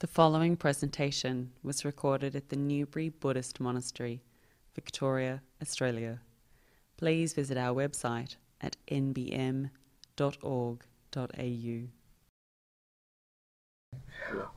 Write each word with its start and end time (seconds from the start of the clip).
The 0.00 0.08
following 0.08 0.56
presentation 0.56 1.52
was 1.62 1.84
recorded 1.84 2.34
at 2.34 2.48
the 2.48 2.56
Newbury 2.56 3.10
Buddhist 3.10 3.60
Monastery, 3.60 4.22
Victoria, 4.74 5.40
Australia. 5.62 6.18
Please 6.96 7.32
visit 7.32 7.56
our 7.56 7.72
website 7.72 8.34
at 8.60 8.76
nbm.org.au. 8.88 9.70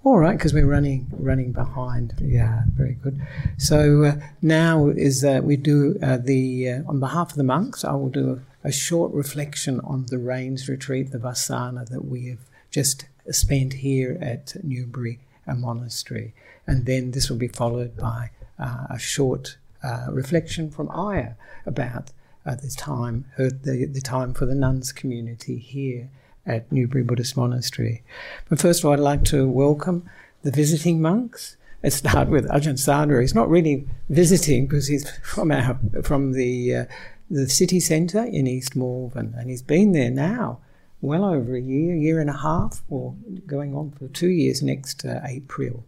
All 0.03 0.17
right, 0.17 0.35
because 0.35 0.55
we're 0.55 0.65
running 0.65 1.05
running 1.11 1.51
behind. 1.51 2.15
Yeah, 2.19 2.63
very 2.73 2.93
good. 2.95 3.21
So 3.59 4.05
uh, 4.05 4.15
now 4.41 4.87
is 4.87 5.21
that 5.21 5.43
we 5.43 5.55
do 5.55 5.99
uh, 6.01 6.17
the 6.17 6.69
uh, 6.69 6.81
on 6.87 6.99
behalf 6.99 7.31
of 7.31 7.37
the 7.37 7.43
monks. 7.43 7.85
I 7.85 7.91
will 7.91 8.09
do 8.09 8.41
a, 8.63 8.69
a, 8.69 8.71
short 8.71 9.13
reflection 9.13 9.81
on 9.81 10.07
the 10.07 10.17
rains 10.17 10.67
retreat, 10.67 11.11
the 11.11 11.19
Vassana 11.19 11.87
that 11.89 12.05
we 12.05 12.29
have 12.29 12.39
just 12.71 13.05
spent 13.29 13.73
here 13.73 14.17
at 14.19 14.55
Newbury 14.63 15.19
Monastery, 15.55 16.33
and 16.65 16.85
then 16.85 17.11
this 17.11 17.29
will 17.29 17.37
be 17.37 17.47
followed 17.47 17.95
by 17.97 18.31
uh, 18.59 18.87
a 18.89 18.99
short 18.99 19.57
uh, 19.83 20.07
reflection 20.09 20.69
from 20.69 20.89
Aya 20.89 21.33
about 21.65 22.11
uh, 22.45 22.55
the 22.55 22.69
time, 22.69 23.25
her, 23.35 23.49
the 23.49 23.85
the 23.85 24.01
time 24.01 24.33
for 24.33 24.45
the 24.45 24.55
nuns 24.55 24.91
community 24.91 25.57
here 25.57 26.09
at 26.45 26.71
Newbury 26.71 27.03
Buddhist 27.03 27.35
Monastery. 27.35 28.03
But 28.49 28.59
first 28.59 28.81
of 28.81 28.85
all, 28.85 28.93
I'd 28.93 28.99
like 28.99 29.25
to 29.25 29.47
welcome 29.47 30.09
the 30.43 30.51
visiting 30.51 31.01
monks. 31.01 31.57
Let's 31.83 31.97
start 31.97 32.29
with 32.29 32.47
Ajahn 32.49 32.77
Sadhguru. 32.77 33.21
He's 33.21 33.35
not 33.35 33.49
really 33.49 33.87
visiting 34.09 34.65
because 34.65 34.87
he's 34.87 35.09
from 35.19 35.51
our 35.51 35.79
from 36.03 36.33
the 36.33 36.75
uh, 36.75 36.85
the 37.29 37.49
city 37.49 37.79
centre 37.79 38.23
in 38.23 38.47
East 38.47 38.75
Malvern, 38.75 39.35
and 39.37 39.49
he's 39.49 39.61
been 39.61 39.91
there 39.91 40.09
now 40.09 40.59
well 41.01 41.25
over 41.25 41.55
a 41.55 41.61
year, 41.61 41.95
year 41.95 42.19
and 42.19 42.29
a 42.29 42.37
half, 42.37 42.81
or 42.89 43.15
going 43.45 43.75
on 43.75 43.91
for 43.91 44.07
two 44.07 44.29
years 44.29 44.61
next 44.61 45.05
uh, 45.05 45.21
April. 45.25 45.83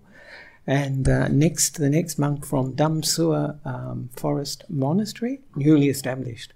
And 0.67 1.09
uh, 1.09 1.27
next, 1.29 1.79
the 1.79 1.89
next 1.89 2.19
monk 2.19 2.45
from 2.45 2.73
Damsua 2.75 3.65
um, 3.65 4.09
Forest 4.15 4.65
Monastery, 4.69 5.41
newly 5.55 5.89
established, 5.89 6.53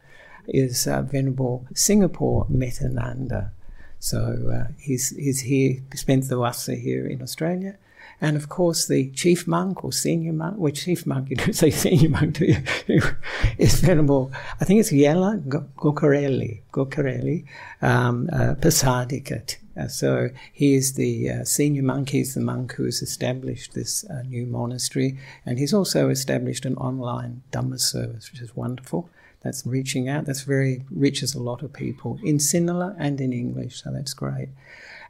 is 0.48 0.88
uh, 0.88 1.02
Venerable 1.02 1.66
Singapore 1.74 2.46
Metananda. 2.46 3.52
So 4.00 4.20
uh, 4.54 4.72
he's, 4.78 5.16
he's 5.16 5.40
here, 5.40 5.78
spent 5.96 6.30
the 6.30 6.38
Vassa 6.38 6.76
here 6.76 7.08
in 7.08 7.22
Australia. 7.22 7.78
And 8.22 8.38
of 8.38 8.50
course, 8.50 8.88
the 8.88 9.10
chief 9.12 9.48
monk 9.48 9.84
or 9.84 9.92
senior 9.92 10.34
monk, 10.34 10.56
well, 10.58 10.72
chief 10.72 11.06
monk, 11.06 11.30
you 11.32 11.36
don't 11.36 11.54
say 11.54 11.70
senior 11.70 12.10
monk, 12.10 12.38
do 12.38 12.46
you? 12.46 13.02
is 13.58 13.80
Venerable, 13.82 14.32
I 14.60 14.66
think 14.66 14.80
it's 14.80 14.92
Yella 14.92 15.42
Gokareli, 15.48 16.62
Gokareli, 16.72 17.46
um, 17.82 18.30
uh, 18.32 18.56
Pasadikat. 18.56 19.58
Uh, 19.76 19.88
so 19.88 20.30
he 20.52 20.76
is 20.76 20.94
the 20.94 21.30
uh, 21.30 21.44
senior 21.44 21.82
monk, 21.82 22.10
he's 22.10 22.36
the 22.36 22.42
monk 22.42 22.74
who 22.74 22.86
has 22.86 23.02
established 23.02 23.74
this 23.74 24.06
uh, 24.06 24.22
new 24.24 24.46
monastery, 24.46 25.18
and 25.46 25.58
he's 25.58 25.74
also 25.74 26.10
established 26.10 26.66
an 26.66 26.76
online 26.78 27.42
Dhamma 27.52 27.80
service, 27.80 28.32
which 28.32 28.42
is 28.42 28.56
wonderful 28.56 29.10
that's 29.44 29.66
reaching 29.66 30.10
out. 30.10 30.26
That's 30.26 30.44
very 30.44 30.84
reaches 30.90 31.36
a 31.36 31.42
lot 31.42 31.62
of 31.62 31.74
people 31.74 32.18
in 32.24 32.38
Sinhala 32.38 32.96
and 32.98 33.20
in 33.22 33.34
English, 33.34 33.84
so 33.84 33.92
that's 33.92 34.14
great. 34.14 34.50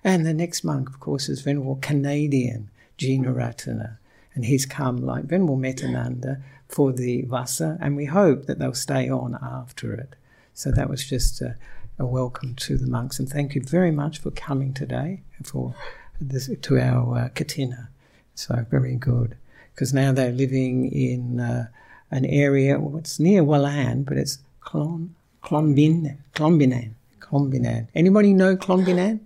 And 0.04 0.26
the 0.26 0.34
next 0.34 0.64
monk, 0.64 0.90
of 0.90 1.00
course, 1.00 1.30
is 1.30 1.42
Venerable 1.42 1.80
Canadian 1.82 2.70
Jinaratana, 2.98 3.98
and 4.34 4.46
he's 4.46 4.66
come 4.66 4.98
like 4.98 5.26
Venerable 5.26 5.58
Metananda 5.58 6.42
for 6.68 6.92
the 6.92 7.24
Vassa, 7.24 7.78
and 7.82 7.96
we 7.96 8.06
hope 8.06 8.46
that 8.46 8.60
they'll 8.60 8.74
stay 8.74 9.10
on 9.10 9.38
after 9.42 9.94
it. 9.94 10.16
So 10.54 10.72
that 10.72 10.90
was 10.90 11.08
just 11.08 11.42
a, 11.42 11.56
a 12.00 12.06
welcome 12.06 12.56
to 12.56 12.78
the 12.78 12.88
monks, 12.88 13.20
and 13.20 13.30
thank 13.30 13.56
you 13.56 13.62
very 13.62 13.92
much 13.92 14.20
for 14.20 14.32
coming 14.32 14.74
today 14.74 15.22
for 15.44 15.76
this 16.20 16.50
to 16.62 16.80
our 16.80 17.18
uh, 17.18 17.30
Katina. 17.30 17.90
So 18.36 18.66
very 18.70 18.96
good, 18.96 19.38
because 19.74 19.94
now 19.94 20.12
they're 20.12 20.32
living 20.32 20.92
in. 20.92 21.40
Uh, 21.40 21.68
an 22.14 22.26
area, 22.26 22.80
well, 22.80 22.98
it's 23.00 23.20
near 23.20 23.44
Wallan, 23.44 24.06
but 24.06 24.18
it's 24.18 24.38
Clon, 24.62 25.10
Clonbin, 25.42 26.18
Clonbinane, 26.36 26.94
Clonbinane. 27.20 27.88
Anybody 27.96 28.34
know 28.34 28.56
Clonbinane? 28.56 29.20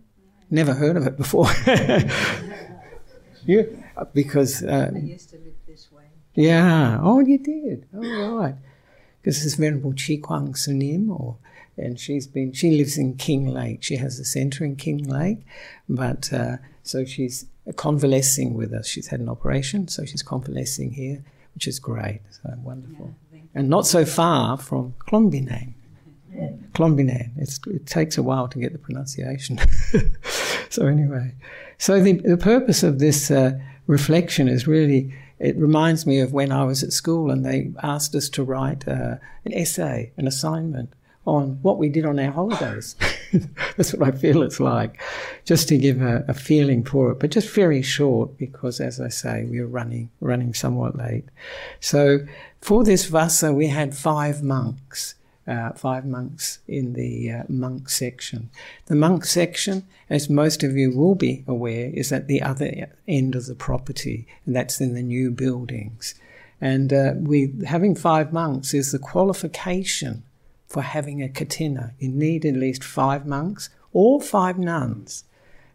Never 0.50 0.74
heard 0.74 0.96
of 0.96 1.06
it 1.06 1.18
before. 1.18 1.48
you, 3.48 3.84
because 4.14 4.64
um, 4.64 4.96
I 4.96 5.00
used 5.00 5.30
to 5.32 5.38
live 5.38 5.54
this 5.68 5.92
way. 5.92 6.04
Yeah. 6.36 7.00
Oh, 7.02 7.20
you 7.20 7.38
did. 7.38 7.88
Oh, 7.96 8.36
right. 8.36 8.56
Because 9.22 9.38
this 9.38 9.46
is 9.46 9.56
Venerable 9.56 9.94
Chi 9.94 10.18
Kwang 10.22 10.54
Sunim, 10.54 11.10
or 11.10 11.38
and 11.78 12.00
she's 12.00 12.28
been 12.28 12.54
she 12.54 12.72
lives 12.72 12.98
in 12.98 13.16
Kinglake. 13.16 13.84
She 13.84 13.98
has 13.98 14.20
a 14.20 14.26
centre 14.26 14.64
in 14.64 14.76
Kinglake, 14.76 15.44
but 15.90 16.32
uh, 16.32 16.58
so 16.84 17.06
she's 17.06 17.46
convalescing 17.76 18.54
with 18.54 18.74
us. 18.74 18.88
She's 18.88 19.08
had 19.08 19.20
an 19.20 19.30
operation, 19.30 19.88
so 19.88 20.06
she's 20.06 20.24
convalescing 20.24 20.92
here 20.92 21.24
which 21.58 21.68
is 21.68 21.80
great. 21.80 22.22
So 22.30 22.54
wonderful. 22.62 23.16
Yeah, 23.34 23.40
and 23.56 23.68
not 23.68 23.88
so 23.88 24.06
far 24.06 24.58
from. 24.58 24.94
Clonbinane. 26.74 27.32
It's, 27.38 27.60
it 27.66 27.88
takes 27.88 28.20
a 28.20 28.22
while 28.22 28.48
to 28.50 28.60
get 28.60 28.74
the 28.74 28.78
pronunciation. 28.78 29.58
so 30.70 30.86
anyway, 30.86 31.34
so 31.78 32.02
the, 32.02 32.14
the 32.14 32.38
purpose 32.38 32.84
of 32.84 33.00
this 33.00 33.32
uh, 33.32 33.58
reflection 33.88 34.48
is 34.48 34.68
really, 34.68 35.14
it 35.40 35.56
reminds 35.58 36.06
me 36.06 36.20
of 36.20 36.34
when 36.34 36.52
I 36.52 36.64
was 36.64 36.84
at 36.84 36.94
school 36.94 37.32
and 37.32 37.46
they 37.46 37.72
asked 37.84 38.16
us 38.16 38.30
to 38.30 38.44
write 38.44 38.88
uh, 38.88 39.16
an 39.46 39.54
essay, 39.54 40.12
an 40.18 40.28
assignment 40.28 40.94
on 41.28 41.60
what 41.62 41.78
we 41.78 41.90
did 41.90 42.06
on 42.06 42.18
our 42.20 42.32
holidays. 42.32 42.96
That's 43.76 43.94
what 43.94 44.08
I 44.08 44.12
feel 44.12 44.42
it's 44.42 44.62
like, 44.62 45.02
just 45.44 45.68
to 45.68 45.78
give 45.78 46.02
a, 46.02 46.24
a, 46.30 46.34
feeling 46.34 46.86
for 46.86 47.12
it, 47.12 47.20
but 47.20 47.32
just 47.32 47.50
very 47.50 47.82
short 47.82 48.38
because, 48.38 48.80
as 48.80 49.02
I 49.02 49.10
say, 49.10 49.44
we 49.44 49.60
are 49.60 49.68
running 49.68 50.10
running 50.22 50.54
somewhat 50.54 50.96
late. 50.96 51.26
So 51.82 52.20
for 52.62 52.86
this 52.86 53.08
vassa, 53.08 53.54
we 53.54 53.68
had 53.68 53.96
five 53.96 54.42
monks. 54.42 55.16
Uh, 55.48 55.72
five 55.72 56.06
monks 56.06 56.60
in 56.68 56.92
the 56.92 57.32
uh, 57.32 57.44
monk 57.48 57.88
section. 57.88 58.50
The 58.88 58.96
monk 58.96 59.24
section, 59.24 59.88
as 60.10 60.30
most 60.30 60.62
of 60.62 60.76
you 60.76 60.92
will 60.92 61.16
be 61.16 61.46
aware, 61.48 61.90
is 61.94 62.12
at 62.12 62.28
the 62.28 62.42
other 62.42 62.90
end 63.08 63.34
of 63.34 63.46
the 63.46 63.56
property, 63.56 64.28
and 64.46 64.54
that's 64.54 64.82
in 64.82 64.94
the 64.94 65.02
new 65.02 65.32
buildings. 65.32 66.16
And 66.60 66.92
uh, 66.92 67.14
we 67.16 67.54
having 67.66 67.96
five 67.96 68.34
monks 68.34 68.74
is 68.74 68.92
the 68.92 69.00
qualification 69.00 70.24
for 70.68 70.82
having 70.82 71.24
a 71.24 71.30
katina. 71.30 71.94
You 71.98 72.10
need 72.10 72.46
at 72.46 72.56
least 72.56 72.84
five 72.84 73.26
monks 73.26 73.70
or 73.94 74.22
five 74.22 74.58
nuns. 74.58 75.24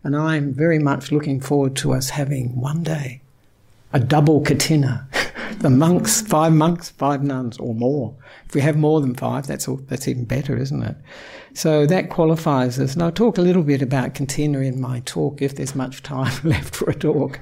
And 0.05 0.17
I'm 0.17 0.53
very 0.53 0.79
much 0.79 1.13
looking 1.13 1.41
forward 1.41 1.77
to 1.77 1.93
us 1.93 2.11
having 2.11 2.61
one 2.61 2.83
day 2.83 3.21
a 3.93 4.01
double 4.01 4.41
katina. 4.41 5.09
the 5.63 5.71
monks, 5.71 6.21
five 6.21 6.53
monks, 6.53 6.91
five 6.91 7.23
nuns, 7.23 7.57
or 7.59 7.73
more. 7.73 8.17
If 8.47 8.55
we 8.55 8.61
have 8.63 8.77
more 8.77 9.01
than 9.01 9.15
five, 9.15 9.47
that's 9.47 9.69
all, 9.69 9.77
that's 9.77 10.09
even 10.09 10.25
better, 10.25 10.57
isn't 10.57 10.83
it? 10.83 10.97
So 11.55 11.87
that 11.87 12.11
qualifies 12.11 12.81
us. 12.81 12.95
And 12.95 13.03
I'll 13.03 13.13
talk 13.13 13.39
a 13.39 13.43
little 13.43 13.63
bit 13.63 13.81
about 13.81 14.15
katina 14.15 14.59
in 14.59 14.81
my 14.81 15.01
talk 15.05 15.41
if 15.41 15.55
there's 15.55 15.77
much 15.77 16.03
time 16.03 16.33
left 16.45 16.75
for 16.75 16.91
a 16.91 16.95
talk 16.95 17.39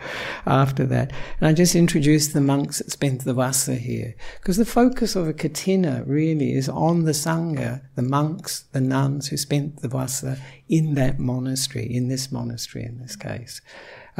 after 0.46 0.84
that. 0.86 1.12
And 1.40 1.48
I 1.48 1.54
just 1.54 1.74
introduced 1.74 2.34
the 2.34 2.42
monks 2.42 2.78
that 2.78 2.90
spent 2.90 3.24
the 3.24 3.32
vassa 3.32 3.76
here. 3.76 4.14
Because 4.38 4.58
the 4.58 4.66
focus 4.66 5.16
of 5.16 5.26
a 5.26 5.32
katina 5.32 6.04
really 6.06 6.52
is 6.52 6.68
on 6.68 7.04
the 7.04 7.12
sangha, 7.12 7.80
the 7.94 8.02
monks, 8.02 8.64
the 8.72 8.82
nuns 8.82 9.28
who 9.28 9.38
spent 9.38 9.80
the 9.80 9.88
vassa 9.88 10.38
in 10.68 10.92
that 10.94 11.18
monastery, 11.18 11.86
in 11.90 12.08
this 12.08 12.30
monastery 12.30 12.84
in 12.84 12.98
this 12.98 13.16
case. 13.16 13.62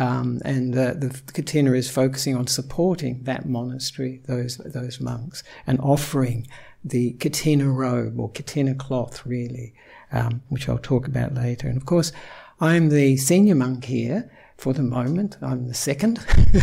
Um, 0.00 0.41
and 0.47 0.72
the 0.72 1.21
Katina 1.34 1.72
is 1.72 1.91
focusing 1.91 2.34
on 2.34 2.47
supporting 2.47 3.22
that 3.25 3.47
monastery, 3.47 4.22
those 4.25 4.56
those 4.56 4.99
monks, 4.99 5.43
and 5.66 5.78
offering 5.81 6.47
the 6.83 7.12
Katina 7.25 7.69
robe 7.69 8.19
or 8.19 8.31
Katina 8.31 8.75
cloth, 8.75 9.27
really, 9.27 9.75
um, 10.10 10.41
which 10.49 10.71
I'll 10.71 10.78
talk 10.78 11.06
about 11.06 11.34
later. 11.34 11.69
And 11.69 11.77
of 11.77 11.84
course, 11.84 12.12
I'm 12.62 12.89
the 12.89 13.19
senior 13.19 13.55
monk 13.55 13.84
here 13.84 14.31
for 14.56 14.72
the 14.72 14.83
moment. 14.83 15.37
I'm 15.43 15.69
the 15.69 15.75
second. 15.75 16.16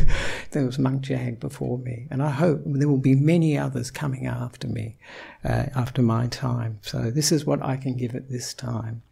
there 0.52 0.66
was 0.66 0.80
Monk 0.80 1.04
Jag 1.04 1.40
before 1.40 1.78
me, 1.78 2.08
and 2.10 2.24
I 2.24 2.32
hope 2.32 2.62
there 2.66 2.90
will 2.90 2.98
be 2.98 3.14
many 3.14 3.56
others 3.56 3.92
coming 3.92 4.26
after 4.26 4.68
me, 4.68 4.98
uh, 5.44 5.66
after 5.76 6.02
my 6.02 6.26
time. 6.26 6.80
So 6.82 7.12
this 7.12 7.32
is 7.32 7.46
what 7.46 7.62
I 7.62 7.78
can 7.78 7.98
give 7.98 8.16
at 8.16 8.32
this 8.32 8.56
time, 8.56 9.04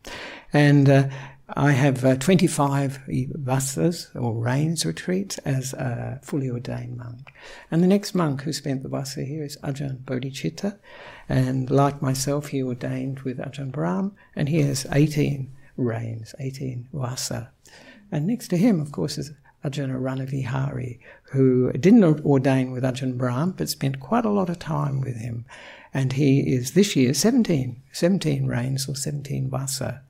and. 0.52 0.90
Uh, 0.90 1.10
I 1.50 1.74
have 1.74 2.04
uh, 2.04 2.16
25 2.16 3.04
vassas 3.08 4.10
or 4.16 4.34
rains 4.34 4.84
retreats 4.84 5.38
as 5.40 5.74
a 5.74 6.20
fully 6.24 6.50
ordained 6.50 6.98
monk. 6.98 7.32
And 7.70 7.84
the 7.84 7.88
next 7.88 8.16
monk 8.16 8.42
who 8.42 8.52
spent 8.52 8.82
the 8.82 8.90
vassa 8.90 9.24
here 9.24 9.44
is 9.44 9.58
Ajahn 9.58 10.00
Bodhicitta. 10.06 10.80
And 11.30 11.70
like 11.70 12.02
myself, 12.02 12.48
he 12.48 12.64
ordained 12.64 13.20
with 13.20 13.38
Ajahn 13.38 13.72
Brahm, 13.72 14.16
and 14.36 14.50
he 14.50 14.62
has 14.62 14.88
18 14.92 15.52
rains, 15.78 16.34
18 16.40 16.88
vassa. 16.92 17.52
And 18.12 18.26
next 18.26 18.48
to 18.48 18.58
him, 18.58 18.80
of 18.80 18.92
course, 18.92 19.20
is 19.20 19.32
Ajahn 19.64 19.92
Ranavihari, 19.92 20.98
who 21.32 21.72
didn't 21.74 22.26
ordain 22.26 22.72
with 22.72 22.84
Ajahn 22.84 23.18
Brahm, 23.18 23.52
but 23.52 23.70
spent 23.70 24.00
quite 24.00 24.26
a 24.26 24.32
lot 24.32 24.50
of 24.50 24.58
time 24.58 25.00
with 25.00 25.18
him. 25.18 25.46
And 25.94 26.14
he 26.14 26.40
is 26.40 26.74
this 26.74 26.96
year 26.96 27.14
17, 27.14 27.82
17 27.92 28.48
rains 28.48 28.90
or 28.90 28.96
17 28.96 29.50
vassa. 29.50 30.02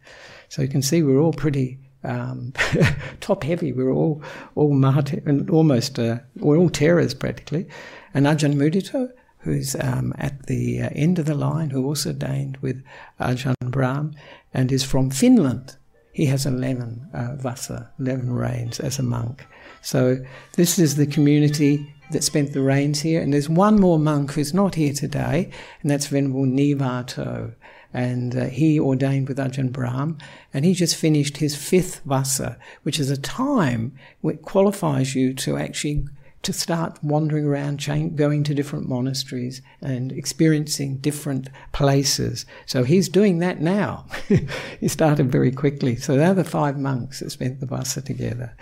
So 0.50 0.62
you 0.62 0.68
can 0.68 0.82
see 0.82 1.04
we're 1.04 1.20
all 1.20 1.34
pretty 1.34 1.80
um, 2.04 2.54
top 3.20 3.44
heavy. 3.44 3.72
We 3.72 3.84
were 3.84 3.94
all 3.94 4.22
all 4.56 4.74
martyr, 4.74 5.22
and 5.26 5.50
almost 5.50 6.00
uh, 6.00 6.20
we're 6.36 6.58
all 6.58 6.70
theras 6.70 7.18
practically. 7.18 7.68
And 8.14 8.26
Ajahn 8.26 8.56
Mudita, 8.56 9.12
who's 9.40 9.76
um, 9.76 10.14
at 10.18 10.46
the 10.48 10.82
uh, 10.82 10.90
end 10.94 11.20
of 11.20 11.26
the 11.26 11.36
line, 11.36 11.72
who 11.72 11.86
also 11.86 12.10
ordained 12.10 12.58
with 12.58 12.84
Ajahn 13.20 13.56
Brahm, 13.72 14.16
and 14.54 14.72
is 14.72 14.84
from 14.84 15.10
Finland. 15.10 15.78
He 16.14 16.28
has 16.28 16.46
11 16.46 17.10
uh, 17.14 17.36
vasa, 17.36 17.92
11 18.00 18.32
rains 18.32 18.80
as 18.80 19.00
a 19.00 19.04
monk. 19.04 19.46
So 19.82 20.24
this 20.56 20.80
is 20.80 20.96
the 20.96 21.06
community 21.06 21.94
that 22.12 22.24
spent 22.24 22.54
the 22.54 22.62
rains 22.62 23.02
here. 23.02 23.22
And 23.22 23.34
there's 23.34 23.50
one 23.50 23.80
more 23.82 24.00
monk 24.00 24.32
who's 24.32 24.54
not 24.54 24.76
here 24.76 24.94
today, 24.94 25.52
and 25.82 25.92
that's 25.92 26.08
Venerable 26.08 26.46
Nivato 26.46 27.54
and 27.96 28.36
uh, 28.36 28.46
he 28.48 28.78
ordained 28.78 29.30
with 29.30 29.38
Ajahn 29.38 29.72
Brahm, 29.72 30.18
and 30.54 30.66
he 30.66 30.74
just 30.74 30.98
finished 30.98 31.38
his 31.38 31.56
fifth 31.56 32.02
vasa, 32.04 32.58
which 32.84 33.00
is 33.00 33.10
a 33.10 33.18
time 33.18 33.94
which 34.20 34.42
qualifies 34.42 35.16
you 35.16 35.34
to 35.36 35.58
actually 35.58 36.06
to 36.42 36.52
start 36.52 37.00
wandering 37.02 37.46
around, 37.46 37.84
going 38.16 38.44
to 38.44 38.54
different 38.54 38.88
monasteries 38.88 39.62
and 39.82 40.12
experiencing 40.12 40.98
different 40.98 41.50
places. 41.72 42.46
So 42.68 42.84
he's 42.84 43.10
doing 43.10 43.40
that 43.40 43.62
now. 43.62 44.06
he 44.80 44.88
started 44.88 45.32
very 45.32 45.52
quickly. 45.52 45.96
So 45.96 46.18
they're 46.18 46.36
the 46.36 46.44
five 46.44 46.78
monks 46.78 47.22
that 47.22 47.32
spent 47.32 47.62
the 47.62 47.66
vasa 47.66 48.02
together, 48.02 48.56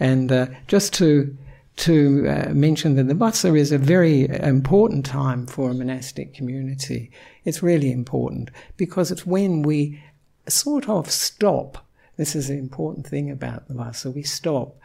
and 0.00 0.32
uh, 0.32 0.46
just 0.66 0.92
to 0.94 1.38
to 1.76 2.28
uh, 2.28 2.52
mention 2.52 2.96
that 2.96 3.08
the 3.08 3.14
Vasa 3.14 3.54
is 3.54 3.72
a 3.72 3.78
very 3.78 4.28
important 4.28 5.06
time 5.06 5.46
for 5.46 5.70
a 5.70 5.74
monastic 5.74 6.34
community. 6.34 7.10
It's 7.44 7.62
really 7.62 7.90
important 7.90 8.50
because 8.76 9.10
it's 9.10 9.26
when 9.26 9.62
we 9.62 10.02
sort 10.48 10.88
of 10.88 11.10
stop. 11.10 11.86
This 12.16 12.34
is 12.34 12.50
an 12.50 12.58
important 12.58 13.06
thing 13.06 13.30
about 13.30 13.68
the 13.68 13.74
Vasa. 13.74 14.10
We 14.10 14.22
stop. 14.22 14.76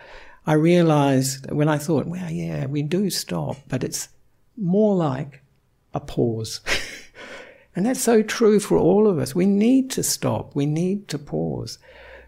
I 0.47 0.53
realized 0.53 1.51
when 1.51 1.67
I 1.67 1.77
thought, 1.77 2.05
well, 2.05 2.29
yeah, 2.29 2.67
we 2.67 2.81
do 2.81 3.09
stop, 3.09 3.57
but 3.67 3.83
it's 3.83 4.09
more 4.55 4.95
like 4.95 5.41
a 5.93 5.99
pause. 5.99 6.61
and 7.75 7.85
that's 7.85 8.01
so 8.01 8.21
true 8.21 8.59
for 8.59 8.77
all 8.77 9.07
of 9.07 9.17
us. 9.17 9.33
We 9.33 9.45
need 9.45 9.89
to 9.91 10.03
stop. 10.03 10.55
We 10.55 10.65
need 10.65 11.07
to 11.09 11.17
pause. 11.17 11.79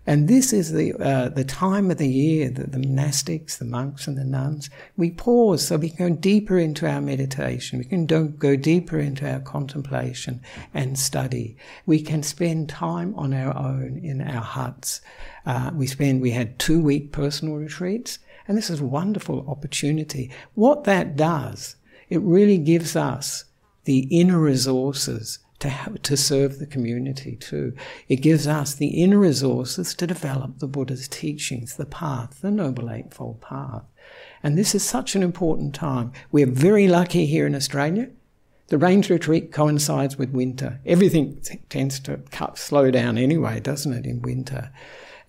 And 0.07 0.29
this 0.29 0.53
is 0.53 0.71
the, 0.71 0.93
uh, 0.93 1.29
the 1.29 1.43
time 1.43 1.91
of 1.91 1.97
the 1.97 2.07
year 2.07 2.49
that 2.49 2.71
the 2.71 2.77
monastics, 2.77 3.57
the 3.57 3.65
monks 3.65 4.07
and 4.07 4.17
the 4.17 4.23
nuns, 4.23 4.69
we 4.95 5.11
pause 5.11 5.67
so 5.67 5.75
we 5.75 5.89
can 5.89 6.07
go 6.07 6.15
deeper 6.15 6.57
into 6.57 6.87
our 6.87 7.01
meditation. 7.01 7.77
We 7.77 7.85
can 7.85 8.05
go 8.05 8.55
deeper 8.55 8.97
into 8.97 9.29
our 9.29 9.41
contemplation 9.41 10.41
and 10.73 10.97
study. 10.97 11.57
We 11.85 12.01
can 12.01 12.23
spend 12.23 12.69
time 12.69 13.13
on 13.15 13.33
our 13.33 13.55
own 13.55 13.99
in 14.01 14.21
our 14.21 14.41
huts. 14.41 15.01
Uh, 15.45 15.71
we 15.73 15.87
spend, 15.87 16.21
we 16.21 16.31
had 16.31 16.57
two 16.57 16.81
week 16.81 17.11
personal 17.11 17.55
retreats 17.55 18.19
and 18.47 18.57
this 18.57 18.69
is 18.69 18.79
a 18.79 18.85
wonderful 18.85 19.45
opportunity. 19.49 20.31
What 20.53 20.85
that 20.85 21.17
does, 21.17 21.75
it 22.09 22.21
really 22.21 22.57
gives 22.57 22.95
us 22.95 23.43
the 23.83 24.07
inner 24.09 24.39
resources 24.39 25.39
to, 25.59 25.69
have, 25.69 26.01
to 26.03 26.15
serve 26.15 26.59
the 26.59 26.67
community 26.67 27.35
too. 27.35 27.73
It 28.07 28.17
gives 28.17 28.47
us 28.47 28.73
the 28.73 29.01
inner 29.01 29.17
resources 29.17 29.95
to 29.95 30.07
develop 30.07 30.59
the 30.59 30.67
Buddha's 30.67 31.07
teachings, 31.07 31.75
the 31.75 31.85
path, 31.85 32.41
the 32.41 32.51
Noble 32.51 32.91
Eightfold 32.91 33.41
Path. 33.41 33.83
And 34.43 34.57
this 34.57 34.75
is 34.75 34.83
such 34.83 35.15
an 35.15 35.23
important 35.23 35.73
time. 35.73 36.11
We're 36.31 36.45
very 36.45 36.87
lucky 36.87 37.25
here 37.25 37.47
in 37.47 37.55
Australia. 37.55 38.09
The 38.67 38.77
rains 38.77 39.09
retreat 39.09 39.51
coincides 39.51 40.17
with 40.17 40.31
winter. 40.31 40.79
Everything 40.85 41.41
tends 41.69 41.99
to 42.01 42.17
cut, 42.31 42.57
slow 42.57 42.91
down 42.91 43.17
anyway, 43.17 43.59
doesn't 43.59 43.93
it, 43.93 44.05
in 44.05 44.21
winter? 44.21 44.71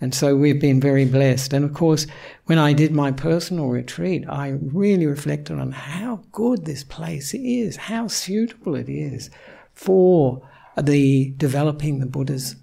And 0.00 0.14
so 0.14 0.36
we've 0.36 0.60
been 0.60 0.81
very 0.81 1.04
blessed. 1.04 1.52
And 1.52 1.64
of 1.64 1.72
course, 1.72 2.06
when 2.46 2.58
I 2.58 2.72
did 2.72 2.92
my 2.92 3.10
personal 3.10 3.69
retreat, 3.69 4.24
I 4.28 4.58
really 4.60 5.06
reflected 5.06 5.58
on 5.58 5.72
how 5.72 6.24
good 6.31 6.64
this 6.64 6.84
place 6.84 7.34
is, 7.34 7.76
how 7.76 8.08
suitable 8.08 8.76
it 8.76 8.88
is 8.88 9.31
for 9.78 10.42
the 10.76 11.32
developing 11.36 12.00
the 12.00 12.06
Buddha's 12.06 12.56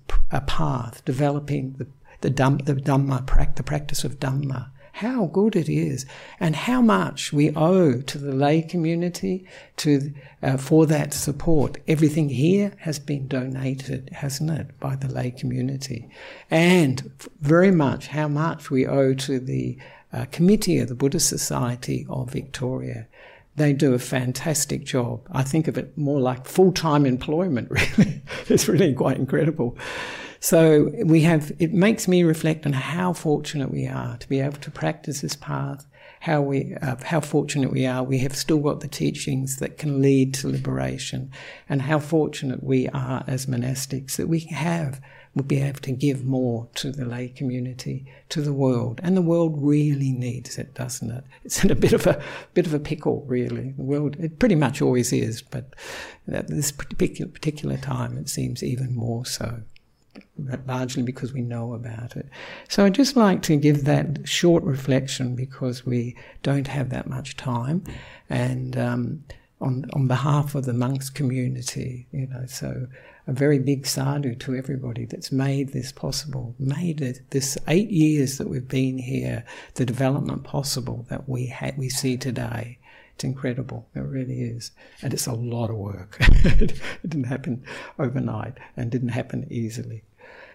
path, 0.47 1.03
developing 1.05 1.73
the 1.77 1.87
the, 2.21 2.29
the 2.29 2.73
Dhamma, 2.73 3.55
the 3.55 3.63
practice 3.63 4.03
of 4.03 4.19
Dhamma. 4.19 4.69
How 4.93 5.25
good 5.25 5.55
it 5.55 5.69
is, 5.69 6.05
and 6.39 6.55
how 6.55 6.81
much 6.81 7.31
we 7.31 7.53
owe 7.55 8.01
to 8.01 8.17
the 8.17 8.33
lay 8.33 8.61
community 8.61 9.45
to 9.77 10.13
uh, 10.41 10.57
for 10.57 10.85
that 10.87 11.13
support. 11.13 11.77
Everything 11.87 12.29
here 12.29 12.73
has 12.79 12.99
been 12.99 13.27
donated, 13.27 14.09
hasn't 14.13 14.51
it, 14.51 14.79
by 14.79 14.95
the 14.95 15.09
lay 15.09 15.31
community, 15.31 16.09
and 16.49 17.11
very 17.41 17.71
much 17.71 18.07
how 18.07 18.27
much 18.27 18.71
we 18.71 18.87
owe 18.87 19.13
to 19.13 19.39
the 19.39 19.77
uh, 20.11 20.25
committee 20.31 20.79
of 20.79 20.87
the 20.87 20.95
Buddhist 20.95 21.27
Society 21.27 22.05
of 22.09 22.31
Victoria 22.31 23.07
they 23.55 23.73
do 23.73 23.93
a 23.93 23.99
fantastic 23.99 24.83
job. 24.83 25.27
I 25.31 25.43
think 25.43 25.67
of 25.67 25.77
it 25.77 25.97
more 25.97 26.19
like 26.19 26.47
full 26.47 26.71
time 26.71 27.05
employment, 27.05 27.69
really. 27.97 28.21
it's 28.47 28.67
really 28.67 28.93
quite 28.93 29.17
incredible. 29.17 29.77
So 30.39 30.91
we 31.03 31.21
have, 31.21 31.51
it 31.57 31.73
makes 31.73 32.07
me 32.07 32.23
reflect 32.23 32.65
on 32.65 32.73
how 32.73 33.13
fortunate 33.13 33.71
we 33.71 33.87
are 33.87 34.17
to 34.17 34.29
be 34.29 34.41
able 34.41 34.57
to 34.57 34.69
practice 34.69 35.21
this 35.21 35.35
path, 35.35 35.87
how 36.19 36.41
we, 36.41 36.75
uh, 36.81 36.97
how 37.03 37.21
fortunate 37.21 37.71
we 37.71 37.85
are. 37.85 38.03
We 38.03 38.19
have 38.19 38.35
still 38.35 38.59
got 38.59 38.81
the 38.81 38.87
teachings 38.87 39.57
that 39.57 39.77
can 39.77 40.01
lead 40.01 40.33
to 40.35 40.49
liberation, 40.49 41.31
and 41.67 41.81
how 41.81 41.99
fortunate 41.99 42.63
we 42.63 42.87
are 42.89 43.23
as 43.25 43.47
monastics 43.47 44.17
that 44.17 44.27
we 44.27 44.41
have 44.41 45.01
will 45.35 45.43
be 45.43 45.61
able 45.61 45.81
to 45.81 45.91
give 45.91 46.23
more 46.23 46.67
to 46.75 46.91
the 46.91 47.05
lay 47.05 47.27
community, 47.27 48.05
to 48.29 48.41
the 48.41 48.53
world. 48.53 49.01
And 49.03 49.17
the 49.17 49.21
world 49.21 49.55
really 49.57 50.11
needs 50.11 50.57
it, 50.57 50.73
doesn't 50.73 51.11
it? 51.11 51.25
It's 51.43 51.63
in 51.63 51.71
a 51.71 51.75
bit 51.75 51.93
of 51.93 52.07
a 52.07 52.21
bit 52.53 52.65
of 52.65 52.73
a 52.73 52.79
pickle, 52.79 53.23
really. 53.27 53.71
The 53.71 53.83
world, 53.83 54.15
it 54.17 54.39
pretty 54.39 54.55
much 54.55 54.81
always 54.81 55.11
is, 55.11 55.41
but 55.41 55.75
at 56.31 56.47
this 56.47 56.71
particular, 56.71 57.29
particular 57.29 57.77
time, 57.77 58.17
it 58.17 58.29
seems 58.29 58.63
even 58.63 58.95
more 58.95 59.25
so. 59.25 59.61
Largely 60.65 61.03
because 61.03 61.33
we 61.33 61.41
know 61.41 61.73
about 61.73 62.15
it. 62.15 62.27
So 62.69 62.85
I'd 62.85 62.95
just 62.95 63.17
like 63.17 63.41
to 63.43 63.57
give 63.57 63.83
that 63.83 64.27
short 64.27 64.63
reflection 64.63 65.35
because 65.35 65.85
we 65.85 66.15
don't 66.43 66.67
have 66.67 66.89
that 66.89 67.07
much 67.07 67.35
time. 67.35 67.83
And 68.29 68.77
um, 68.77 69.23
on, 69.59 69.89
on 69.93 70.07
behalf 70.07 70.55
of 70.55 70.65
the 70.65 70.73
monks 70.73 71.09
community, 71.09 72.07
you 72.11 72.27
know, 72.27 72.45
so 72.47 72.87
a 73.27 73.33
very 73.33 73.59
big 73.59 73.87
sadhu 73.87 74.35
to 74.35 74.55
everybody 74.55 75.05
that's 75.05 75.31
made 75.31 75.69
this 75.69 75.91
possible, 75.91 76.55
made 76.59 77.01
it 77.01 77.21
this 77.31 77.57
eight 77.67 77.89
years 77.89 78.37
that 78.37 78.49
we've 78.49 78.67
been 78.67 78.97
here, 78.97 79.43
the 79.75 79.85
development 79.85 80.43
possible 80.43 81.05
that 81.09 81.27
we 81.27 81.47
ha- 81.47 81.71
we 81.75 81.89
see 81.89 82.17
today. 82.17 82.77
It's 83.15 83.23
incredible. 83.23 83.87
It 83.95 84.01
really 84.01 84.41
is, 84.41 84.71
and 85.01 85.13
it's 85.13 85.27
a 85.27 85.33
lot 85.33 85.69
of 85.69 85.77
work. 85.77 86.17
it 86.19 86.79
didn't 87.01 87.25
happen 87.25 87.63
overnight 87.97 88.57
and 88.75 88.91
didn't 88.91 89.09
happen 89.09 89.47
easily. 89.49 90.03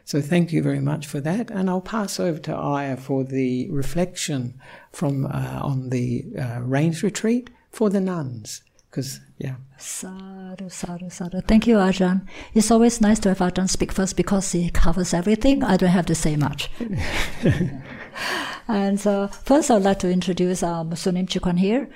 So 0.04 0.21
thank 0.21 0.52
you 0.52 0.62
very 0.62 0.80
much 0.80 1.06
for 1.06 1.21
that, 1.21 1.50
and 1.50 1.71
I'll 1.71 1.80
pass 1.80 2.21
over 2.21 2.38
to 2.40 2.54
Aya 2.54 2.97
for 2.97 3.25
the 3.25 3.71
reflection 3.71 4.61
from 4.92 5.26
uh, 5.26 5.61
on 5.62 5.90
the 5.90 6.26
uh, 6.38 6.61
rains 6.62 7.02
retreat 7.02 7.50
for 7.71 7.90
the 7.90 8.00
nuns 8.00 8.62
because 8.90 9.21
yeah. 9.40 9.54
Sadhu, 9.78 10.68
sadhu, 10.68 11.09
sadhu. 11.09 11.40
Thank 11.40 11.66
you, 11.66 11.76
Ajahn. 11.76 12.28
It's 12.52 12.70
always 12.70 13.00
nice 13.00 13.18
to 13.20 13.30
have 13.30 13.38
Ajahn 13.38 13.70
speak 13.70 13.90
first 13.90 14.14
because 14.14 14.52
he 14.52 14.68
covers 14.70 15.14
everything. 15.14 15.64
I 15.64 15.78
don't 15.78 15.88
have 15.88 16.04
to 16.06 16.14
say 16.14 16.37
much. 16.37 16.70
and 18.68 19.00
so 19.00 19.28
first, 19.28 19.70
I'd 19.70 19.82
like 19.82 19.99
to 20.00 20.11
introduce 20.11 20.62
um, 20.62 20.90
Sunim 20.90 21.26
Chi 21.32 21.38
Kwang 21.38 21.56
here. 21.56 21.88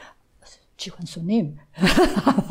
Chi 0.78 0.90
Kwang 0.90 1.06
Sunim. 1.06 1.58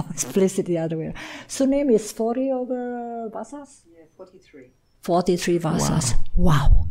Let's 0.09 0.25
place 0.31 0.59
it 0.59 0.67
the 0.67 0.77
other 0.77 0.97
way. 0.99 1.13
Sunim 1.47 1.91
is 1.91 2.11
40 2.11 2.51
over 2.51 3.31
vasas? 3.33 3.81
Yeah, 3.91 4.05
43. 4.15 4.69
43 5.01 5.57
vasas. 5.57 6.13
Wow. 6.35 6.69
wow. 6.69 6.85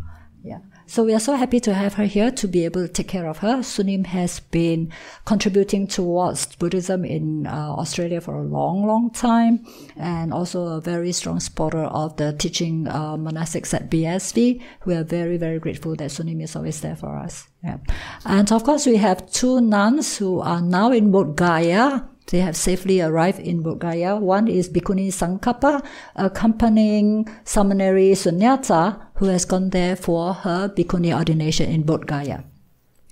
Yeah. 0.45 0.59
So 0.87 1.05
we 1.05 1.15
are 1.15 1.21
so 1.21 1.37
happy 1.37 1.61
to 1.61 1.73
have 1.73 1.95
her 1.95 2.05
here 2.05 2.31
to 2.33 2.49
be 2.49 2.65
able 2.65 2.83
to 2.83 2.93
take 2.93 3.09
care 3.09 3.29
of 3.29 3.39
her. 3.39 3.59
Sunim 3.59 4.07
has 4.07 4.41
been 4.41 4.93
contributing 5.25 5.87
towards 5.87 6.57
Buddhism 6.57 7.05
in 7.05 7.47
uh, 7.47 7.75
Australia 7.79 8.21
for 8.21 8.35
a 8.35 8.43
long, 8.43 8.85
long 8.87 9.11
time, 9.11 9.65
and 9.97 10.33
also 10.33 10.65
a 10.67 10.81
very 10.81 11.13
strong 11.13 11.39
supporter 11.39 11.85
of 11.85 12.17
the 12.17 12.33
teaching 12.33 12.89
uh, 12.89 13.17
monastics 13.17 13.73
at 13.73 13.89
BSV. 13.89 14.61
We 14.85 14.95
are 14.95 15.05
very, 15.05 15.37
very 15.37 15.61
grateful 15.61 15.95
that 15.97 16.11
Sunim 16.11 16.43
is 16.43 16.57
always 16.57 16.81
there 16.81 16.97
for 16.97 17.17
us. 17.17 17.49
Yeah. 17.63 17.79
And 18.25 18.51
of 18.51 18.65
course, 18.65 18.85
we 18.85 18.97
have 18.97 19.31
two 19.31 19.61
nuns 19.61 20.19
who 20.19 20.41
are 20.41 20.61
now 20.61 20.91
in 20.91 21.13
Bodh 21.13 21.37
Gaya 21.37 22.03
they 22.27 22.41
have 22.41 22.57
safely 22.57 23.01
arrived 23.01 23.41
in 23.41 23.63
Gaya. 23.79 24.17
One 24.17 24.49
is 24.49 24.69
Bhikkhuni 24.69 25.09
Sankappa, 25.09 25.85
accompanying 26.17 27.25
samaneri 27.45 28.13
Sunyata, 28.13 29.01
who 29.17 29.27
has 29.27 29.45
gone 29.45 29.71
there 29.71 29.97
for 29.97 30.35
her 30.35 30.69
Bhikkhuni 30.69 31.17
ordination 31.17 31.69
in 31.71 31.83
Gaya. 31.85 32.45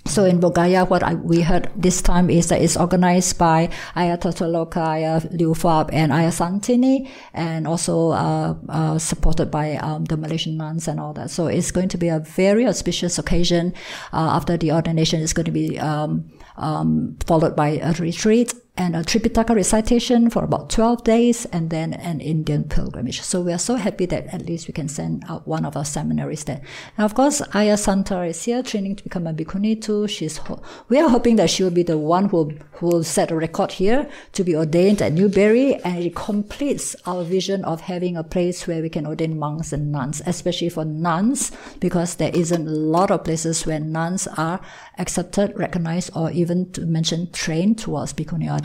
So 0.06 0.24
in 0.24 0.40
Bodh 0.40 0.88
what 0.88 1.02
I, 1.02 1.14
we 1.14 1.42
heard 1.42 1.70
this 1.76 2.00
time 2.00 2.30
is 2.30 2.48
that 2.48 2.62
it's 2.62 2.76
organized 2.76 3.38
by 3.38 3.68
Ayya 3.94 4.18
Tathaaloka, 4.18 5.38
Liu 5.38 5.54
Fab, 5.54 5.90
and 5.92 6.10
Ayya 6.10 6.32
Santini, 6.32 7.08
and 7.34 7.66
also 7.66 8.10
uh, 8.10 8.54
uh, 8.68 8.98
supported 8.98 9.50
by 9.50 9.76
um, 9.76 10.06
the 10.06 10.16
Malaysian 10.16 10.56
nuns 10.56 10.88
and 10.88 10.98
all 10.98 11.12
that. 11.12 11.30
So 11.30 11.48
it's 11.48 11.70
going 11.70 11.88
to 11.90 11.98
be 11.98 12.08
a 12.08 12.18
very 12.18 12.66
auspicious 12.66 13.18
occasion. 13.18 13.74
Uh, 14.12 14.30
after 14.32 14.56
the 14.56 14.72
ordination, 14.72 15.20
it's 15.20 15.34
going 15.34 15.46
to 15.46 15.52
be 15.52 15.78
um, 15.78 16.32
um, 16.56 17.16
followed 17.26 17.54
by 17.54 17.78
a 17.82 17.92
retreat 17.92 18.54
and 18.76 18.96
a 18.96 19.00
Tripitaka 19.00 19.54
recitation 19.54 20.30
for 20.30 20.44
about 20.44 20.70
12 20.70 21.04
days 21.04 21.44
and 21.46 21.70
then 21.70 21.92
an 21.92 22.20
Indian 22.20 22.64
pilgrimage. 22.64 23.20
So 23.20 23.40
we 23.40 23.52
are 23.52 23.58
so 23.58 23.74
happy 23.74 24.06
that 24.06 24.26
at 24.28 24.46
least 24.46 24.68
we 24.68 24.72
can 24.72 24.88
send 24.88 25.24
out 25.28 25.46
one 25.46 25.64
of 25.64 25.76
our 25.76 25.82
samaneris 25.82 26.44
there. 26.44 26.62
And 26.96 27.04
of 27.04 27.14
course, 27.14 27.42
Aya 27.52 27.76
Santa 27.76 28.22
is 28.22 28.42
here 28.44 28.62
training 28.62 28.96
to 28.96 29.04
become 29.04 29.26
a 29.26 29.34
bhikkhuni 29.34 29.82
too. 29.82 30.08
She's, 30.08 30.40
we 30.88 30.98
are 30.98 31.08
hoping 31.08 31.36
that 31.36 31.50
she 31.50 31.62
will 31.62 31.70
be 31.70 31.82
the 31.82 31.98
one 31.98 32.28
who, 32.28 32.52
who 32.72 32.86
will 32.86 33.04
set 33.04 33.30
a 33.30 33.36
record 33.36 33.72
here 33.72 34.08
to 34.32 34.44
be 34.44 34.56
ordained 34.56 35.02
at 35.02 35.12
Newbury 35.12 35.74
and 35.76 35.98
it 35.98 36.14
completes 36.14 36.96
our 37.06 37.24
vision 37.24 37.64
of 37.64 37.82
having 37.82 38.16
a 38.16 38.24
place 38.24 38.66
where 38.66 38.82
we 38.82 38.88
can 38.88 39.06
ordain 39.06 39.38
monks 39.38 39.72
and 39.72 39.92
nuns, 39.92 40.22
especially 40.26 40.68
for 40.68 40.84
nuns, 40.84 41.52
because 41.80 42.16
there 42.16 42.30
isn't 42.34 42.66
a 42.66 42.70
lot 42.70 43.10
of 43.10 43.24
places 43.24 43.66
where 43.66 43.80
nuns 43.80 44.26
are 44.36 44.60
accepted, 44.98 45.52
recognized, 45.58 46.10
or 46.14 46.30
even 46.30 46.70
to 46.72 46.86
mention 46.86 47.30
trained 47.32 47.78
towards 47.78 48.12
bhikkhuni 48.12 48.59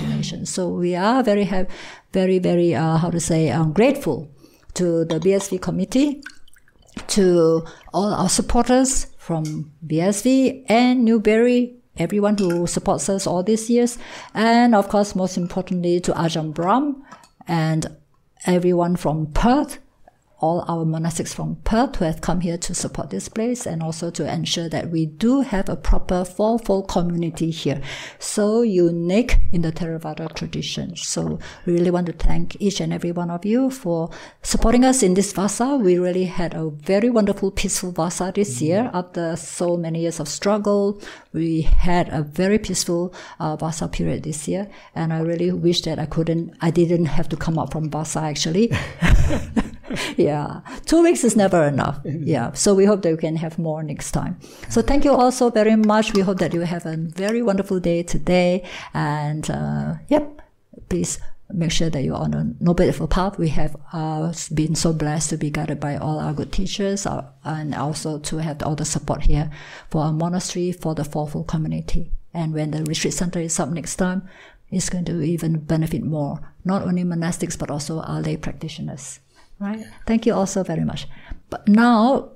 So 0.46 0.70
we 0.70 0.96
are 0.96 1.24
very 1.24 1.46
very 2.12 2.40
very 2.40 2.75
uh, 2.75 2.98
how 2.98 3.10
to 3.10 3.20
say 3.20 3.50
um, 3.50 3.74
grateful 3.74 4.30
to 4.75 5.06
the 5.06 5.20
BSV 5.20 5.62
committee, 5.62 6.22
to 7.08 7.66
all 7.94 8.14
our 8.14 8.30
supporters 8.30 9.08
from 9.18 9.72
BSV 9.86 10.66
and 10.68 11.04
Newbury. 11.04 11.78
Everyone 11.98 12.38
who 12.38 12.68
supports 12.68 13.08
us 13.08 13.25
all 13.25 13.42
these 13.42 13.70
years, 13.70 13.98
and 14.34 14.75
of 14.75 14.90
course, 14.90 15.16
most 15.16 15.38
importantly, 15.38 16.02
to 16.02 16.12
Ajahn 16.12 16.54
Brahm 16.54 17.04
and 17.48 17.88
everyone 18.46 18.98
from 18.98 19.28
Perth 19.28 19.80
all 20.39 20.65
our 20.68 20.84
monastics 20.86 21.34
from 21.34 21.56
Perth 21.63 21.96
who 21.96 22.06
have 22.06 22.22
come 22.22 22.42
here 22.42 22.58
to 22.58 22.75
support 22.75 23.10
this 23.10 23.30
place 23.30 23.65
and 23.65 23.82
also 23.82 24.12
to 24.12 24.32
ensure 24.32 24.68
that 24.70 24.89
we 24.89 25.06
do 25.06 25.42
have 25.42 25.70
a 25.70 25.75
proper 25.75 26.25
fourfold 26.25 26.89
community 26.89 27.51
here. 27.51 27.82
So 28.20 28.62
unique 28.62 29.38
in 29.54 29.62
the 29.62 29.72
Theravada 29.72 30.34
tradition. 30.36 30.96
So 30.98 31.39
we 31.65 31.74
really 31.74 31.92
want 31.92 32.08
to 32.08 32.13
thank 32.13 32.60
each 32.60 32.82
and 32.82 32.92
every 32.92 33.12
one 33.12 33.32
of 33.32 33.46
you 33.46 33.70
for 33.70 34.10
supporting 34.42 34.84
us 34.84 35.04
in 35.04 35.13
this 35.13 35.32
Vasa. 35.32 35.77
We 35.77 35.98
really 35.98 36.25
had 36.25 36.54
a 36.54 36.70
very 36.70 37.10
wonderful, 37.10 37.51
peaceful 37.51 37.92
Vasa 37.92 38.34
this 38.36 38.58
mm-hmm. 38.58 38.65
year 38.65 38.92
after 38.94 39.36
so 39.38 39.77
many 39.77 40.01
years 40.01 40.20
of 40.20 40.27
struggle. 40.27 41.01
We 41.32 41.62
had 41.62 42.10
a 42.10 42.24
very 42.24 42.60
peaceful 42.60 43.13
uh, 43.39 43.56
Vasa 43.56 43.88
period 43.88 44.24
this 44.24 44.48
year. 44.48 44.70
And 44.94 45.13
I 45.13 45.20
really 45.22 45.51
wish 45.51 45.82
that 45.84 45.98
I 45.98 46.06
couldn't, 46.06 46.56
I 46.62 46.72
didn't 46.72 47.06
have 47.06 47.30
to 47.30 47.38
come 47.38 47.58
up 47.58 47.72
from 47.72 47.89
Vasa 47.89 48.20
actually. 48.20 48.72
yeah, 50.18 50.62
two 50.86 51.04
weeks 51.04 51.24
is 51.24 51.36
never 51.36 51.64
enough. 51.66 52.00
Yeah, 52.04 52.54
so 52.54 52.74
we 52.74 52.86
hope 52.86 53.02
that 53.04 53.12
we 53.12 53.18
can 53.18 53.36
have 53.38 53.58
more 53.58 53.84
next 53.84 54.12
time. 54.12 54.40
So 54.70 54.82
thank 54.82 55.06
you 55.06 55.14
also 55.14 55.50
very 55.50 55.75
much. 55.75 56.14
We 56.14 56.22
hope 56.22 56.40
that 56.40 56.54
you 56.54 56.62
have 56.62 56.86
a 56.86 56.98
very 56.98 57.42
wonderful 57.42 57.80
day 57.80 58.04
today. 58.04 58.64
And 58.94 59.50
uh, 59.50 59.96
yep, 60.08 60.42
please 60.90 61.20
make 61.50 61.72
sure 61.72 61.90
that 61.90 62.04
you're 62.04 62.16
on 62.16 62.34
a 62.34 62.54
noble 62.60 63.08
path. 63.08 63.38
We 63.38 63.50
have 63.50 63.75
uh, 63.94 64.34
been 64.54 64.75
so 64.75 64.94
blessed 64.94 65.30
to 65.32 65.38
be 65.38 65.50
guided 65.50 65.80
by 65.80 65.98
all 65.98 66.20
our 66.20 66.34
good 66.34 66.52
teachers 66.52 67.06
uh, 67.06 67.25
and 67.44 67.75
also 67.75 68.20
to 68.20 68.38
have 68.38 68.64
all 68.64 68.75
the 68.75 68.86
support 68.86 69.24
here 69.24 69.52
for 69.90 70.04
our 70.04 70.14
monastery, 70.14 70.72
for 70.72 70.96
the 70.96 71.04
Fourfold 71.04 71.48
community. 71.48 72.12
And 72.34 72.54
when 72.54 72.72
the 72.72 72.84
retreat 72.84 73.14
center 73.14 73.40
is 73.40 73.60
up 73.60 73.70
next 73.70 73.96
time, 73.96 74.28
it's 74.72 74.90
going 74.90 75.06
to 75.06 75.22
even 75.22 75.60
benefit 75.60 76.04
more, 76.04 76.40
not 76.66 76.82
only 76.82 77.04
monastics, 77.04 77.58
but 77.58 77.70
also 77.70 78.02
our 78.02 78.22
lay 78.22 78.36
practitioners. 78.36 79.20
Right? 79.59 79.85
Thank 80.05 80.25
you 80.25 80.33
also 80.33 80.63
very 80.63 80.83
much. 80.83 81.07
But 81.50 81.67
now, 81.67 82.31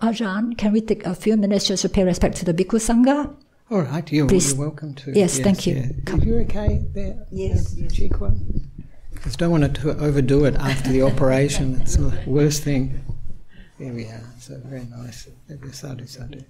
Ajahn, 0.00 0.56
can 0.56 0.72
we 0.72 0.80
take 0.80 1.04
a 1.06 1.14
few 1.14 1.36
minutes 1.36 1.66
just 1.66 1.82
to 1.82 1.88
pay 1.88 2.04
respect 2.04 2.36
to 2.36 2.44
the 2.44 2.54
Bhikkhu 2.54 2.78
Sangha? 2.80 3.34
All 3.70 3.82
right, 3.82 4.12
you're, 4.12 4.30
you're 4.30 4.56
welcome 4.56 4.94
to. 4.94 5.12
Yes, 5.12 5.38
yes 5.38 5.40
thank 5.40 5.66
you. 5.66 5.74
Yeah. 5.74 6.14
Are 6.14 6.18
you 6.18 6.38
okay 6.40 6.84
there? 6.92 7.26
Yes. 7.30 7.74
yes. 7.74 7.98
Because 9.12 9.36
don't 9.36 9.50
want 9.50 9.74
to 9.74 9.98
overdo 9.98 10.44
it 10.44 10.56
after 10.56 10.90
the 10.90 11.02
operation. 11.02 11.80
It's 11.80 11.96
the 11.96 12.12
worst 12.26 12.64
thing. 12.64 13.00
There 13.78 13.92
we 13.92 14.04
are. 14.04 14.22
So 14.38 14.60
very 14.64 14.84
nice. 14.84 15.28
Sadhu, 15.72 16.06
sadhu. 16.06 16.40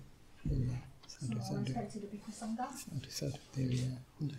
There 0.44 0.58
we 0.58 0.66
are. 0.66 0.82
Sadhu, 1.06 1.40
sadhu. 1.40 1.72
Sadhu, 2.32 3.08
sadhu. 3.08 3.38
There 3.54 3.68
we 3.68 4.28
are. 4.28 4.32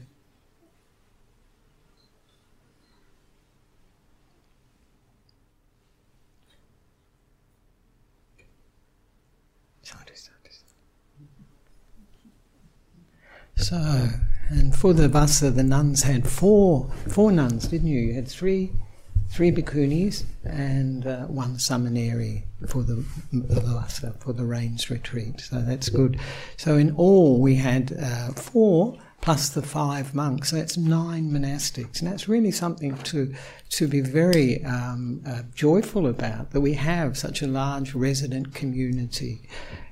So, 13.55 14.09
and 14.49 14.75
for 14.75 14.93
the 14.93 15.07
Vasa, 15.07 15.49
the 15.49 15.63
nuns 15.63 16.03
had 16.03 16.27
four 16.27 16.91
four 17.07 17.31
nuns, 17.31 17.67
didn't 17.67 17.87
you? 17.87 17.99
You 17.99 18.13
had 18.13 18.27
three 18.27 18.71
three 19.29 19.51
bhikkhunis 19.51 20.25
and 20.43 21.07
uh, 21.07 21.25
one 21.25 21.55
samaneri 21.55 22.43
for 22.67 22.83
the, 22.83 23.05
the 23.31 23.61
Vasa, 23.61 24.13
for 24.19 24.33
the 24.33 24.43
rains 24.43 24.89
retreat. 24.89 25.39
So 25.41 25.61
that's 25.61 25.89
good. 25.89 26.19
So 26.57 26.75
in 26.75 26.93
all, 26.95 27.39
we 27.39 27.55
had 27.55 27.97
uh, 27.99 28.33
four 28.33 28.99
plus 29.23 29.47
the 29.47 29.61
five 29.61 30.13
monks. 30.13 30.49
So 30.49 30.57
that's 30.57 30.75
nine 30.75 31.31
monastics, 31.31 32.01
and 32.01 32.11
that's 32.11 32.27
really 32.27 32.51
something 32.51 32.97
to 33.03 33.33
to 33.69 33.87
be 33.87 34.01
very 34.01 34.61
um, 34.65 35.21
uh, 35.25 35.43
joyful 35.55 36.07
about 36.07 36.51
that 36.51 36.59
we 36.59 36.73
have 36.73 37.17
such 37.17 37.41
a 37.41 37.47
large 37.47 37.95
resident 37.95 38.53
community. 38.53 39.47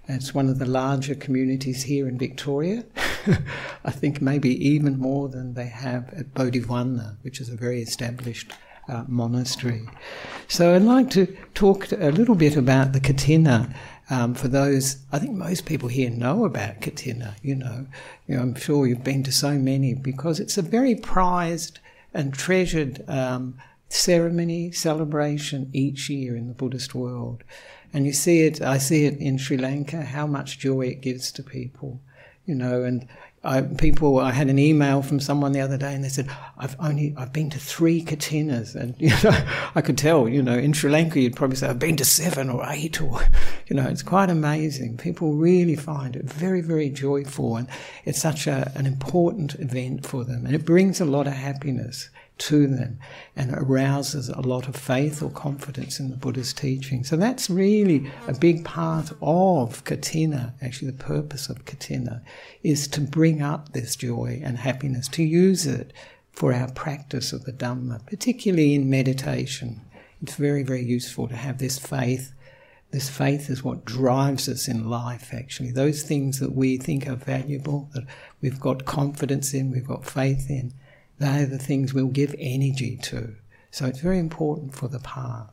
It's 0.10 0.36
one 0.36 0.50
of 0.50 0.60
the 0.60 0.66
larger 0.66 1.16
communities 1.16 1.84
here 1.84 2.10
in 2.10 2.18
Victoria. 2.18 2.84
I 3.86 3.92
think 3.92 4.22
maybe 4.22 4.52
even 4.68 5.00
more 5.00 5.30
than 5.30 5.54
they 5.54 5.68
have 5.68 6.14
at 6.14 6.34
Bodhivana, 6.34 7.16
which 7.22 7.40
is 7.40 7.48
a 7.48 7.56
very 7.56 7.82
established 7.82 8.52
uh, 8.90 9.06
monastery. 9.08 9.88
So 10.50 10.76
I'd 10.76 10.82
like 10.82 11.10
to 11.12 11.26
talk 11.54 11.90
a 11.94 12.12
little 12.12 12.36
bit 12.36 12.58
about 12.58 12.92
the 12.92 13.00
Kathina. 13.00 13.74
Um, 14.12 14.34
for 14.34 14.50
those, 14.50 14.98
I 15.14 15.20
think 15.20 15.32
most 15.38 15.66
people 15.66 15.88
here 15.88 16.10
know 16.10 16.44
about 16.44 16.82
Kathina. 16.82 17.38
You 17.42 17.56
know, 17.56 17.88
you 18.28 18.36
know, 18.36 18.42
I'm 18.42 18.56
sure 18.56 18.86
you've 18.86 19.06
been 19.06 19.24
to 19.24 19.32
so 19.32 19.54
many 19.54 19.94
because 19.94 20.42
it's 20.42 20.58
a 20.58 20.62
very 20.62 20.96
prized 20.96 21.80
and 22.14 22.34
treasured 22.34 23.06
um, 23.10 23.58
ceremony, 23.88 24.74
celebration 24.74 25.70
each 25.72 26.10
year 26.10 26.36
in 26.36 26.50
the 26.50 26.54
Buddhist 26.54 26.94
world. 26.94 27.46
And 27.94 28.06
you 28.06 28.12
see 28.12 28.42
it, 28.42 28.62
I 28.62 28.80
see 28.80 29.06
it 29.06 29.18
in 29.18 29.38
Sri 29.38 29.56
Lanka, 29.56 30.02
how 30.02 30.28
much 30.28 30.60
joy 30.60 30.88
it 30.88 31.00
gives 31.00 31.32
to 31.32 31.42
people, 31.42 32.02
you 32.46 32.54
know, 32.54 32.84
and 32.84 33.08
I, 33.44 33.62
people, 33.62 34.20
I 34.20 34.32
had 34.32 34.50
an 34.50 34.60
email 34.60 35.02
from 35.02 35.20
someone 35.20 35.52
the 35.52 35.62
other 35.62 35.78
day 35.78 35.96
and 35.96 36.04
they 36.04 36.10
said, 36.10 36.30
I've 36.60 36.76
only, 36.80 37.16
I've 37.18 37.34
been 37.34 37.50
to 37.50 37.60
three 37.60 38.04
Kathinas. 38.04 38.76
And, 38.76 38.94
you 39.00 39.10
know, 39.24 39.46
I 39.74 39.82
could 39.82 39.98
tell, 39.98 40.30
you 40.30 40.44
know, 40.44 40.58
in 40.58 40.74
Sri 40.74 40.92
Lanka, 40.92 41.20
you'd 41.20 41.36
probably 41.36 41.56
say, 41.56 41.68
I've 41.68 41.80
been 41.80 41.98
to 41.98 42.06
seven 42.06 42.50
or 42.50 42.64
eight 42.68 43.02
or, 43.02 43.24
you 43.68 43.76
know, 43.76 43.88
it's 43.88 44.04
quite 44.04 44.30
amazing. 44.30 44.98
People 44.98 45.34
really 45.34 45.76
find 45.76 46.16
it 46.16 46.26
very, 46.26 46.62
very 46.62 46.90
joyful 46.90 47.58
and 47.58 47.68
it's 48.06 48.22
such 48.22 48.46
a, 48.46 48.72
an 48.76 48.86
important 48.86 49.56
event 49.56 50.06
for 50.06 50.24
them 50.24 50.46
and 50.46 50.54
it 50.54 50.66
brings 50.66 51.02
a 51.02 51.06
lot 51.06 51.26
of 51.26 51.34
happiness 51.34 52.10
to 52.42 52.66
them 52.66 52.98
and 53.36 53.54
arouses 53.54 54.30
a 54.30 54.42
lot 54.42 54.68
of 54.68 54.76
faith 54.76 55.22
or 55.22 55.30
confidence 55.30 56.00
in 56.00 56.10
the 56.10 56.16
Buddha's 56.16 56.54
teaching. 56.54 57.04
So 57.04 57.16
that's 57.16 57.52
really 57.52 58.12
a 58.28 58.34
big 58.34 58.66
part 58.66 59.12
of 59.22 59.84
Kathina, 59.84 60.54
actually, 60.62 60.90
the 60.90 61.04
purpose 61.04 61.50
of 61.50 61.66
Kathina 61.66 62.24
is 62.64 62.88
to 62.90 63.02
bring 63.02 63.44
up 63.44 63.74
this 63.74 63.96
joy 63.96 64.42
and 64.44 64.58
happiness, 64.58 65.08
to 65.10 65.24
use 65.24 65.68
it 65.68 65.94
for 66.32 66.52
our 66.52 66.72
practice 66.72 67.32
of 67.32 67.46
the 67.46 67.54
Dhamma, 67.54 68.06
particularly 68.08 68.74
in 68.74 68.90
meditation. 68.90 69.82
It's 70.24 70.36
very, 70.36 70.64
very 70.64 70.84
useful 70.84 71.28
to 71.28 71.36
have 71.36 71.60
this 71.60 71.78
faith. 71.78 72.34
This 72.90 73.10
faith 73.10 73.50
is 73.50 73.64
what 73.64 73.86
drives 73.86 74.50
us 74.50 74.68
in 74.68 74.90
life, 74.90 75.32
actually. 75.32 75.72
Those 75.72 76.02
things 76.02 76.40
that 76.40 76.56
we 76.56 76.78
think 76.78 77.08
are 77.08 77.16
valuable, 77.16 77.90
that 77.94 78.06
we've 78.42 78.60
got 78.60 78.86
confidence 78.86 79.54
in, 79.54 79.72
we've 79.72 79.88
got 79.88 80.06
faith 80.06 80.50
in, 80.50 80.74
they're 81.22 81.46
the 81.46 81.58
things 81.58 81.94
we'll 81.94 82.08
give 82.08 82.36
energy 82.38 82.98
to. 83.04 83.36
So 83.72 83.86
it's 83.86 84.00
very 84.00 84.20
important 84.20 84.76
for 84.76 84.88
the 84.88 85.00
path. 85.00 85.52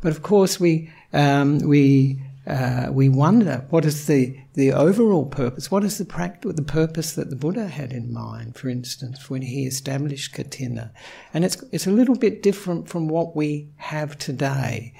But 0.00 0.12
of 0.12 0.22
course, 0.22 0.60
we 0.60 0.90
um, 1.12 1.60
we 1.60 2.20
uh, 2.46 2.88
we 2.90 3.08
wonder 3.08 3.64
what 3.70 3.84
is 3.84 4.06
the 4.06 4.38
the 4.54 4.72
overall 4.72 5.24
purpose. 5.24 5.70
What 5.70 5.84
is 5.84 5.98
the 5.98 6.04
practice, 6.04 6.54
the 6.54 6.62
purpose 6.62 7.12
that 7.12 7.30
the 7.30 7.36
Buddha 7.36 7.68
had 7.68 7.92
in 7.92 8.12
mind? 8.12 8.56
For 8.56 8.68
instance, 8.68 9.30
when 9.30 9.42
he 9.42 9.66
established 9.66 10.34
Kathina, 10.34 10.90
and 11.32 11.44
it's 11.44 11.62
it's 11.72 11.86
a 11.86 11.92
little 11.92 12.16
bit 12.16 12.42
different 12.42 12.88
from 12.88 13.08
what 13.08 13.34
we 13.34 13.70
have 13.76 14.18
today. 14.18 14.94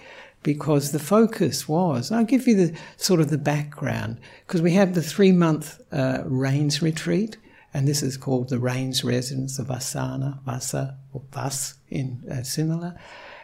because 0.44 0.92
the 0.92 0.99
focus 1.00 1.66
was. 1.66 2.12
I'll 2.12 2.25
give 2.25 2.46
you 2.46 2.54
the 2.54 2.78
sort 2.96 3.20
of 3.20 3.30
the 3.30 3.38
background 3.38 4.18
because 4.46 4.62
we 4.62 4.75
have 4.75 4.94
the 4.94 5.02
three 5.02 5.32
month 5.32 5.80
uh, 5.90 6.23
rains 6.26 6.80
retreat, 6.82 7.37
and 7.74 7.86
this 7.86 8.02
is 8.02 8.16
called 8.16 8.48
the 8.48 8.58
rains 8.58 9.04
residence 9.04 9.58
of 9.58 9.66
Vasana, 9.66 10.42
Vasa 10.44 10.96
or 11.12 11.22
Vas 11.32 11.74
in 11.88 12.22
uh, 12.30 12.36
Sinhala, 12.36 12.96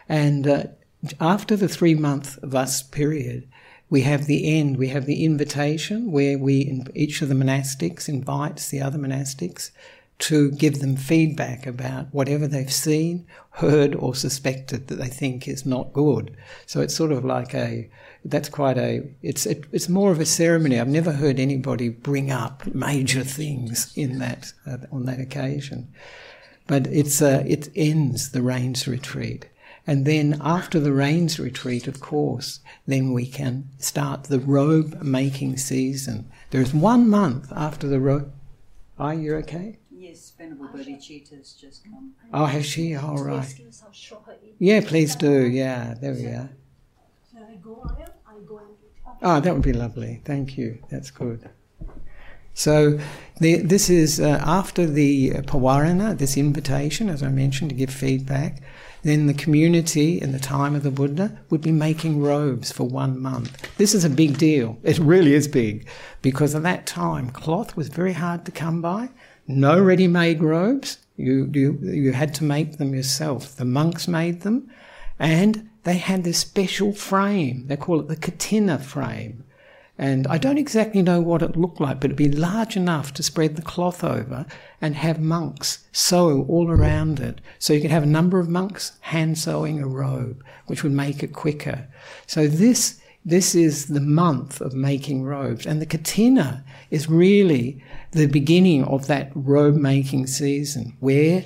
and 0.09 0.47
uh, 0.47 0.63
after 1.19 1.55
the 1.55 1.67
three 1.67 1.95
month 1.95 2.39
Vas 2.41 2.81
period. 2.81 3.47
We 3.89 4.03
have 4.03 4.25
the 4.25 4.57
end, 4.57 4.77
we 4.77 4.87
have 4.87 5.05
the 5.05 5.25
invitation 5.25 6.13
where 6.13 6.37
we, 6.37 6.81
each 6.95 7.21
of 7.21 7.27
the 7.27 7.35
monastics 7.35 8.07
invites 8.07 8.69
the 8.69 8.79
other 8.81 8.97
monastics 8.97 9.71
to 10.21 10.51
give 10.51 10.79
them 10.79 10.95
feedback 10.95 11.65
about 11.65 12.05
whatever 12.13 12.47
they've 12.47 12.71
seen, 12.71 13.25
heard, 13.53 13.95
or 13.95 14.13
suspected 14.13 14.87
that 14.87 14.95
they 14.95 15.07
think 15.07 15.47
is 15.47 15.65
not 15.65 15.93
good. 15.93 16.37
So 16.67 16.79
it's 16.79 16.95
sort 16.95 17.11
of 17.11 17.25
like 17.25 17.55
a, 17.55 17.89
that's 18.23 18.49
quite 18.49 18.77
a, 18.77 19.03
it's, 19.21 19.45
it, 19.45 19.65
it's 19.71 19.89
more 19.89 20.11
of 20.11 20.19
a 20.19 20.25
ceremony. 20.25 20.79
I've 20.79 20.87
never 20.87 21.11
heard 21.11 21.39
anybody 21.39 21.89
bring 21.89 22.31
up 22.31 22.65
major 22.67 23.23
things 23.23 23.91
in 23.95 24.19
that, 24.19 24.53
uh, 24.65 24.77
on 24.91 25.05
that 25.05 25.19
occasion. 25.19 25.87
But 26.67 26.87
it's, 26.87 27.21
uh, 27.21 27.43
it 27.47 27.69
ends 27.75 28.31
the 28.31 28.41
rains 28.41 28.87
retreat. 28.87 29.47
And 29.87 30.05
then 30.05 30.39
after 30.41 30.79
the 30.79 30.93
rains 30.93 31.39
retreat, 31.39 31.87
of 31.87 31.99
course, 31.99 32.59
then 32.85 33.13
we 33.13 33.25
can 33.25 33.67
start 33.79 34.25
the 34.25 34.39
robe 34.39 35.01
making 35.01 35.57
season. 35.57 36.31
There's 36.51 36.73
one 36.73 37.09
month 37.09 37.51
after 37.51 37.87
the 37.87 37.99
robe. 37.99 38.31
Are 38.99 39.15
you 39.15 39.35
okay? 39.37 39.79
Yes, 39.89 40.33
Venerable 40.37 40.67
Bodhicitta's 40.67 41.53
just 41.53 41.83
come. 41.83 42.11
Oh, 42.33 42.45
has 42.45 42.65
she? 42.65 42.95
All 42.95 43.23
right. 43.23 43.53
Yeah, 44.59 44.81
please 44.85 45.15
do. 45.15 45.47
Yeah, 45.47 45.95
there 45.99 46.13
we 46.13 46.25
are. 46.27 46.49
Oh, 49.21 49.39
that 49.39 49.53
would 49.53 49.63
be 49.63 49.73
lovely. 49.73 50.21
Thank 50.25 50.57
you. 50.57 50.79
That's 50.89 51.11
good. 51.11 51.49
So, 52.53 52.99
the, 53.39 53.57
this 53.57 53.89
is 53.89 54.19
uh, 54.19 54.41
after 54.45 54.85
the 54.85 55.31
Pavarana, 55.31 56.17
this 56.17 56.35
invitation, 56.37 57.09
as 57.09 57.23
I 57.23 57.29
mentioned, 57.29 57.69
to 57.69 57.75
give 57.75 57.89
feedback. 57.89 58.61
Then 59.03 59.25
the 59.25 59.33
community 59.33 60.21
in 60.21 60.31
the 60.31 60.39
time 60.39 60.75
of 60.75 60.83
the 60.83 60.91
Buddha 60.91 61.39
would 61.49 61.61
be 61.61 61.71
making 61.71 62.21
robes 62.21 62.71
for 62.71 62.83
one 62.83 63.19
month. 63.19 63.75
This 63.77 63.95
is 63.95 64.03
a 64.03 64.09
big 64.09 64.37
deal. 64.37 64.77
It 64.83 64.99
really 64.99 65.33
is 65.33 65.47
big 65.47 65.87
because 66.21 66.53
at 66.53 66.61
that 66.63 66.85
time 66.85 67.31
cloth 67.31 67.75
was 67.75 67.87
very 67.87 68.13
hard 68.13 68.45
to 68.45 68.51
come 68.51 68.79
by 68.79 69.09
no 69.47 69.81
ready 69.81 70.07
made 70.07 70.41
robes. 70.41 70.97
You, 71.17 71.49
you, 71.53 71.77
you 71.81 72.13
had 72.13 72.33
to 72.35 72.43
make 72.43 72.77
them 72.77 72.93
yourself. 72.95 73.55
The 73.55 73.65
monks 73.65 74.07
made 74.07 74.41
them, 74.41 74.71
and 75.19 75.69
they 75.83 75.97
had 75.97 76.23
this 76.23 76.39
special 76.39 76.93
frame. 76.93 77.65
They 77.67 77.77
call 77.77 77.99
it 77.99 78.07
the 78.07 78.15
katina 78.15 78.77
frame. 78.77 79.43
And 79.97 80.25
I 80.27 80.37
don't 80.39 80.57
exactly 80.57 81.01
know 81.01 81.21
what 81.21 81.43
it 81.43 81.55
looked 81.55 81.79
like, 81.79 81.99
but 81.99 82.05
it'd 82.05 82.17
be 82.17 82.31
large 82.31 82.75
enough 82.75 83.13
to 83.13 83.23
spread 83.23 83.55
the 83.55 83.61
cloth 83.61 84.03
over 84.03 84.47
and 84.81 84.95
have 84.95 85.19
monks 85.19 85.85
sew 85.91 86.43
all 86.49 86.71
around 86.71 87.19
it. 87.19 87.39
So 87.59 87.73
you 87.73 87.81
could 87.81 87.91
have 87.91 88.03
a 88.03 88.07
number 88.07 88.39
of 88.39 88.49
monks 88.49 88.93
hand 89.01 89.37
sewing 89.37 89.79
a 89.79 89.87
robe, 89.87 90.43
which 90.65 90.81
would 90.81 90.91
make 90.91 91.21
it 91.21 91.33
quicker. 91.33 91.87
So 92.25 92.47
this, 92.47 92.99
this 93.23 93.53
is 93.53 93.87
the 93.87 94.01
month 94.01 94.59
of 94.59 94.73
making 94.73 95.23
robes. 95.23 95.67
And 95.67 95.79
the 95.79 95.85
katina 95.85 96.63
is 96.89 97.07
really 97.07 97.83
the 98.11 98.25
beginning 98.25 98.83
of 98.85 99.05
that 99.07 99.31
robe 99.35 99.75
making 99.75 100.27
season 100.27 100.97
where 100.99 101.45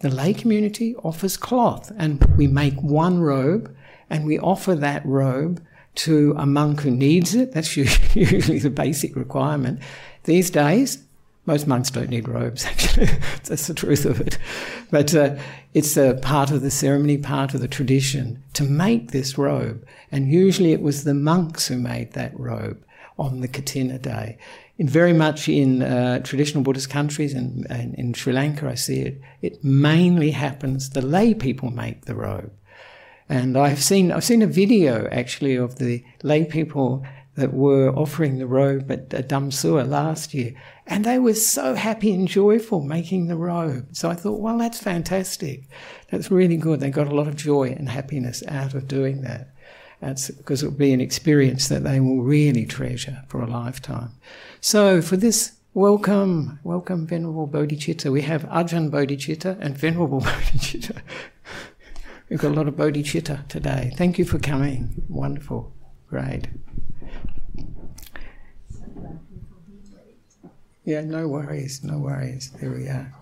the 0.00 0.10
lay 0.10 0.32
community 0.32 0.94
offers 1.02 1.36
cloth 1.36 1.90
and 1.96 2.24
we 2.36 2.46
make 2.46 2.80
one 2.80 3.18
robe 3.18 3.74
and 4.10 4.24
we 4.24 4.38
offer 4.38 4.74
that 4.74 5.04
robe 5.04 5.62
to 5.96 6.34
a 6.36 6.46
monk 6.46 6.80
who 6.82 6.90
needs 6.90 7.34
it. 7.34 7.52
That's 7.52 7.76
usually 8.14 8.58
the 8.58 8.70
basic 8.70 9.16
requirement. 9.16 9.80
These 10.24 10.50
days, 10.50 11.02
most 11.46 11.66
monks 11.66 11.90
don't 11.90 12.10
need 12.10 12.28
robes, 12.28 12.64
actually. 12.66 13.06
That's 13.44 13.66
the 13.66 13.74
truth 13.74 14.04
of 14.04 14.20
it. 14.20 14.38
But 14.90 15.14
uh, 15.14 15.36
it's 15.74 15.96
a 15.96 16.14
part 16.14 16.50
of 16.50 16.62
the 16.62 16.70
ceremony, 16.70 17.18
part 17.18 17.54
of 17.54 17.60
the 17.60 17.68
tradition 17.68 18.42
to 18.54 18.64
make 18.64 19.10
this 19.10 19.38
robe. 19.38 19.86
And 20.10 20.28
usually 20.28 20.72
it 20.72 20.82
was 20.82 21.04
the 21.04 21.14
monks 21.14 21.68
who 21.68 21.78
made 21.78 22.12
that 22.12 22.38
robe 22.38 22.82
on 23.18 23.40
the 23.40 23.48
Katina 23.48 23.98
day 23.98 24.38
in 24.78 24.88
very 24.88 25.12
much 25.12 25.48
in 25.48 25.82
uh, 25.82 26.18
traditional 26.20 26.62
Buddhist 26.62 26.90
countries 26.90 27.32
and, 27.32 27.66
and, 27.70 27.94
in 27.94 28.12
Sri 28.12 28.32
Lanka, 28.32 28.68
I 28.68 28.74
see 28.74 29.00
it. 29.00 29.20
It 29.40 29.64
mainly 29.64 30.32
happens. 30.32 30.90
The 30.90 31.02
lay 31.02 31.32
people 31.32 31.70
make 31.70 32.04
the 32.04 32.14
robe, 32.14 32.52
and 33.28 33.56
I've 33.56 33.82
seen 33.82 34.12
I've 34.12 34.24
seen 34.24 34.42
a 34.42 34.46
video 34.46 35.08
actually 35.10 35.56
of 35.56 35.76
the 35.76 36.04
lay 36.22 36.44
people 36.44 37.04
that 37.36 37.52
were 37.52 37.90
offering 37.90 38.38
the 38.38 38.46
robe 38.46 38.90
at 38.90 39.10
Damsua 39.10 39.86
last 39.86 40.32
year, 40.32 40.54
and 40.86 41.04
they 41.04 41.18
were 41.18 41.34
so 41.34 41.74
happy 41.74 42.12
and 42.14 42.26
joyful 42.26 42.80
making 42.80 43.26
the 43.26 43.36
robe. 43.36 43.88
So 43.92 44.08
I 44.08 44.14
thought, 44.14 44.40
well, 44.40 44.56
that's 44.56 44.78
fantastic. 44.78 45.64
That's 46.10 46.30
really 46.30 46.56
good. 46.56 46.80
They 46.80 46.90
got 46.90 47.08
a 47.08 47.14
lot 47.14 47.28
of 47.28 47.36
joy 47.36 47.74
and 47.76 47.90
happiness 47.90 48.42
out 48.48 48.74
of 48.74 48.88
doing 48.88 49.20
that. 49.22 49.50
That's 50.00 50.30
because 50.30 50.62
it 50.62 50.66
will 50.66 50.78
be 50.78 50.92
an 50.92 51.00
experience 51.00 51.68
that 51.68 51.84
they 51.84 52.00
will 52.00 52.22
really 52.22 52.64
treasure 52.66 53.22
for 53.28 53.42
a 53.42 53.46
lifetime. 53.46 54.12
So 54.60 55.02
for 55.02 55.16
this, 55.16 55.52
welcome, 55.74 56.58
welcome 56.64 57.06
Venerable 57.06 57.48
Bodhicitta. 57.48 58.10
We 58.10 58.22
have 58.22 58.44
Ajahn 58.44 58.90
Bodhicitta 58.90 59.58
and 59.60 59.76
Venerable 59.76 60.20
Bodhicitta. 60.22 61.00
We've 62.28 62.40
got 62.40 62.52
a 62.52 62.54
lot 62.54 62.68
of 62.68 62.74
Bodhicitta 62.74 63.46
today. 63.48 63.92
Thank 63.96 64.18
you 64.18 64.24
for 64.24 64.38
coming. 64.38 65.04
Wonderful. 65.08 65.72
Great. 66.08 66.48
Yeah, 70.84 71.00
no 71.02 71.26
worries, 71.28 71.82
no 71.82 71.98
worries. 71.98 72.50
There 72.60 72.70
we 72.70 72.88
are. 72.88 73.12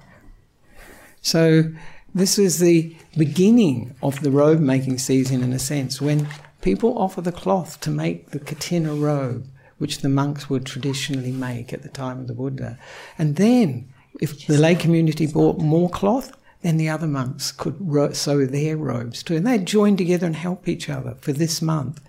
So, 1.22 1.72
this 2.14 2.38
is 2.38 2.58
the 2.58 2.94
beginning 3.16 3.94
of 4.02 4.20
the 4.20 4.30
robe 4.30 4.60
making 4.60 4.98
season 4.98 5.42
in 5.42 5.52
a 5.52 5.58
sense, 5.58 6.00
when 6.00 6.28
people 6.60 6.96
offer 6.98 7.20
the 7.20 7.32
cloth 7.32 7.80
to 7.80 7.90
make 7.90 8.30
the 8.30 8.38
katina 8.38 8.94
robe 8.94 9.48
which 9.78 9.98
the 9.98 10.08
monks 10.08 10.48
would 10.48 10.64
traditionally 10.64 11.32
make 11.32 11.72
at 11.72 11.82
the 11.82 11.88
time 11.88 12.20
of 12.20 12.26
the 12.28 12.34
Buddha. 12.34 12.78
And 13.18 13.36
then, 13.36 13.92
if 14.20 14.46
the 14.46 14.58
lay 14.58 14.74
community 14.74 15.26
bought 15.26 15.58
more 15.58 15.90
cloth, 15.90 16.32
then 16.64 16.78
the 16.78 16.88
other 16.88 17.06
monks 17.06 17.52
could 17.52 17.76
ro- 17.78 18.12
sew 18.12 18.46
their 18.46 18.76
robes 18.78 19.22
too. 19.22 19.36
And 19.36 19.46
they'd 19.46 19.66
join 19.66 19.96
together 19.98 20.26
and 20.26 20.34
help 20.34 20.66
each 20.66 20.88
other 20.88 21.16
for 21.20 21.32
this 21.32 21.60
month. 21.60 22.00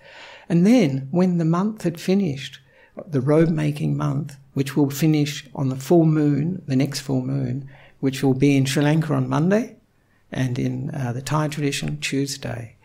And 0.48 0.66
then, 0.66 1.08
when 1.10 1.36
the 1.36 1.44
month 1.44 1.82
had 1.82 2.00
finished, 2.00 2.60
the 3.06 3.20
robe 3.20 3.50
making 3.50 3.96
month, 3.96 4.36
which 4.54 4.74
will 4.74 4.88
finish 4.88 5.46
on 5.54 5.68
the 5.68 5.76
full 5.76 6.06
moon, 6.06 6.62
the 6.66 6.76
next 6.76 7.00
full 7.00 7.20
moon, 7.20 7.68
which 8.00 8.22
will 8.22 8.32
be 8.32 8.56
in 8.56 8.64
Sri 8.64 8.82
Lanka 8.82 9.12
on 9.12 9.28
Monday, 9.28 9.76
and 10.32 10.58
in 10.58 10.90
uh, 10.94 11.12
the 11.12 11.20
Thai 11.20 11.48
tradition, 11.48 12.00
Tuesday 12.00 12.75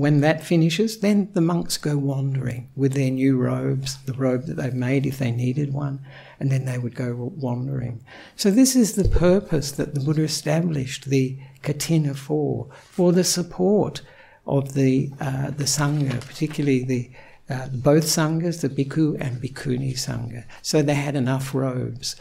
when 0.00 0.20
that 0.20 0.44
finishes, 0.44 0.98
then 0.98 1.30
the 1.32 1.40
monks 1.40 1.76
go 1.76 1.96
wandering 1.96 2.68
with 2.76 2.92
their 2.92 3.10
new 3.10 3.36
robes, 3.36 3.96
the 4.04 4.12
robe 4.12 4.44
that 4.44 4.56
they've 4.56 4.74
made 4.74 5.06
if 5.06 5.18
they 5.18 5.30
needed 5.30 5.72
one, 5.72 6.00
and 6.40 6.50
then 6.50 6.64
they 6.64 6.78
would 6.78 6.94
go 6.94 7.32
wandering. 7.36 8.04
So, 8.36 8.50
this 8.50 8.76
is 8.76 8.94
the 8.94 9.08
purpose 9.08 9.72
that 9.72 9.94
the 9.94 10.00
Buddha 10.00 10.22
established 10.22 11.06
the 11.06 11.38
katina 11.62 12.14
for, 12.14 12.68
for 12.90 13.12
the 13.12 13.24
support 13.24 14.02
of 14.46 14.74
the, 14.74 15.10
uh, 15.20 15.50
the 15.50 15.64
Sangha, 15.64 16.20
particularly 16.20 16.84
the 16.84 17.10
uh, 17.50 17.68
both 17.68 18.04
sanghas, 18.04 18.60
the 18.60 18.68
bhikkhu 18.68 19.18
and 19.20 19.40
bhikkhuni 19.40 19.94
sangha. 19.94 20.44
So 20.60 20.82
they 20.82 20.94
had 20.94 21.16
enough 21.16 21.54
robes. 21.54 22.14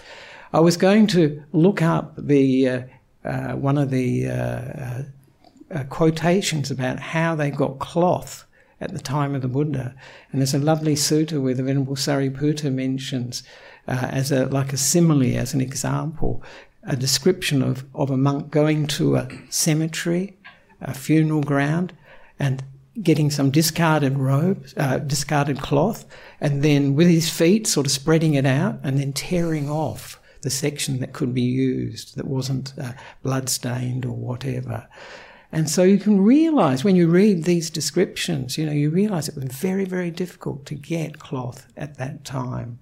I 0.54 0.62
was 0.62 0.78
going 0.78 1.08
to 1.08 1.44
look 1.52 1.82
up 1.82 2.14
the 2.18 2.70
uh, 2.70 2.82
uh 3.26 3.54
one 3.56 3.78
of 3.78 3.90
the 3.90 4.30
uh, 5.72 5.84
quotations 5.84 6.72
about 6.72 7.00
how 7.00 7.36
they 7.36 7.52
got 7.52 7.80
cloth 7.80 8.46
at 8.80 8.94
the 8.94 9.00
time 9.00 9.36
of 9.36 9.42
the 9.42 9.48
Buddha. 9.48 9.96
And 10.32 10.42
there's 10.42 10.54
a 10.54 10.60
lovely 10.60 10.96
sutta 10.96 11.42
where 11.42 11.54
the 11.54 11.64
Venerable 11.64 11.96
Sariputta 11.96 12.72
mentions, 12.72 13.44
uh, 13.88 14.08
as 14.12 14.32
a 14.32 14.46
like 14.46 14.74
a 14.74 14.78
simile, 14.78 15.38
as 15.38 15.54
an 15.54 15.62
example, 15.62 16.44
a 16.84 16.96
description 16.96 17.62
of, 17.62 17.86
of 17.94 18.10
a 18.10 18.18
monk 18.18 18.52
going 18.52 18.88
to 18.88 19.16
a 19.16 19.28
cemetery, 19.50 20.38
a 20.82 20.94
funeral 20.94 21.42
ground, 21.42 21.96
and 22.40 22.64
getting 23.02 23.30
some 23.30 23.52
discarded 23.52 24.18
robe, 24.18 24.66
uh, 24.78 24.98
discarded 25.00 25.60
cloth, 25.60 26.06
and 26.42 26.64
then 26.64 26.96
with 26.96 27.08
his 27.08 27.30
feet 27.30 27.68
sort 27.68 27.86
of 27.86 27.92
spreading 27.92 28.34
it 28.34 28.46
out 28.46 28.80
and 28.84 29.00
then 29.00 29.14
tearing 29.14 29.70
off 29.70 30.20
the 30.42 30.50
section 30.50 31.00
that 31.00 31.14
could 31.14 31.34
be 31.34 31.42
used 31.42 32.16
that 32.16 32.26
wasn't 32.26 32.74
uh, 32.80 32.94
blood 33.22 33.50
stained 33.50 34.06
or 34.06 34.16
whatever. 34.16 34.88
And 35.52 35.70
so 35.70 35.84
you 35.84 35.98
can 35.98 36.22
realize 36.22 36.84
when 36.84 36.96
you 36.96 37.08
read 37.08 37.44
these 37.44 37.70
descriptions, 37.70 38.58
you 38.58 38.66
know, 38.66 38.74
you 38.74 38.90
realize 38.90 39.30
it 39.30 39.36
was 39.36 39.46
very, 39.46 39.86
very 39.86 40.12
difficult 40.12 40.66
to 40.66 40.76
get 40.76 41.20
cloth 41.20 41.68
at 41.78 41.98
that 41.98 42.26
time. 42.26 42.80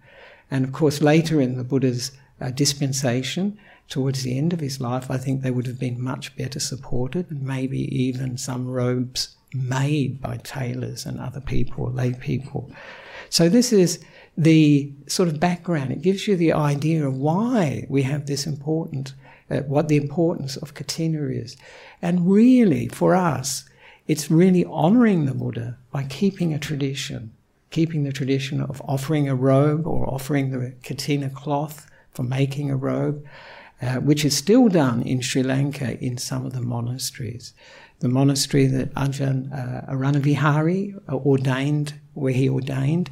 And 0.50 0.66
of 0.66 0.74
course, 0.74 1.02
later 1.02 1.40
in 1.40 1.58
the 1.58 1.64
Buddha's 1.64 2.12
uh, 2.42 2.50
dispensation, 2.50 3.58
towards 3.88 4.24
the 4.24 4.38
end 4.38 4.52
of 4.52 4.60
his 4.60 4.82
life, 4.82 5.12
I 5.12 5.18
think 5.18 5.42
they 5.42 5.52
would 5.52 5.68
have 5.68 5.80
been 5.80 6.02
much 6.02 6.36
better 6.36 6.60
supported, 6.60 7.30
and 7.30 7.44
maybe 7.44 7.82
even 7.96 8.38
some 8.38 8.68
robes 8.68 9.36
made 9.54 10.20
by 10.20 10.38
tailors 10.38 11.06
and 11.06 11.20
other 11.20 11.42
people, 11.42 11.92
lay 11.92 12.14
people. 12.14 12.72
So 13.30 13.48
this 13.48 13.72
is 13.72 14.04
the 14.38 14.92
sort 15.08 15.30
of 15.30 15.40
background. 15.40 15.92
It 15.92 16.02
gives 16.02 16.28
you 16.28 16.36
the 16.36 16.54
idea 16.54 17.08
of 17.08 17.16
why 17.16 17.86
we 17.90 18.04
have 18.04 18.26
this 18.26 18.46
important, 18.46 19.14
uh, 19.50 19.60
what 19.62 19.88
the 19.88 19.98
importance 19.98 20.58
of 20.58 20.74
katina 20.74 21.28
is. 21.28 21.56
And 22.02 22.30
really, 22.30 22.88
for 22.88 23.16
us, 23.16 23.66
it's 24.08 24.30
really 24.30 24.66
honoring 24.66 25.26
the 25.26 25.34
Buddha 25.34 25.78
by 25.92 26.04
keeping 26.04 26.54
a 26.54 26.60
tradition, 26.60 27.34
keeping 27.72 28.04
the 28.04 28.12
tradition 28.12 28.62
of 28.62 28.82
offering 28.88 29.28
a 29.28 29.36
robe 29.36 29.88
or 29.88 30.08
offering 30.08 30.52
the 30.52 30.74
katina 30.84 31.30
cloth 31.30 31.90
for 32.12 32.24
making 32.24 32.70
a 32.72 32.76
robe, 32.76 33.26
uh, 33.82 33.96
which 33.96 34.24
is 34.24 34.36
still 34.36 34.68
done 34.70 35.02
in 35.02 35.22
Sri 35.22 35.44
Lanka 35.44 35.98
in 36.04 36.18
some 36.18 36.46
of 36.46 36.54
the 36.54 36.62
monasteries. 36.62 37.54
The 38.00 38.10
monastery 38.10 38.68
that 38.68 38.94
Ajahn 38.94 39.52
uh, 39.54 39.92
Aranavihari 39.92 40.96
ordained, 41.10 41.94
where 42.14 42.34
he 42.34 42.50
ordained, 42.50 43.10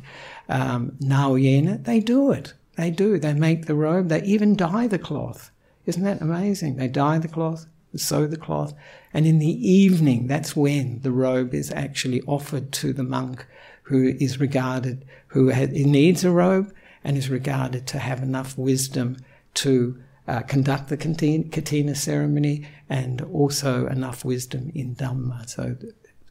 um, 0.50 0.96
Na 1.00 1.30
Uyana, 1.30 1.84
they 1.84 2.00
do 2.00 2.32
it. 2.32 2.54
They 2.76 2.91
do. 2.91 3.17
They 3.17 3.34
make 3.34 3.65
the 3.65 3.76
robe. 3.76 4.10
They 4.10 4.24
even 4.24 4.56
dye 4.56 4.88
the 4.88 5.00
cloth. 5.00 5.52
Isn't 5.86 6.04
that 6.04 6.22
amazing? 6.22 6.78
They 6.78 6.88
dye 6.88 7.19
the 7.19 7.28
cloth, 7.28 7.65
sew 7.96 8.28
the 8.28 8.38
cloth, 8.38 8.74
and 9.13 9.26
in 9.26 9.39
the 9.39 9.69
evening, 9.69 10.28
that's 10.28 10.56
when 10.56 11.02
the 11.02 11.12
robe 11.12 11.54
is 11.54 11.72
actually 11.72 12.22
offered 12.22 12.72
to 12.74 12.93
the 12.93 13.04
monk 13.04 13.46
who 13.84 14.15
is 14.19 14.39
regarded, 14.39 15.06
who 15.28 15.54
needs 15.54 16.24
a 16.24 16.32
robe 16.32 16.74
and 17.04 17.17
is 17.17 17.30
regarded 17.30 17.86
to 17.88 18.00
have 18.00 18.24
enough 18.24 18.58
wisdom 18.58 19.17
to 19.56 20.02
uh, 20.28 20.41
conduct 20.41 20.88
the 20.88 20.98
katina 20.98 21.96
ceremony 21.96 22.65
and 22.89 23.22
also 23.22 23.88
enough 23.88 24.24
wisdom 24.24 24.72
in 24.74 24.96
Dhamma. 24.96 25.50
So 25.50 25.76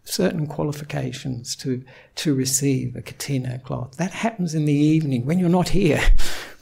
certain 0.05 0.47
qualifications 0.47 1.55
to 1.57 1.85
to 2.17 2.35
receive 2.35 2.97
a 2.97 3.03
katina 3.03 3.59
cloth. 3.59 3.97
That 3.99 4.11
happens 4.11 4.55
in 4.55 4.65
the 4.65 4.73
evening 4.73 5.27
when 5.27 5.39
you're 5.39 5.49
not 5.49 5.69
here. 5.71 6.03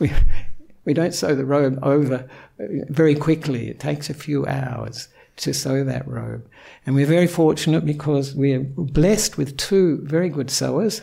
We 0.84 0.94
don't 0.94 1.14
sew 1.14 1.34
the 1.34 1.44
robe 1.44 1.78
over 1.82 2.28
very 2.58 3.14
quickly. 3.14 3.68
It 3.68 3.80
takes 3.80 4.10
a 4.10 4.14
few 4.14 4.46
hours 4.46 5.08
to 5.36 5.52
sew 5.54 5.84
that 5.84 6.06
robe, 6.06 6.46
and 6.84 6.94
we're 6.94 7.06
very 7.06 7.26
fortunate 7.26 7.84
because 7.84 8.34
we're 8.34 8.60
blessed 8.60 9.38
with 9.38 9.56
two 9.56 10.00
very 10.02 10.28
good 10.28 10.50
sewers. 10.50 11.00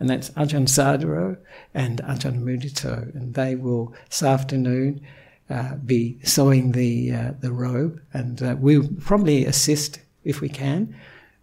And 0.00 0.10
that's 0.10 0.30
Ajahn 0.30 0.66
Sadaro 0.66 1.36
and 1.74 2.00
Ajahn 2.02 2.42
Mudito. 2.42 3.14
And 3.14 3.34
they 3.34 3.54
will, 3.54 3.94
this 4.08 4.20
afternoon, 4.20 5.00
uh, 5.48 5.76
be 5.76 6.18
sewing 6.24 6.72
the, 6.72 7.12
uh, 7.12 7.32
the 7.38 7.52
robe. 7.52 8.02
And 8.12 8.42
uh, 8.42 8.56
we'll 8.58 8.88
probably 9.00 9.46
assist 9.46 10.00
if 10.24 10.40
we 10.40 10.48
can 10.48 10.92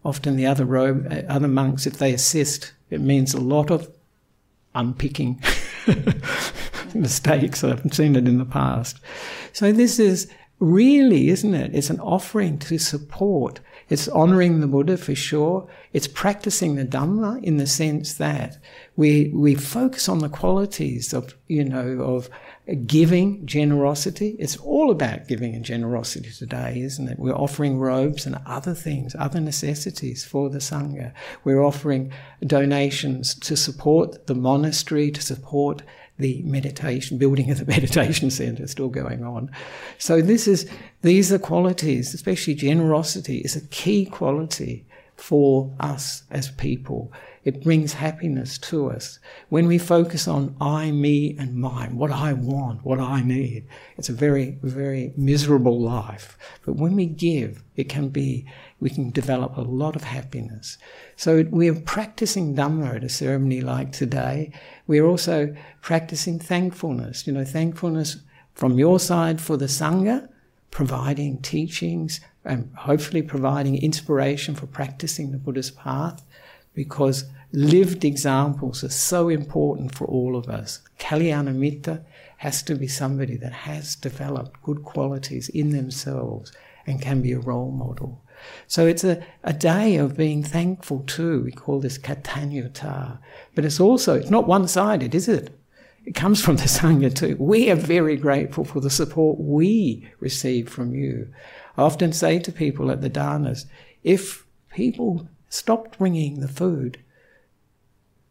often 0.04 0.36
the 0.36 0.46
other 0.46 0.64
robe, 0.64 1.06
uh, 1.10 1.22
other 1.32 1.48
monks, 1.48 1.86
if 1.86 1.98
they 1.98 2.12
assist, 2.12 2.72
it 2.90 3.00
means 3.00 3.34
a 3.34 3.40
lot 3.40 3.70
of 3.70 3.90
unpicking 4.74 5.42
mistakes. 6.94 7.64
I've 7.64 7.82
seen 7.92 8.16
it 8.16 8.28
in 8.28 8.38
the 8.38 8.44
past. 8.44 9.00
So 9.52 9.72
this 9.72 9.98
is 9.98 10.30
really, 10.60 11.30
isn't 11.30 11.54
it? 11.54 11.74
It's 11.74 11.90
an 11.90 12.00
offering 12.00 12.58
to 12.58 12.78
support. 12.78 13.60
It's 13.88 14.08
honoring 14.08 14.60
the 14.60 14.68
Buddha 14.68 14.96
for 14.96 15.16
sure. 15.16 15.68
It's 15.92 16.06
practicing 16.06 16.76
the 16.76 16.84
Dhamma 16.84 17.42
in 17.42 17.56
the 17.56 17.66
sense 17.66 18.14
that 18.14 18.58
we 18.96 19.32
we 19.34 19.54
focus 19.56 20.08
on 20.08 20.20
the 20.20 20.28
qualities 20.28 21.12
of 21.12 21.34
you 21.48 21.64
know 21.64 22.00
of 22.02 22.30
giving, 22.86 23.44
generosity. 23.46 24.36
It's 24.38 24.56
all 24.58 24.90
about 24.90 25.26
giving 25.26 25.54
and 25.54 25.64
generosity 25.64 26.30
today, 26.30 26.80
isn't 26.80 27.08
it? 27.08 27.18
We're 27.18 27.34
offering 27.34 27.78
robes 27.78 28.26
and 28.26 28.38
other 28.46 28.74
things, 28.74 29.16
other 29.18 29.40
necessities 29.40 30.24
for 30.24 30.48
the 30.48 30.58
Sangha. 30.58 31.12
We're 31.42 31.62
offering 31.62 32.12
donations 32.46 33.34
to 33.36 33.56
support 33.56 34.28
the 34.28 34.36
monastery, 34.36 35.10
to 35.10 35.20
support 35.22 35.82
the 36.20 36.42
meditation, 36.42 37.18
building 37.18 37.50
of 37.50 37.58
the 37.58 37.64
meditation 37.74 38.30
center 38.30 38.66
still 38.66 38.88
going 38.88 39.24
on. 39.24 39.50
So 39.98 40.20
this 40.20 40.46
is, 40.46 40.70
these 41.02 41.32
are 41.32 41.38
qualities, 41.38 42.14
especially 42.14 42.54
generosity 42.54 43.38
is 43.38 43.56
a 43.56 43.66
key 43.68 44.06
quality 44.06 44.86
for 45.16 45.70
us 45.80 46.22
as 46.30 46.50
people. 46.52 47.12
It 47.44 47.62
brings 47.62 47.94
happiness 47.94 48.58
to 48.58 48.90
us. 48.90 49.18
When 49.48 49.66
we 49.66 49.78
focus 49.78 50.28
on 50.28 50.54
I, 50.60 50.90
me, 50.90 51.36
and 51.38 51.54
mine, 51.54 51.96
what 51.96 52.10
I 52.10 52.32
want, 52.34 52.84
what 52.84 53.00
I 53.00 53.22
need, 53.22 53.66
it's 53.96 54.08
a 54.08 54.14
very, 54.14 54.58
very 54.62 55.12
miserable 55.16 55.80
life. 55.80 56.36
But 56.64 56.76
when 56.76 56.96
we 56.96 57.06
give, 57.06 57.62
it 57.76 57.88
can 57.88 58.08
be, 58.08 58.46
we 58.80 58.90
can 58.90 59.10
develop 59.10 59.56
a 59.56 59.62
lot 59.62 59.94
of 59.94 60.04
happiness. 60.04 60.78
So 61.16 61.44
we're 61.50 61.74
practicing 61.74 62.56
Dhamma 62.56 62.96
at 62.96 63.04
a 63.04 63.08
ceremony 63.08 63.60
like 63.60 63.92
today. 63.92 64.52
We're 64.86 65.06
also 65.06 65.54
practicing 65.82 66.38
thankfulness, 66.38 67.26
you 67.26 67.32
know, 67.32 67.44
thankfulness 67.44 68.18
from 68.54 68.78
your 68.78 68.98
side 68.98 69.40
for 69.40 69.56
the 69.56 69.66
Sangha, 69.66 70.28
providing 70.70 71.42
teachings, 71.42 72.20
and 72.44 72.72
hopefully 72.74 73.22
providing 73.22 73.76
inspiration 73.82 74.54
for 74.54 74.66
practicing 74.66 75.30
the 75.30 75.38
Buddha's 75.38 75.70
path 75.70 76.24
because 76.74 77.24
lived 77.52 78.04
examples 78.04 78.84
are 78.84 78.90
so 78.90 79.28
important 79.28 79.94
for 79.94 80.06
all 80.06 80.36
of 80.36 80.48
us. 80.48 80.80
Kalyana 80.98 81.54
Mitta 81.54 82.02
has 82.38 82.62
to 82.62 82.74
be 82.74 82.86
somebody 82.86 83.36
that 83.36 83.52
has 83.52 83.96
developed 83.96 84.62
good 84.62 84.82
qualities 84.84 85.48
in 85.50 85.70
themselves 85.70 86.52
and 86.86 87.02
can 87.02 87.20
be 87.20 87.32
a 87.32 87.38
role 87.38 87.70
model. 87.70 88.22
So 88.66 88.86
it's 88.86 89.04
a, 89.04 89.24
a 89.44 89.52
day 89.52 89.96
of 89.96 90.16
being 90.16 90.42
thankful 90.42 91.00
too. 91.00 91.42
We 91.44 91.52
call 91.52 91.80
this 91.80 91.98
Katanyuta. 91.98 93.18
But 93.54 93.64
it's 93.64 93.80
also, 93.80 94.14
it's 94.14 94.30
not 94.30 94.46
one 94.46 94.68
sided, 94.68 95.14
is 95.14 95.28
it? 95.28 95.56
It 96.04 96.14
comes 96.14 96.42
from 96.42 96.56
the 96.56 96.62
Sangha 96.64 97.14
too. 97.14 97.36
We 97.38 97.70
are 97.70 97.76
very 97.76 98.16
grateful 98.16 98.64
for 98.64 98.80
the 98.80 98.90
support 98.90 99.38
we 99.38 100.08
receive 100.18 100.68
from 100.68 100.94
you. 100.94 101.32
I 101.76 101.82
often 101.82 102.12
say 102.12 102.38
to 102.38 102.52
people 102.52 102.90
at 102.90 103.00
the 103.00 103.10
danas, 103.10 103.66
if 104.02 104.46
people 104.70 105.28
stopped 105.48 105.98
bringing 105.98 106.40
the 106.40 106.48
food, 106.48 106.98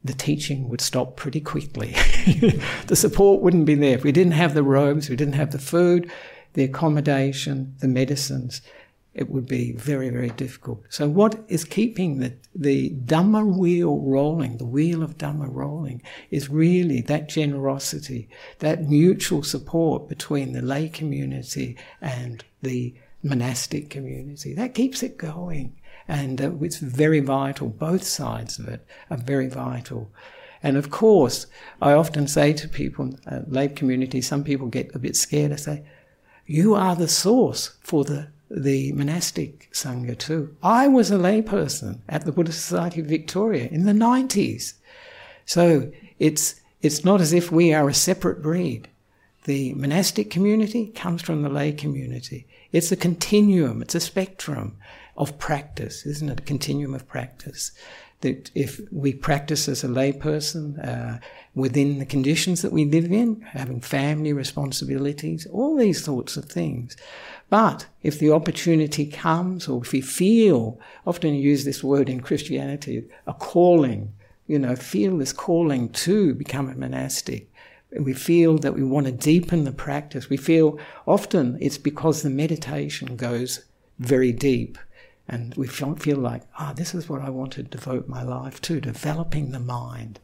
the 0.04 0.14
teaching 0.14 0.70
would 0.70 0.82
stop 0.82 1.16
pretty 1.16 1.42
quickly. 1.42 1.90
the 2.88 2.96
support 2.96 3.42
wouldn't 3.42 3.66
be 3.66 3.76
there. 3.76 3.96
If 3.96 4.04
we 4.04 4.12
didn't 4.12 4.34
have 4.34 4.54
the 4.54 4.64
robes, 4.64 5.10
we 5.10 5.16
didn't 5.16 5.34
have 5.34 5.52
the 5.52 5.60
food, 5.60 6.10
the 6.54 6.64
accommodation, 6.64 7.76
the 7.80 7.88
medicines, 7.88 8.62
it 9.20 9.30
would 9.30 9.46
be 9.46 9.74
very, 9.74 10.10
very 10.10 10.30
difficult. 10.30 10.82
So, 10.88 11.10
what 11.10 11.44
is 11.50 11.66
keeping 11.66 12.20
the, 12.20 12.34
the 12.56 12.92
Dhamma 12.92 13.46
wheel 13.46 14.00
rolling, 14.00 14.58
the 14.58 14.66
wheel 14.66 15.04
of 15.04 15.18
Dhamma 15.18 15.54
rolling, 15.54 16.02
is 16.32 16.48
really 16.48 17.02
that 17.02 17.28
generosity, 17.28 18.30
that 18.60 18.88
mutual 18.88 19.44
support 19.44 20.08
between 20.08 20.54
the 20.54 20.62
lay 20.62 20.88
community 20.88 21.76
and 22.00 22.46
the 22.62 22.96
monastic 23.22 23.90
community. 23.90 24.54
That 24.54 24.74
keeps 24.74 25.04
it 25.04 25.18
going. 25.18 25.76
And 26.08 26.42
uh, 26.42 26.54
it's 26.62 26.78
very 26.78 27.20
vital. 27.20 27.68
Both 27.68 28.06
sides 28.06 28.58
of 28.58 28.70
it 28.70 28.88
are 29.12 29.18
very 29.18 29.50
vital. 29.50 30.10
And 30.64 30.78
of 30.78 30.90
course, 30.90 31.46
I 31.82 31.92
often 31.92 32.26
say 32.30 32.54
to 32.54 32.70
people, 32.70 33.16
uh, 33.28 33.42
lay 33.48 33.68
community, 33.68 34.22
some 34.22 34.46
people 34.46 34.68
get 34.68 34.96
a 34.96 35.00
bit 35.00 35.18
scared. 35.18 35.52
I 35.52 35.58
say, 35.58 35.84
you 36.46 36.74
are 36.74 36.96
the 36.96 37.10
source 37.10 37.76
for 37.82 38.06
the, 38.06 38.30
the 38.50 38.92
monastic 38.94 39.70
Sangha 39.72 40.18
too. 40.18 40.56
I 40.64 40.88
was 40.88 41.12
a 41.12 41.18
layperson 41.18 42.00
at 42.10 42.26
the 42.26 42.32
Buddhist 42.32 42.62
Society 42.62 43.02
of 43.02 43.08
Victoria 43.08 43.68
in 43.68 43.86
the 43.86 43.94
90s. 43.94 44.74
So 45.46 45.92
it's, 46.18 46.56
it's 46.82 47.06
not 47.06 47.22
as 47.22 47.34
if 47.34 47.52
we 47.52 47.74
are 47.74 47.90
a 47.90 47.94
separate 47.94 48.42
breed. 48.42 48.88
The 49.46 49.74
monastic 49.74 50.30
community 50.30 50.88
comes 50.88 51.22
from 51.22 51.42
the 51.42 51.50
lay 51.50 51.72
community. 51.72 52.48
It's 52.72 52.92
a 52.92 52.96
continuum, 52.96 53.82
it's 53.82 53.96
a 53.96 54.00
spectrum 54.00 54.78
of 55.18 55.38
practice, 55.38 56.06
isn't 56.06 56.30
it? 56.30 56.40
A 56.40 56.44
continuum 56.44 56.94
of 56.94 57.08
practice. 57.08 57.72
That 58.22 58.52
if 58.54 58.82
we 58.92 59.14
practice 59.14 59.70
as 59.70 59.84
a 59.84 59.88
layperson 59.88 60.86
uh, 60.86 61.20
within 61.56 62.00
the 62.00 62.06
conditions 62.06 62.62
that 62.62 62.74
we 62.74 62.86
live 62.86 63.12
in, 63.12 63.42
having 63.42 63.80
family 63.80 64.34
responsibilities, 64.34 65.48
all 65.48 65.78
these 65.78 66.04
sorts 66.04 66.36
of 66.36 66.46
things. 66.46 66.98
But 67.50 67.88
if 68.04 68.20
the 68.20 68.32
opportunity 68.32 69.06
comes, 69.06 69.68
or 69.68 69.82
if 69.82 69.94
we 69.94 70.02
feel, 70.02 70.80
often 71.08 71.34
use 71.34 71.64
this 71.64 71.84
word 71.84 72.10
in 72.10 72.20
Christianity, 72.20 73.08
a 73.26 73.34
calling, 73.34 74.14
you 74.48 74.60
know, 74.60 74.76
feel 74.76 75.18
this 75.18 75.34
calling 75.34 75.90
to 75.90 76.34
become 76.36 76.70
a 76.70 76.76
monastic, 76.76 77.50
we 77.98 78.14
feel 78.14 78.58
that 78.60 78.76
we 78.76 78.84
want 78.84 79.08
to 79.08 79.12
deepen 79.12 79.64
the 79.64 79.72
practice. 79.72 80.30
We 80.30 80.38
feel 80.38 80.78
often 81.08 81.58
it's 81.60 81.78
because 81.78 82.22
the 82.22 82.30
meditation 82.30 83.16
goes 83.16 83.66
very 83.98 84.32
deep 84.32 84.78
and 85.30 85.54
we 85.56 85.68
feel 85.68 86.18
like, 86.18 86.42
ah, 86.58 86.74
this 86.76 86.96
is 86.96 87.08
what 87.08 87.22
I 87.22 87.30
want 87.30 87.54
to 87.54 87.64
devote 87.64 88.08
my 88.08 88.24
life 88.24 88.60
to, 88.62 88.82
developing 88.82 89.52
the 89.52 89.60
mind. 89.60 90.20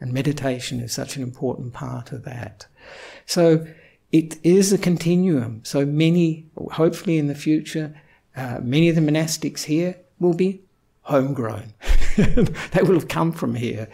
And 0.00 0.12
meditation 0.12 0.80
is 0.80 0.92
such 0.92 1.16
an 1.16 1.22
important 1.22 1.72
part 1.72 2.12
of 2.12 2.24
that. 2.24 2.66
So 3.24 3.66
it 4.10 4.36
is 4.42 4.72
a 4.72 4.78
continuum. 4.78 5.60
So 5.64 5.86
many, 5.86 6.46
hopefully 6.72 7.18
in 7.18 7.28
the 7.28 7.34
future, 7.34 7.94
uh, 8.36 8.58
many 8.62 8.88
of 8.88 8.96
the 8.96 9.00
monastics 9.00 9.64
here 9.64 9.96
will 10.18 10.34
be 10.34 10.62
homegrown. 11.02 11.74
they 12.16 12.82
will 12.82 12.94
have 12.94 13.08
come 13.08 13.32
from 13.32 13.54
here. 13.54 13.88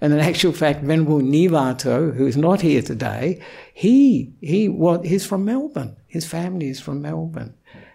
And 0.00 0.12
in 0.12 0.20
actual 0.20 0.52
fact, 0.52 0.82
Venerable 0.82 1.20
Nivato, 1.20 2.14
who 2.14 2.26
is 2.26 2.36
not 2.36 2.60
here 2.60 2.82
today, 2.82 3.40
he 3.72 4.32
he 4.40 4.68
what 4.68 5.04
he's 5.04 5.26
from 5.26 5.44
Melbourne. 5.44 5.96
His 6.06 6.26
family 6.26 6.68
is 6.68 6.80
from 6.80 7.00
Melbourne, 7.02 7.54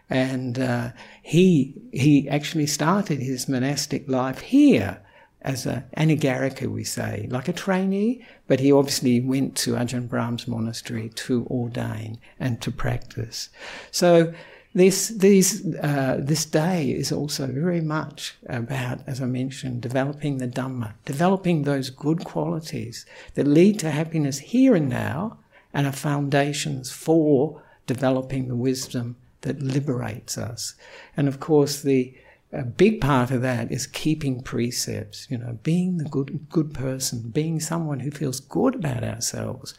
and 0.09 0.59
uh, 0.59 0.89
he 1.21 1.75
he 1.91 2.27
actually 2.29 2.67
started 2.67 3.19
his 3.19 3.47
monastic 3.47 4.07
life 4.07 4.39
here 4.39 5.01
as 5.41 5.65
a 5.65 5.85
anagarika, 5.95 6.67
we 6.67 6.83
say, 6.83 7.27
like 7.29 7.47
a 7.47 7.53
trainee. 7.53 8.25
But 8.47 8.59
he 8.59 8.71
obviously 8.71 9.21
went 9.21 9.55
to 9.57 9.75
Ajahn 9.75 10.09
Brahm's 10.09 10.47
monastery 10.47 11.09
to 11.09 11.45
ordain 11.49 12.19
and 12.39 12.61
to 12.61 12.71
practice. 12.71 13.49
So 13.91 14.33
this, 14.73 15.09
these, 15.09 15.75
uh, 15.77 16.17
this 16.19 16.45
day 16.45 16.91
is 16.91 17.11
also 17.11 17.47
very 17.47 17.81
much 17.81 18.37
about, 18.47 18.99
as 19.07 19.21
I 19.21 19.25
mentioned, 19.25 19.81
developing 19.81 20.37
the 20.37 20.47
Dhamma, 20.47 20.93
developing 21.05 21.63
those 21.63 21.89
good 21.89 22.23
qualities 22.23 23.05
that 23.33 23.47
lead 23.47 23.79
to 23.79 23.91
happiness 23.91 24.39
here 24.39 24.75
and 24.75 24.89
now 24.89 25.39
and 25.73 25.87
are 25.87 25.93
foundations 25.93 26.91
for 26.91 27.63
developing 27.87 28.47
the 28.47 28.55
wisdom 28.55 29.15
that 29.41 29.61
liberates 29.61 30.37
us. 30.37 30.75
And 31.15 31.27
of 31.27 31.39
course, 31.39 31.81
the 31.81 32.15
a 32.51 32.63
big 32.63 32.99
part 32.99 33.29
of 33.29 33.41
that 33.43 33.71
is 33.71 33.85
keeping 33.85 34.41
precepts, 34.41 35.27
you 35.29 35.37
know, 35.37 35.59
being 35.61 35.97
the 35.97 36.05
good, 36.05 36.47
good 36.49 36.73
person, 36.73 37.29
being 37.29 37.59
someone 37.59 37.99
who 37.99 38.09
feels 38.09 38.39
good 38.39 38.75
about 38.75 39.03
ourselves 39.03 39.75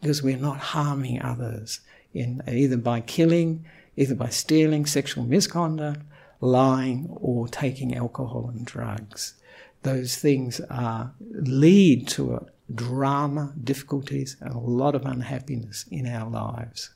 because 0.00 0.22
we're 0.22 0.36
not 0.36 0.58
harming 0.58 1.22
others 1.22 1.80
in 2.12 2.42
either 2.46 2.76
by 2.76 3.00
killing, 3.00 3.64
either 3.96 4.14
by 4.14 4.28
stealing, 4.28 4.84
sexual 4.84 5.24
misconduct, 5.24 6.02
lying, 6.40 7.06
or 7.10 7.48
taking 7.48 7.94
alcohol 7.94 8.50
and 8.54 8.66
drugs. 8.66 9.34
Those 9.82 10.16
things 10.16 10.60
are, 10.68 11.12
lead 11.20 12.06
to 12.08 12.34
a 12.34 12.46
drama, 12.74 13.54
difficulties, 13.62 14.36
and 14.40 14.52
a 14.54 14.58
lot 14.58 14.94
of 14.94 15.06
unhappiness 15.06 15.86
in 15.90 16.06
our 16.06 16.28
lives. 16.28 16.90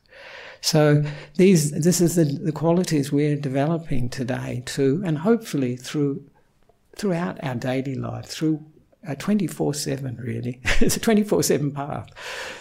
So 0.64 1.04
these, 1.36 1.72
this 1.72 2.00
is 2.00 2.14
the, 2.14 2.24
the 2.24 2.50
qualities 2.50 3.12
we're 3.12 3.36
developing 3.36 4.08
today 4.08 4.62
too, 4.64 5.02
and 5.04 5.18
hopefully 5.18 5.76
through 5.76 6.24
throughout 6.96 7.36
our 7.44 7.54
daily 7.54 7.94
life, 7.96 8.24
through 8.24 8.64
a 9.06 9.14
24-7 9.14 10.18
really. 10.18 10.62
it's 10.80 10.96
a 10.96 11.00
24-7 11.00 11.74
path, 11.74 12.08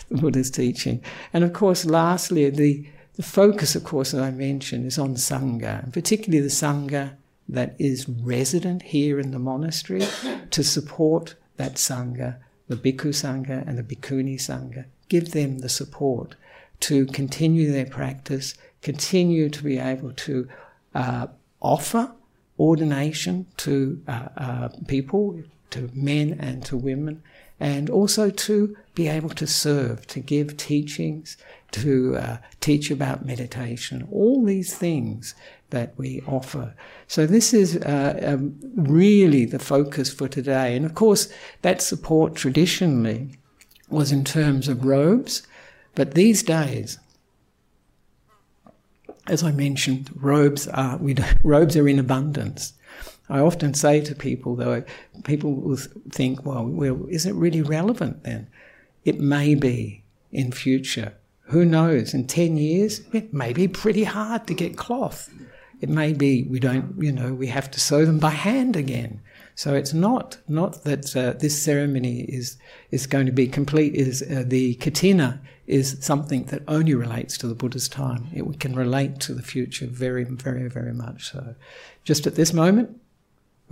the 0.09 0.17
Buddha's 0.17 0.51
teaching. 0.51 1.01
And 1.31 1.45
of 1.45 1.53
course, 1.53 1.85
lastly, 1.85 2.49
the 2.49 2.85
the 3.13 3.23
focus, 3.23 3.73
of 3.73 3.85
course, 3.85 4.11
that 4.11 4.21
I 4.21 4.31
mentioned, 4.31 4.85
is 4.85 4.99
on 4.99 5.15
Sangha, 5.15 5.83
and 5.85 5.93
particularly 5.93 6.41
the 6.41 6.49
Sangha 6.49 7.15
that 7.47 7.73
is 7.79 8.09
resident 8.09 8.81
here 8.81 9.17
in 9.17 9.31
the 9.31 9.39
monastery 9.39 10.05
to 10.49 10.61
support 10.61 11.35
that 11.55 11.75
Sangha, 11.75 12.35
the 12.67 12.75
Bhikkhu 12.75 13.13
Sangha 13.13 13.65
and 13.65 13.77
the 13.77 13.95
Bhikkhuni 13.95 14.35
Sangha. 14.35 14.87
Give 15.07 15.31
them 15.31 15.59
the 15.59 15.69
support 15.69 16.35
to 16.83 17.05
continue 17.07 17.71
their 17.71 17.85
practice, 17.85 18.55
continue 18.81 19.49
to 19.49 19.63
be 19.63 19.77
able 19.77 20.11
to 20.11 20.49
uh, 20.93 21.27
offer 21.61 22.11
ordination 22.59 23.47
to 23.55 24.01
uh, 24.07 24.27
uh, 24.35 24.69
people, 24.87 25.41
to 25.69 25.89
men 25.93 26.37
and 26.41 26.65
to 26.65 26.75
women, 26.75 27.23
and 27.57 27.89
also 27.89 28.29
to 28.29 28.75
be 28.95 29.07
able 29.07 29.29
to 29.29 29.47
serve, 29.47 30.05
to 30.07 30.19
give 30.19 30.57
teachings, 30.57 31.37
to 31.71 32.17
uh, 32.17 32.37
teach 32.59 32.91
about 32.91 33.25
meditation, 33.25 34.05
all 34.11 34.43
these 34.43 34.75
things 34.75 35.33
that 35.69 35.97
we 35.97 36.21
offer. 36.27 36.75
So, 37.07 37.25
this 37.25 37.53
is 37.53 37.77
uh, 37.77 38.19
um, 38.25 38.59
really 38.75 39.45
the 39.45 39.57
focus 39.57 40.13
for 40.13 40.27
today. 40.27 40.75
And 40.75 40.85
of 40.85 40.95
course, 40.95 41.31
that 41.61 41.81
support 41.81 42.35
traditionally 42.35 43.29
was 43.89 44.11
in 44.11 44.25
terms 44.25 44.67
of 44.67 44.83
robes, 44.83 45.47
but 45.95 46.13
these 46.13 46.43
days, 46.43 46.99
as 49.27 49.43
I 49.43 49.51
mentioned, 49.51 50.09
robes 50.15 50.67
are, 50.67 50.99
robes 51.43 51.77
are 51.77 51.87
in 51.87 51.99
abundance. 51.99 52.73
I 53.29 53.39
often 53.39 53.73
say 53.73 54.01
to 54.01 54.15
people, 54.15 54.55
though, 54.55 54.83
people 55.23 55.53
will 55.53 55.77
think, 56.11 56.45
well, 56.45 56.65
well, 56.65 57.05
is 57.09 57.25
it 57.25 57.33
really 57.33 57.61
relevant 57.61 58.23
then? 58.23 58.47
It 59.05 59.19
may 59.19 59.55
be 59.55 60.03
in 60.31 60.51
future. 60.51 61.13
Who 61.47 61.65
knows? 61.65 62.13
In 62.13 62.27
10 62.27 62.57
years, 62.57 63.01
it 63.13 63.33
may 63.33 63.53
be 63.53 63.67
pretty 63.67 64.03
hard 64.03 64.47
to 64.47 64.53
get 64.53 64.77
cloth. 64.77 65.29
It 65.81 65.89
may 65.89 66.13
be 66.13 66.43
we 66.43 66.59
don't, 66.59 66.95
you 67.01 67.11
know, 67.11 67.33
we 67.33 67.47
have 67.47 67.69
to 67.71 67.79
sew 67.79 68.05
them 68.05 68.19
by 68.19 68.29
hand 68.29 68.75
again. 68.75 69.21
So 69.55 69.73
it's 69.73 69.93
not 69.93 70.37
not 70.47 70.83
that 70.83 71.15
uh, 71.15 71.33
this 71.33 71.61
ceremony 71.61 72.21
is 72.21 72.57
is 72.91 73.07
going 73.07 73.25
to 73.25 73.31
be 73.31 73.47
complete. 73.47 73.95
Is 73.95 74.21
uh, 74.23 74.43
the 74.45 74.75
katina 74.75 75.41
is 75.67 75.97
something 76.01 76.43
that 76.45 76.61
only 76.67 76.93
relates 76.93 77.37
to 77.37 77.47
the 77.47 77.55
Buddha's 77.55 77.87
time. 77.87 78.27
It 78.33 78.59
can 78.59 78.75
relate 78.75 79.19
to 79.21 79.33
the 79.33 79.41
future 79.41 79.87
very, 79.87 80.25
very, 80.25 80.67
very 80.69 80.93
much. 80.93 81.31
So, 81.31 81.55
just 82.03 82.27
at 82.27 82.35
this 82.35 82.51
moment, 82.51 82.99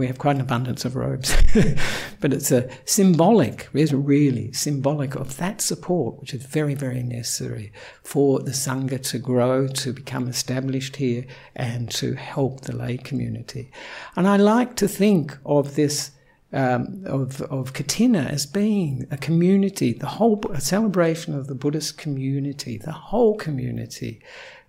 we 0.01 0.07
have 0.07 0.17
quite 0.17 0.35
an 0.35 0.41
abundance 0.41 0.83
of 0.83 0.95
robes. 0.95 1.31
but 2.19 2.33
it's 2.33 2.51
a 2.51 2.67
symbolic, 2.85 3.69
it's 3.71 3.93
really 3.93 4.51
symbolic 4.51 5.13
of 5.13 5.37
that 5.37 5.61
support, 5.61 6.19
which 6.19 6.33
is 6.33 6.43
very, 6.43 6.73
very 6.73 7.03
necessary 7.03 7.71
for 8.01 8.39
the 8.39 8.49
Sangha 8.49 8.99
to 9.09 9.19
grow, 9.19 9.67
to 9.67 9.93
become 9.93 10.27
established 10.27 10.95
here, 10.95 11.23
and 11.55 11.91
to 11.91 12.15
help 12.15 12.61
the 12.61 12.75
lay 12.75 12.97
community. 12.97 13.71
And 14.15 14.27
I 14.27 14.37
like 14.37 14.75
to 14.77 14.87
think 14.87 15.37
of 15.45 15.75
this. 15.75 16.11
Um, 16.53 17.03
of, 17.05 17.41
of 17.43 17.71
Katina 17.71 18.23
as 18.23 18.45
being 18.45 19.07
a 19.09 19.15
community, 19.15 19.93
the 19.93 20.05
whole 20.05 20.41
a 20.51 20.59
celebration 20.59 21.33
of 21.33 21.47
the 21.47 21.55
Buddhist 21.55 21.97
community, 21.97 22.77
the 22.77 22.91
whole 22.91 23.35
community. 23.37 24.21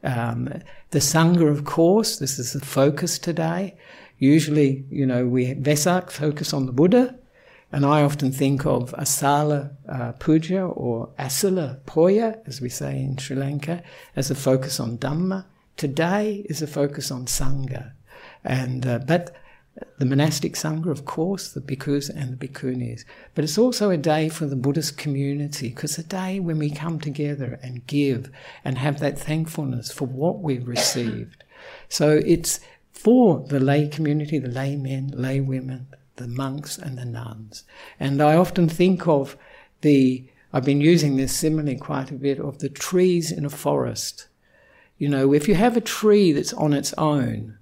Um, 0.04 0.62
the 0.90 1.00
Sangha, 1.00 1.50
of 1.50 1.64
course, 1.64 2.20
this 2.20 2.38
is 2.38 2.52
the 2.52 2.64
focus 2.64 3.18
today. 3.18 3.74
Usually, 4.22 4.84
you 4.88 5.04
know, 5.04 5.26
we 5.26 5.52
Vesak 5.54 6.12
focus 6.12 6.52
on 6.52 6.66
the 6.66 6.72
Buddha, 6.72 7.18
and 7.72 7.84
I 7.84 8.02
often 8.02 8.30
think 8.30 8.64
of 8.64 8.92
Asala 8.92 9.72
uh, 9.88 10.12
Puja 10.12 10.62
or 10.62 11.08
Asala 11.18 11.80
Poya, 11.86 12.38
as 12.46 12.60
we 12.60 12.68
say 12.68 13.00
in 13.00 13.16
Sri 13.16 13.34
Lanka, 13.34 13.82
as 14.14 14.30
a 14.30 14.36
focus 14.36 14.78
on 14.78 14.96
Dhamma. 14.98 15.46
Today 15.76 16.46
is 16.48 16.62
a 16.62 16.68
focus 16.68 17.10
on 17.10 17.26
Sangha. 17.26 17.94
And, 18.44 18.86
uh, 18.86 19.00
but 19.00 19.34
the 19.98 20.06
monastic 20.06 20.54
Sangha, 20.54 20.92
of 20.92 21.04
course, 21.04 21.52
the 21.52 21.60
bhikkhus 21.60 22.08
and 22.08 22.38
the 22.38 22.46
bhikkhunis. 22.46 23.04
But 23.34 23.42
it's 23.42 23.58
also 23.58 23.90
a 23.90 23.96
day 23.96 24.28
for 24.28 24.46
the 24.46 24.54
Buddhist 24.54 24.96
community, 24.98 25.70
because 25.70 25.98
a 25.98 26.04
day 26.04 26.38
when 26.38 26.58
we 26.58 26.70
come 26.70 27.00
together 27.00 27.58
and 27.60 27.84
give 27.88 28.30
and 28.64 28.78
have 28.78 29.00
that 29.00 29.18
thankfulness 29.18 29.90
for 29.90 30.06
what 30.06 30.38
we've 30.38 30.68
received. 30.68 31.42
So 31.88 32.20
it's 32.24 32.60
for 33.02 33.44
the 33.48 33.58
lay 33.58 33.88
community, 33.88 34.38
the 34.38 34.48
lay 34.48 34.76
men, 34.76 35.12
lay 35.14 35.40
women, 35.40 35.88
the 36.16 36.28
monks 36.28 36.78
and 36.78 36.96
the 36.96 37.04
nuns. 37.04 37.64
And 37.98 38.22
I 38.22 38.36
often 38.36 38.68
think 38.68 39.08
of 39.08 39.36
the, 39.80 40.28
I've 40.52 40.64
been 40.64 40.80
using 40.80 41.16
this 41.16 41.34
simile 41.34 41.76
quite 41.78 42.12
a 42.12 42.14
bit, 42.14 42.38
of 42.38 42.60
the 42.60 42.68
trees 42.68 43.32
in 43.32 43.44
a 43.44 43.50
forest. 43.50 44.28
You 44.98 45.08
know, 45.08 45.34
if 45.34 45.48
you 45.48 45.56
have 45.56 45.76
a 45.76 45.80
tree 45.80 46.30
that's 46.30 46.52
on 46.52 46.72
its 46.72 46.94
own, 46.96 47.58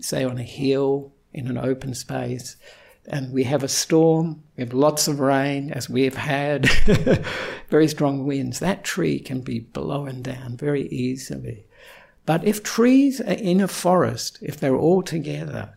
say 0.00 0.22
on 0.22 0.36
a 0.36 0.42
hill, 0.42 1.14
in 1.32 1.48
an 1.48 1.56
open 1.56 1.94
space, 1.94 2.56
and 3.06 3.32
we 3.32 3.44
have 3.44 3.62
a 3.62 3.68
storm, 3.68 4.42
we 4.54 4.64
have 4.64 4.74
lots 4.74 5.08
of 5.08 5.18
rain, 5.18 5.72
as 5.72 5.88
we 5.88 6.04
have 6.04 6.16
had, 6.16 6.68
very 7.70 7.88
strong 7.88 8.26
winds, 8.26 8.58
that 8.58 8.84
tree 8.84 9.18
can 9.18 9.40
be 9.40 9.60
blown 9.60 10.20
down 10.20 10.58
very 10.58 10.88
easily. 10.88 11.64
But 12.28 12.44
if 12.44 12.62
trees 12.62 13.22
are 13.22 13.32
in 13.32 13.58
a 13.58 13.66
forest, 13.66 14.38
if 14.42 14.60
they're 14.60 14.76
all 14.76 15.02
together, 15.02 15.72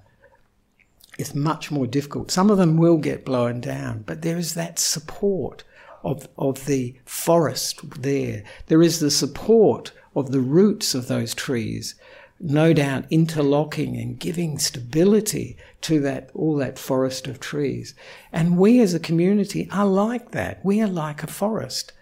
it's 1.18 1.34
much 1.34 1.72
more 1.72 1.88
difficult. 1.88 2.30
Some 2.30 2.52
of 2.52 2.58
them 2.58 2.76
will 2.76 2.98
get 2.98 3.24
blown 3.24 3.62
down, 3.62 4.04
but 4.06 4.22
there 4.22 4.38
is 4.38 4.54
that 4.56 4.78
support 4.78 5.64
of, 6.04 6.28
of 6.38 6.66
the 6.66 7.00
forest 7.06 8.02
there. 8.02 8.44
There 8.68 8.84
is 8.84 9.00
the 9.00 9.12
support 9.12 9.94
of 10.14 10.34
the 10.34 10.42
roots 10.42 10.94
of 10.94 11.08
those 11.08 11.34
trees, 11.34 11.96
no 12.38 12.74
doubt 12.74 13.06
interlocking 13.10 13.96
and 13.96 14.20
giving 14.20 14.60
stability 14.60 15.56
to 15.84 16.02
that 16.02 16.32
all 16.34 16.58
that 16.58 16.78
forest 16.78 17.28
of 17.28 17.40
trees. 17.40 17.96
And 18.34 18.58
we 18.58 18.82
as 18.82 18.94
a 18.94 19.00
community 19.00 19.70
are 19.72 19.86
like 19.86 20.32
that. 20.32 20.60
We 20.66 20.82
are 20.82 20.88
like 20.88 21.24
a 21.24 21.28
forest 21.28 21.94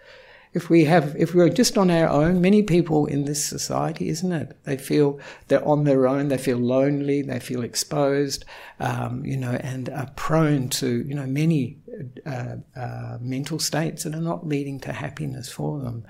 if 0.52 0.68
we 0.68 0.84
have 0.84 1.14
if 1.16 1.34
we're 1.34 1.48
just 1.48 1.78
on 1.78 1.90
our 1.90 2.08
own 2.08 2.40
many 2.40 2.62
people 2.62 3.06
in 3.06 3.24
this 3.24 3.44
society 3.44 4.08
isn't 4.08 4.32
it 4.32 4.56
they 4.64 4.76
feel 4.76 5.18
they're 5.48 5.66
on 5.66 5.84
their 5.84 6.08
own 6.08 6.28
they 6.28 6.38
feel 6.38 6.58
lonely 6.58 7.22
they 7.22 7.38
feel 7.38 7.62
exposed 7.62 8.44
um, 8.80 9.24
you 9.24 9.36
know 9.36 9.52
and 9.62 9.88
are 9.90 10.10
prone 10.16 10.68
to 10.68 11.02
you 11.02 11.14
know 11.14 11.26
many 11.26 11.76
uh, 12.26 12.56
uh, 12.76 13.18
mental 13.20 13.58
states 13.58 14.04
that 14.04 14.14
are 14.14 14.20
not 14.20 14.46
leading 14.46 14.80
to 14.80 14.92
happiness 14.92 15.50
for 15.50 15.78
them 15.78 16.04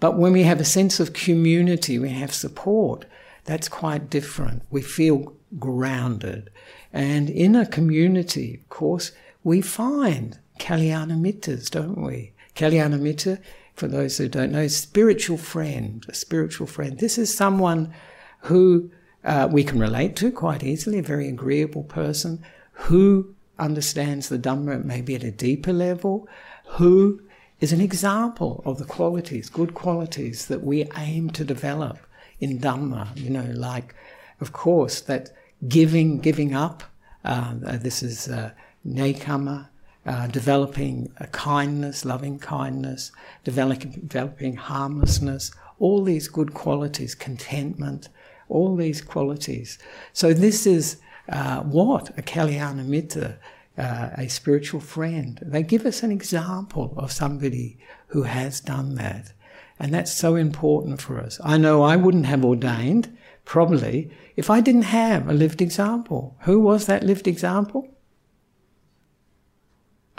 but 0.00 0.18
when 0.18 0.32
we 0.32 0.42
have 0.42 0.60
a 0.60 0.64
sense 0.64 1.00
of 1.00 1.12
community 1.12 1.98
we 1.98 2.10
have 2.10 2.32
support 2.34 3.06
that's 3.44 3.68
quite 3.68 4.10
different. 4.10 4.62
We 4.70 4.82
feel 4.82 5.34
grounded. 5.58 6.50
And 6.92 7.28
in 7.28 7.56
a 7.56 7.66
community, 7.66 8.60
of 8.62 8.68
course, 8.68 9.12
we 9.42 9.60
find 9.60 10.38
Kalyana 10.60 11.18
Mittas, 11.18 11.70
don't 11.70 12.00
we? 12.00 12.32
Kalyana 12.54 13.00
Mitta, 13.00 13.40
for 13.74 13.88
those 13.88 14.18
who 14.18 14.28
don't 14.28 14.52
know, 14.52 14.66
spiritual 14.68 15.38
friend, 15.38 16.04
a 16.08 16.14
spiritual 16.14 16.66
friend. 16.66 16.98
This 16.98 17.18
is 17.18 17.34
someone 17.34 17.92
who 18.40 18.90
uh, 19.24 19.48
we 19.50 19.64
can 19.64 19.78
relate 19.78 20.16
to 20.16 20.30
quite 20.30 20.62
easily, 20.62 20.98
a 20.98 21.02
very 21.02 21.28
agreeable 21.28 21.84
person 21.84 22.44
who 22.72 23.34
understands 23.58 24.28
the 24.28 24.38
Dhamma 24.38 24.84
maybe 24.84 25.14
at 25.14 25.22
a 25.22 25.30
deeper 25.30 25.72
level, 25.72 26.28
who 26.66 27.22
is 27.60 27.72
an 27.72 27.80
example 27.80 28.62
of 28.64 28.78
the 28.78 28.84
qualities, 28.84 29.48
good 29.48 29.74
qualities 29.74 30.46
that 30.46 30.64
we 30.64 30.90
aim 30.96 31.30
to 31.30 31.44
develop 31.44 31.98
in 32.40 32.58
Dhamma. 32.58 33.16
You 33.16 33.30
know, 33.30 33.48
like, 33.54 33.94
of 34.40 34.52
course, 34.52 35.00
that 35.02 35.30
giving, 35.68 36.18
giving 36.18 36.54
up. 36.54 36.82
Uh, 37.24 37.54
this 37.62 38.02
is 38.02 38.26
uh, 38.28 38.50
nekkhamma, 38.84 39.68
uh, 40.04 40.26
developing 40.26 41.12
a 41.18 41.26
kindness, 41.28 42.04
loving 42.04 42.38
kindness, 42.38 43.12
developing, 43.44 43.92
developing 44.06 44.56
harmlessness, 44.56 45.52
all 45.78 46.02
these 46.02 46.28
good 46.28 46.54
qualities, 46.54 47.14
contentment, 47.14 48.08
all 48.48 48.76
these 48.76 49.00
qualities. 49.00 49.78
So 50.12 50.32
this 50.32 50.66
is 50.66 51.00
uh, 51.28 51.60
what 51.60 52.10
a 52.18 52.22
Kalyana 52.22 52.84
Mitta, 52.84 53.36
uh, 53.78 54.10
a 54.18 54.28
spiritual 54.28 54.80
friend. 54.80 55.38
They 55.42 55.62
give 55.62 55.86
us 55.86 56.02
an 56.02 56.12
example 56.12 56.94
of 56.96 57.12
somebody 57.12 57.78
who 58.08 58.24
has 58.24 58.60
done 58.60 58.96
that. 58.96 59.32
And 59.78 59.92
that's 59.94 60.12
so 60.12 60.36
important 60.36 61.00
for 61.00 61.18
us. 61.18 61.40
I 61.42 61.56
know 61.58 61.82
I 61.82 61.96
wouldn't 61.96 62.26
have 62.26 62.44
ordained, 62.44 63.16
probably, 63.44 64.10
if 64.36 64.50
I 64.50 64.60
didn't 64.60 64.82
have 64.82 65.28
a 65.28 65.32
lived 65.32 65.62
example. 65.62 66.36
Who 66.42 66.60
was 66.60 66.86
that 66.86 67.02
lived 67.02 67.26
example? 67.26 67.91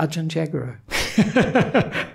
Ajahn 0.04 0.28
Jagaro. 0.28 0.78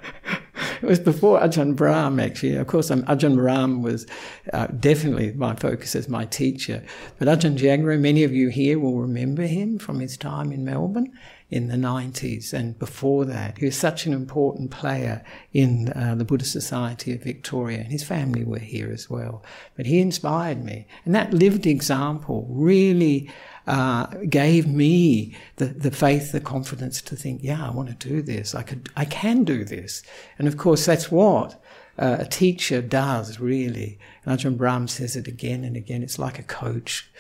it 0.83 0.87
was 0.87 1.01
before 1.01 1.40
Ajahn 1.40 1.74
Brahm, 1.74 2.20
actually. 2.20 2.57
Of 2.57 2.66
course, 2.66 2.90
um, 2.90 3.03
Ajahn 3.05 3.37
Brahm 3.37 3.83
was 3.83 4.07
uh, 4.53 4.66
definitely 4.66 5.33
my 5.33 5.55
focus 5.55 5.96
as 5.96 6.07
my 6.07 6.27
teacher. 6.27 6.85
But 7.18 7.29
Ajahn 7.29 7.57
Jagaro, 7.57 7.98
many 7.98 8.24
of 8.24 8.35
you 8.35 8.48
here 8.48 8.79
will 8.79 9.01
remember 9.01 9.42
him 9.42 9.79
from 9.79 10.01
his 10.01 10.18
time 10.18 10.53
in 10.53 10.66
Melbourne 10.66 11.11
in 11.51 11.68
the 11.68 11.77
90s 11.77 12.53
and 12.53 12.79
before 12.79 13.24
that. 13.24 13.57
He 13.57 13.64
was 13.64 13.77
such 13.77 14.05
an 14.05 14.12
important 14.12 14.70
player 14.70 15.24
in 15.55 15.90
uh, 15.94 16.14
the 16.14 16.24
Buddhist 16.24 16.53
Society 16.53 17.14
of 17.14 17.22
Victoria, 17.22 17.79
and 17.79 17.90
his 17.90 18.05
family 18.05 18.44
were 18.44 18.59
here 18.59 18.92
as 18.92 19.09
well. 19.09 19.42
But 19.77 19.87
he 19.87 20.01
inspired 20.01 20.62
me. 20.62 20.87
And 21.07 21.14
that 21.14 21.33
lived 21.33 21.66
example 21.66 22.46
really 22.51 23.31
uh, 23.68 24.07
gave 24.31 24.66
me 24.66 25.37
the, 25.57 25.66
the 25.66 25.90
faith, 25.90 26.33
the 26.33 26.40
confidence 26.40 27.02
to 27.02 27.14
think, 27.14 27.42
yeah, 27.42 27.64
I 27.64 27.70
want 27.70 27.88
to 27.90 28.09
do 28.09 28.22
this. 28.22 28.54
I 28.54 28.62
could, 28.62 28.88
I 28.96 29.04
can 29.04 29.44
do 29.44 29.62
this. 29.62 30.02
And 30.38 30.48
of 30.48 30.57
course, 30.57 30.87
that's 30.87 31.12
what 31.12 31.62
uh, 31.98 32.16
a 32.20 32.24
teacher 32.24 32.81
does, 32.81 33.38
really. 33.38 33.98
And 34.24 34.38
Ajahn 34.38 34.57
Brahm 34.57 34.88
says 34.88 35.16
it 35.16 35.28
again 35.28 35.64
and 35.64 35.76
again. 35.76 36.02
It's 36.02 36.18
like 36.18 36.38
a 36.38 36.44
coach. 36.44 37.11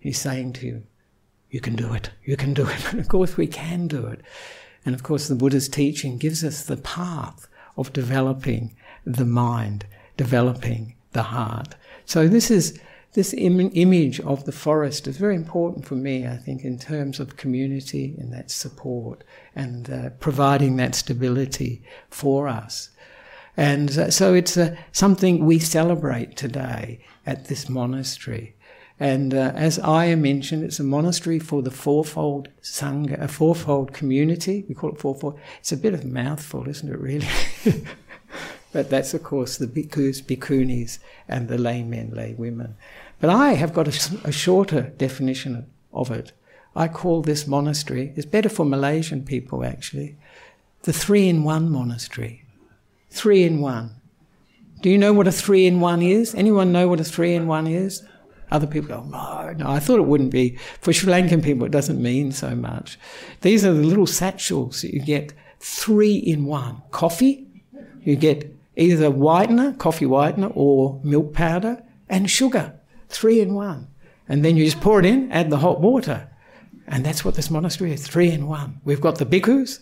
He's 0.00 0.18
saying 0.18 0.54
to 0.54 0.66
you, 0.66 0.82
you 1.50 1.60
can 1.60 1.76
do 1.76 1.92
it. 1.92 2.10
You 2.24 2.38
can 2.38 2.54
do 2.54 2.66
it. 2.66 2.84
And 2.90 3.00
of 3.00 3.08
course, 3.08 3.36
we 3.36 3.46
can 3.46 3.86
do 3.86 4.06
it. 4.06 4.22
And 4.86 4.94
of 4.94 5.02
course, 5.02 5.28
the 5.28 5.34
Buddha's 5.34 5.68
teaching 5.68 6.16
gives 6.16 6.42
us 6.42 6.64
the 6.64 6.78
path 6.78 7.48
of 7.76 7.92
developing 7.92 8.74
the 9.04 9.26
mind, 9.26 9.84
developing 10.16 10.94
the 11.12 11.24
heart. 11.24 11.74
So 12.06 12.28
this 12.28 12.50
is 12.50 12.80
this 13.12 13.32
Im- 13.32 13.70
image 13.74 14.20
of 14.20 14.44
the 14.44 14.52
forest 14.52 15.06
is 15.06 15.16
very 15.16 15.34
important 15.34 15.86
for 15.86 15.94
me, 15.94 16.26
I 16.26 16.36
think, 16.36 16.64
in 16.64 16.78
terms 16.78 17.18
of 17.20 17.36
community 17.36 18.14
and 18.18 18.32
that 18.32 18.50
support 18.50 19.24
and 19.54 19.90
uh, 19.90 20.10
providing 20.20 20.76
that 20.76 20.94
stability 20.94 21.82
for 22.10 22.48
us. 22.48 22.90
And 23.56 23.98
uh, 23.98 24.10
so 24.10 24.34
it's 24.34 24.56
uh, 24.56 24.76
something 24.92 25.44
we 25.44 25.58
celebrate 25.58 26.36
today 26.36 27.00
at 27.26 27.46
this 27.46 27.68
monastery. 27.68 28.54
And 29.00 29.32
uh, 29.32 29.52
as 29.54 29.78
Aya 29.78 30.16
mentioned, 30.16 30.64
it's 30.64 30.80
a 30.80 30.84
monastery 30.84 31.38
for 31.38 31.62
the 31.62 31.70
fourfold 31.70 32.48
sangha, 32.62 33.20
a 33.20 33.28
fourfold 33.28 33.92
community. 33.92 34.64
We 34.68 34.74
call 34.74 34.90
it 34.90 34.98
fourfold. 34.98 35.38
It's 35.60 35.72
a 35.72 35.76
bit 35.76 35.94
of 35.94 36.02
a 36.02 36.06
mouthful, 36.06 36.68
isn't 36.68 36.88
it, 36.88 36.98
really? 36.98 37.28
But 38.72 38.90
that's, 38.90 39.14
of 39.14 39.22
course, 39.22 39.56
the 39.56 39.66
bhikkhus, 39.66 40.22
bhikkhunis, 40.22 40.98
and 41.26 41.48
the 41.48 41.58
laymen, 41.58 42.10
lay 42.14 42.34
women. 42.34 42.76
But 43.20 43.30
I 43.30 43.54
have 43.54 43.72
got 43.72 43.88
a, 43.88 44.28
a 44.28 44.32
shorter 44.32 44.92
definition 44.98 45.66
of 45.92 46.10
it. 46.10 46.32
I 46.76 46.86
call 46.86 47.22
this 47.22 47.46
monastery, 47.46 48.12
it's 48.14 48.26
better 48.26 48.48
for 48.48 48.64
Malaysian 48.64 49.24
people 49.24 49.64
actually, 49.64 50.16
the 50.82 50.92
three 50.92 51.28
in 51.28 51.42
one 51.42 51.70
monastery. 51.70 52.44
Three 53.10 53.42
in 53.42 53.60
one. 53.60 53.96
Do 54.80 54.90
you 54.90 54.98
know 54.98 55.12
what 55.12 55.26
a 55.26 55.32
three 55.32 55.66
in 55.66 55.80
one 55.80 56.02
is? 56.02 56.34
Anyone 56.34 56.70
know 56.70 56.86
what 56.88 57.00
a 57.00 57.04
three 57.04 57.34
in 57.34 57.48
one 57.48 57.66
is? 57.66 58.04
Other 58.50 58.66
people 58.66 58.88
go, 58.88 59.02
no, 59.02 59.52
no, 59.54 59.68
I 59.68 59.80
thought 59.80 59.98
it 59.98 60.06
wouldn't 60.06 60.30
be. 60.30 60.56
For 60.80 60.92
Sri 60.92 61.12
Lankan 61.12 61.42
people, 61.42 61.66
it 61.66 61.72
doesn't 61.72 62.00
mean 62.00 62.32
so 62.32 62.54
much. 62.54 62.98
These 63.40 63.64
are 63.64 63.74
the 63.74 63.82
little 63.82 64.06
satchels 64.06 64.82
that 64.82 64.94
you 64.94 65.00
get 65.00 65.32
three 65.58 66.16
in 66.16 66.44
one. 66.44 66.82
Coffee, 66.90 67.46
you 68.02 68.14
get 68.14 68.54
either 68.78 69.10
whitener, 69.10 69.76
coffee 69.76 70.06
whitener, 70.06 70.50
or 70.54 71.00
milk 71.02 71.34
powder, 71.34 71.82
and 72.08 72.30
sugar, 72.30 72.74
three 73.08 73.40
in 73.40 73.52
one. 73.52 73.88
And 74.28 74.44
then 74.44 74.56
you 74.56 74.64
just 74.64 74.80
pour 74.80 75.00
it 75.00 75.04
in, 75.04 75.30
add 75.32 75.50
the 75.50 75.58
hot 75.58 75.80
water. 75.80 76.30
And 76.86 77.04
that's 77.04 77.24
what 77.24 77.34
this 77.34 77.50
monastery 77.50 77.92
is, 77.92 78.06
three 78.06 78.30
in 78.30 78.46
one. 78.46 78.80
We've 78.84 79.00
got 79.00 79.18
the 79.18 79.26
bhikkhus, 79.26 79.80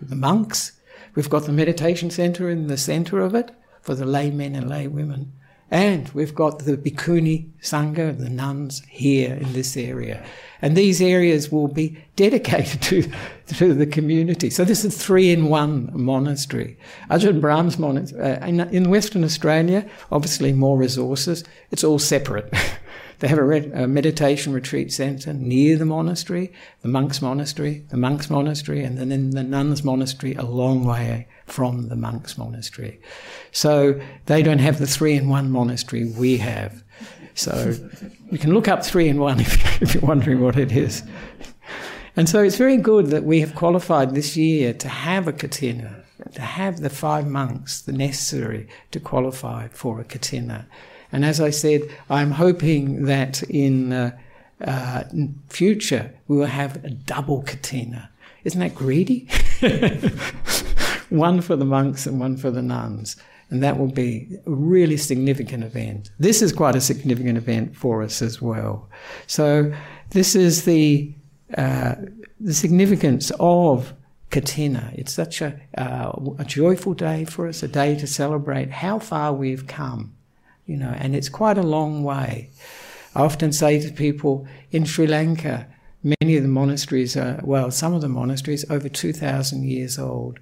the 0.00 0.16
monks, 0.16 0.72
we've 1.14 1.28
got 1.28 1.44
the 1.44 1.52
meditation 1.52 2.08
center 2.10 2.48
in 2.48 2.68
the 2.68 2.78
center 2.78 3.20
of 3.20 3.34
it 3.34 3.50
for 3.82 3.94
the 3.94 4.06
laymen 4.06 4.54
and 4.54 4.68
lay 4.68 4.86
women. 4.86 5.32
And 5.70 6.08
we've 6.10 6.34
got 6.34 6.60
the 6.60 6.76
Bhikkhuni 6.76 7.50
Sangha, 7.60 8.16
the 8.16 8.30
nuns 8.30 8.82
here 8.88 9.34
in 9.34 9.52
this 9.52 9.76
area. 9.76 10.24
And 10.62 10.76
these 10.76 11.02
areas 11.02 11.50
will 11.50 11.68
be 11.68 11.98
dedicated 12.14 12.82
to, 12.82 13.10
to 13.56 13.74
the 13.74 13.86
community. 13.86 14.48
So 14.48 14.64
this 14.64 14.84
is 14.84 14.96
three 14.96 15.32
in 15.32 15.46
one 15.46 15.90
monastery. 15.92 16.78
Ajahn 17.10 17.40
Brahm's 17.40 17.78
monastery, 17.78 18.22
uh, 18.22 18.46
in, 18.46 18.60
in, 18.60 18.90
Western 18.90 19.24
Australia, 19.24 19.88
obviously 20.12 20.52
more 20.52 20.78
resources. 20.78 21.44
It's 21.70 21.84
all 21.84 21.98
separate. 21.98 22.52
they 23.18 23.28
have 23.28 23.38
a, 23.38 23.44
re- 23.44 23.70
a 23.72 23.86
meditation 23.86 24.52
retreat 24.52 24.92
centre 24.92 25.32
near 25.32 25.76
the 25.76 25.84
monastery, 25.84 26.52
the 26.82 26.88
monks' 26.88 27.22
monastery, 27.22 27.84
the 27.88 27.96
monks' 27.96 28.28
monastery, 28.28 28.84
and 28.84 28.98
then 28.98 29.10
in 29.10 29.30
the 29.30 29.42
nuns' 29.42 29.82
monastery 29.82 30.34
a 30.34 30.44
long 30.44 30.84
way 30.84 31.26
from 31.46 31.88
the 31.88 31.96
monks' 31.96 32.36
monastery. 32.36 33.00
So 33.52 34.00
they 34.26 34.42
don't 34.42 34.58
have 34.58 34.78
the 34.78 34.86
three 34.86 35.14
in 35.14 35.28
one 35.28 35.50
monastery 35.50 36.04
we 36.04 36.38
have. 36.38 36.82
So 37.34 37.74
you 38.30 38.38
can 38.38 38.52
look 38.52 38.68
up 38.68 38.84
three 38.84 39.08
in 39.08 39.18
one 39.18 39.40
if, 39.40 39.82
if 39.82 39.94
you're 39.94 40.04
wondering 40.04 40.40
what 40.40 40.56
it 40.56 40.72
is. 40.72 41.02
And 42.16 42.28
so 42.28 42.42
it's 42.42 42.56
very 42.56 42.78
good 42.78 43.06
that 43.08 43.24
we 43.24 43.40
have 43.40 43.54
qualified 43.54 44.14
this 44.14 44.36
year 44.36 44.72
to 44.72 44.88
have 44.88 45.28
a 45.28 45.32
katina, 45.32 46.02
to 46.34 46.40
have 46.40 46.80
the 46.80 46.90
five 46.90 47.26
monks, 47.26 47.80
the 47.80 47.92
necessary 47.92 48.68
to 48.90 49.00
qualify 49.00 49.68
for 49.68 50.00
a 50.00 50.04
katina. 50.04 50.66
And 51.12 51.24
as 51.24 51.40
I 51.40 51.50
said, 51.50 51.82
I'm 52.10 52.32
hoping 52.32 53.04
that 53.04 53.42
in 53.44 53.92
uh, 53.92 54.18
uh, 54.64 55.04
future 55.48 56.12
we 56.28 56.36
will 56.36 56.46
have 56.46 56.84
a 56.84 56.90
double 56.90 57.42
katina. 57.42 58.10
Isn't 58.44 58.60
that 58.60 58.74
greedy? 58.74 59.28
one 61.10 61.40
for 61.40 61.56
the 61.56 61.64
monks 61.64 62.06
and 62.06 62.20
one 62.20 62.36
for 62.36 62.50
the 62.50 62.62
nuns. 62.62 63.16
And 63.50 63.62
that 63.62 63.78
will 63.78 63.90
be 63.90 64.28
a 64.46 64.50
really 64.50 64.96
significant 64.96 65.62
event. 65.62 66.10
This 66.18 66.42
is 66.42 66.52
quite 66.52 66.74
a 66.74 66.80
significant 66.80 67.38
event 67.38 67.76
for 67.76 68.02
us 68.02 68.20
as 68.20 68.42
well. 68.42 68.88
So, 69.28 69.72
this 70.10 70.34
is 70.34 70.64
the, 70.64 71.14
uh, 71.56 71.94
the 72.40 72.54
significance 72.54 73.30
of 73.38 73.92
Katina. 74.30 74.92
It's 74.94 75.12
such 75.12 75.40
a, 75.40 75.60
uh, 75.76 76.12
a 76.38 76.44
joyful 76.44 76.94
day 76.94 77.24
for 77.24 77.46
us, 77.46 77.62
a 77.62 77.68
day 77.68 77.96
to 77.96 78.06
celebrate 78.06 78.70
how 78.70 78.98
far 78.98 79.32
we've 79.32 79.66
come, 79.66 80.14
you 80.66 80.76
know, 80.76 80.94
and 80.98 81.14
it's 81.14 81.28
quite 81.28 81.58
a 81.58 81.62
long 81.62 82.02
way. 82.02 82.50
I 83.14 83.22
often 83.22 83.52
say 83.52 83.80
to 83.80 83.92
people 83.92 84.46
in 84.70 84.84
Sri 84.84 85.06
Lanka, 85.06 85.66
many 86.02 86.36
of 86.36 86.42
the 86.42 86.48
monasteries 86.48 87.16
are, 87.16 87.40
well, 87.42 87.70
some 87.70 87.94
of 87.94 88.02
the 88.02 88.08
monasteries 88.08 88.68
over 88.70 88.88
2,000 88.88 89.64
years 89.64 89.98
old. 89.98 90.38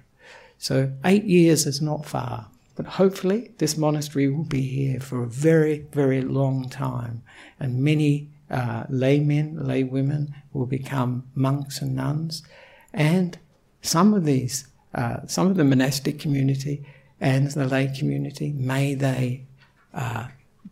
So 0.57 0.91
eight 1.03 1.25
years 1.25 1.65
is 1.65 1.81
not 1.81 2.05
far, 2.05 2.47
but 2.75 2.85
hopefully 2.85 3.51
this 3.57 3.77
monastery 3.77 4.27
will 4.29 4.43
be 4.43 4.61
here 4.61 4.99
for 4.99 5.23
a 5.23 5.27
very, 5.27 5.85
very 5.91 6.21
long 6.21 6.69
time, 6.69 7.23
and 7.59 7.83
many 7.83 8.29
uh, 8.49 8.83
laymen, 8.89 9.55
laywomen 9.57 10.33
will 10.53 10.65
become 10.65 11.23
monks 11.33 11.81
and 11.81 11.95
nuns, 11.95 12.43
and 12.93 13.37
some 13.85 14.13
of 14.13 14.25
these, 14.25 14.67
uh, 14.93 15.17
some 15.27 15.47
of 15.47 15.55
the 15.55 15.63
monastic 15.63 16.19
community 16.19 16.85
and 17.19 17.49
the 17.51 17.65
lay 17.65 17.87
community, 17.87 18.51
may 18.53 18.95
they 18.95 19.45
uh, 19.93 20.27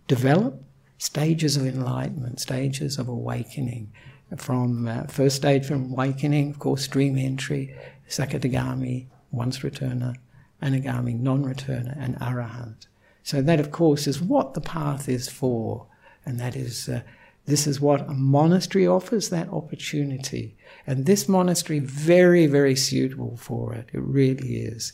develop 0.08 0.62
stages 0.98 1.58
of 1.58 1.66
enlightenment, 1.66 2.40
stages 2.40 2.98
of 2.98 3.08
awakening. 3.08 3.92
From 4.38 4.88
uh, 4.88 5.04
first 5.04 5.36
stage 5.36 5.66
from 5.66 5.92
awakening, 5.92 6.50
of 6.50 6.60
course, 6.60 6.84
stream 6.84 7.18
entry, 7.18 7.76
Sakadagami, 8.10 9.08
once 9.32 9.60
returner, 9.60 10.16
Anagami, 10.62 11.20
non 11.20 11.44
returner, 11.44 11.96
and 12.00 12.16
Arahant. 12.20 12.88
So, 13.22 13.42
that 13.42 13.60
of 13.60 13.72
course 13.72 14.08
is 14.08 14.22
what 14.22 14.54
the 14.54 14.62
path 14.62 15.08
is 15.08 15.30
for, 15.30 15.86
and 16.26 16.40
that 16.40 16.56
is. 16.56 16.90
Uh, 16.90 17.02
this 17.46 17.68
is 17.68 17.82
what 17.82 18.08
a 18.10 18.14
monastery 18.14 18.88
offers 18.88 19.30
that 19.30 19.50
opportunity. 19.50 20.56
And 20.88 21.06
this 21.06 21.28
monastery, 21.28 21.80
very, 21.80 22.48
very 22.48 22.76
suitable 22.76 23.36
for 23.36 23.74
it. 23.74 23.90
It 23.92 24.02
really 24.02 24.58
is. 24.58 24.94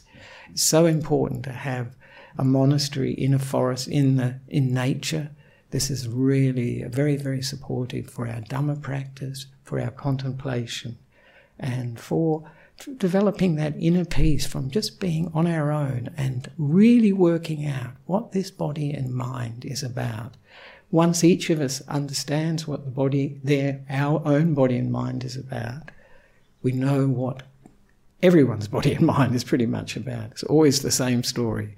It's 0.49 0.63
so 0.63 0.85
important 0.85 1.43
to 1.43 1.51
have 1.51 1.95
a 2.37 2.43
monastery 2.43 3.13
in 3.13 3.33
a 3.33 3.39
forest, 3.39 3.87
in, 3.87 4.15
the, 4.15 4.39
in 4.47 4.73
nature. 4.73 5.29
This 5.69 5.91
is 5.91 6.07
really 6.07 6.83
very, 6.83 7.17
very 7.17 7.43
supportive 7.43 8.09
for 8.09 8.27
our 8.27 8.41
Dhamma 8.41 8.81
practice, 8.81 9.45
for 9.63 9.79
our 9.79 9.91
contemplation, 9.91 10.97
and 11.59 11.99
for 11.99 12.49
developing 12.97 13.55
that 13.55 13.75
inner 13.77 14.05
peace 14.05 14.47
from 14.47 14.71
just 14.71 14.99
being 14.99 15.29
on 15.33 15.45
our 15.45 15.71
own 15.71 16.09
and 16.17 16.49
really 16.57 17.11
working 17.11 17.67
out 17.67 17.91
what 18.05 18.31
this 18.31 18.49
body 18.49 18.91
and 18.91 19.13
mind 19.13 19.65
is 19.65 19.83
about 19.83 20.35
once 20.91 21.23
each 21.23 21.49
of 21.49 21.61
us 21.61 21.81
understands 21.87 22.67
what 22.67 22.83
the 22.85 22.91
body, 22.91 23.39
our 23.89 24.21
own 24.25 24.53
body 24.53 24.77
and 24.77 24.91
mind 24.91 25.23
is 25.23 25.35
about, 25.35 25.91
we 26.63 26.71
know 26.71 27.07
what 27.07 27.43
everyone's 28.21 28.67
body 28.77 28.93
and 28.93 29.05
mind 29.05 29.35
is 29.35 29.43
pretty 29.43 29.65
much 29.65 29.95
about. 29.95 30.31
It's 30.31 30.43
always 30.43 30.81
the 30.81 30.91
same 30.91 31.23
story. 31.23 31.75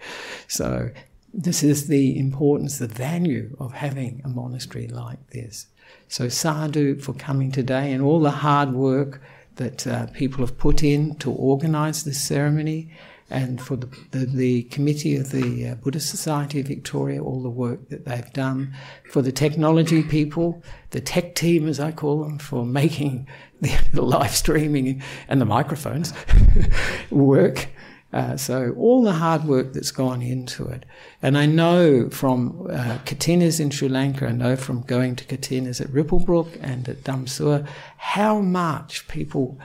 So, 0.48 0.90
this 1.34 1.64
is 1.64 1.88
the 1.88 2.20
importance, 2.20 2.78
the 2.78 2.88
value 2.88 3.56
of 3.58 3.72
having 3.72 4.22
a 4.26 4.28
monastery 4.28 4.88
like 4.88 5.30
this. 5.30 5.68
So, 6.10 6.28
sadhu 6.28 7.00
for 7.00 7.14
coming 7.14 7.52
today 7.52 7.92
and 7.94 8.04
all 8.04 8.20
the 8.20 8.32
hard 8.32 8.74
work 8.74 9.22
that 9.56 9.86
uh, 9.88 10.08
people 10.08 10.46
have 10.46 10.58
put 10.58 10.84
in 10.84 11.16
to 11.16 11.32
organise 11.32 12.04
this 12.04 12.22
ceremony 12.22 12.92
and 13.32 13.62
for 13.62 13.78
the, 13.78 13.88
the, 14.12 14.26
the, 14.26 14.64
committee 14.64 15.16
of 15.16 15.32
the 15.32 15.70
uh, 15.70 15.76
Buddhist 15.76 16.10
Society 16.10 16.60
of 16.60 16.68
Victoria, 16.68 17.24
all 17.24 17.42
the 17.42 17.50
work 17.50 17.90
that 17.90 18.06
they've 18.06 18.32
done, 18.34 18.76
for 19.10 19.22
the 19.22 19.32
technology 19.32 20.04
people, 20.04 20.62
the 20.90 21.00
tech 21.00 21.34
team, 21.34 21.68
as 21.68 21.80
I 21.80 21.92
call 21.92 22.24
them, 22.24 22.38
for 22.38 22.66
making 22.66 23.28
the, 23.62 23.72
the 23.94 24.02
live 24.02 24.36
streaming 24.36 25.02
and 25.28 25.40
the 25.40 25.46
microphones 25.46 26.14
work. 27.10 27.70
Uh, 28.14 28.36
so 28.36 28.74
all 28.78 29.02
the 29.04 29.14
hard 29.14 29.46
work 29.46 29.72
that's 29.72 29.92
gone 29.92 30.22
into 30.22 30.68
it, 30.68 30.86
and 31.22 31.38
I 31.38 31.46
know 31.46 32.10
from 32.10 32.68
uh, 32.70 32.98
Katinas 33.06 33.62
in 33.62 33.70
Sri 33.70 33.88
Lanka, 33.88 34.28
I 34.28 34.34
know 34.34 34.58
from 34.58 34.82
going 34.82 35.16
to 35.16 35.24
Katinas 35.24 35.80
at 35.80 35.88
Ripplebrook 35.88 36.60
and 36.62 36.90
at 36.90 37.06
Dhamsua, 37.06 37.66
how 37.96 38.42
much 38.42 39.08
people 39.08 39.58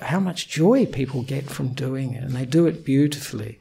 how 0.00 0.20
much 0.20 0.48
joy 0.48 0.86
people 0.86 1.22
get 1.22 1.50
from 1.50 1.68
doing 1.68 2.14
it, 2.14 2.22
and 2.22 2.32
they 2.32 2.44
do 2.46 2.66
it 2.66 2.84
beautifully. 2.84 3.58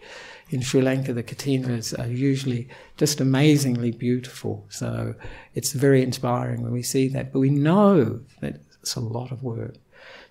In 0.49 0.61
Sri 0.61 0.81
Lanka, 0.81 1.13
the 1.13 1.23
katinas 1.23 1.97
are 1.97 2.11
usually 2.11 2.67
just 2.97 3.21
amazingly 3.21 3.91
beautiful, 3.91 4.65
so 4.69 5.15
it's 5.55 5.71
very 5.71 6.01
inspiring 6.01 6.61
when 6.61 6.73
we 6.73 6.83
see 6.83 7.07
that. 7.09 7.31
But 7.31 7.39
we 7.39 7.49
know 7.49 8.19
that 8.41 8.59
it's 8.81 8.95
a 8.95 8.99
lot 8.99 9.31
of 9.31 9.43
work. 9.43 9.75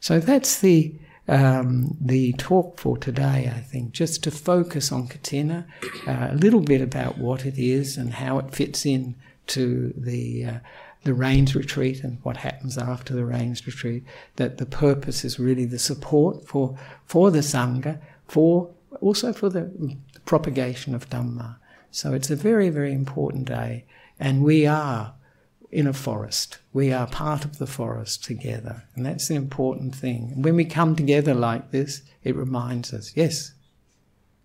So 0.00 0.20
that's 0.20 0.60
the 0.60 0.94
um, 1.28 1.96
the 2.00 2.32
talk 2.34 2.78
for 2.78 2.98
today. 2.98 3.50
I 3.54 3.60
think 3.60 3.92
just 3.92 4.22
to 4.24 4.30
focus 4.30 4.90
on 4.90 5.06
katina, 5.06 5.66
uh, 6.06 6.28
a 6.30 6.34
little 6.34 6.60
bit 6.60 6.80
about 6.80 7.18
what 7.18 7.46
it 7.46 7.56
is 7.56 7.96
and 7.96 8.14
how 8.14 8.38
it 8.38 8.54
fits 8.54 8.84
in 8.84 9.14
to 9.48 9.94
the 9.96 10.44
uh, 10.44 10.58
the 11.04 11.14
rains 11.14 11.54
retreat 11.54 12.04
and 12.04 12.18
what 12.22 12.38
happens 12.38 12.76
after 12.76 13.14
the 13.14 13.24
rains 13.24 13.66
retreat, 13.66 14.04
that 14.36 14.58
the 14.58 14.66
purpose 14.66 15.24
is 15.24 15.38
really 15.38 15.64
the 15.64 15.78
support 15.78 16.46
for, 16.46 16.76
for 17.06 17.30
the 17.30 17.38
Sangha, 17.38 18.00
for 18.26 18.70
also 19.00 19.32
for 19.32 19.48
the 19.48 19.96
propagation 20.26 20.94
of 20.94 21.08
Dhamma. 21.08 21.56
So 21.90 22.12
it's 22.12 22.30
a 22.30 22.36
very, 22.36 22.68
very 22.68 22.92
important 22.92 23.46
day, 23.46 23.84
and 24.18 24.44
we 24.44 24.66
are 24.66 25.14
in 25.72 25.86
a 25.86 25.92
forest. 25.92 26.58
We 26.72 26.92
are 26.92 27.06
part 27.06 27.44
of 27.44 27.58
the 27.58 27.66
forest 27.66 28.24
together, 28.24 28.84
and 28.94 29.06
that's 29.06 29.30
an 29.30 29.36
important 29.36 29.94
thing. 29.94 30.42
when 30.42 30.56
we 30.56 30.64
come 30.64 30.94
together 30.94 31.34
like 31.34 31.70
this, 31.70 32.02
it 32.22 32.36
reminds 32.36 32.92
us 32.92 33.12
yes, 33.16 33.54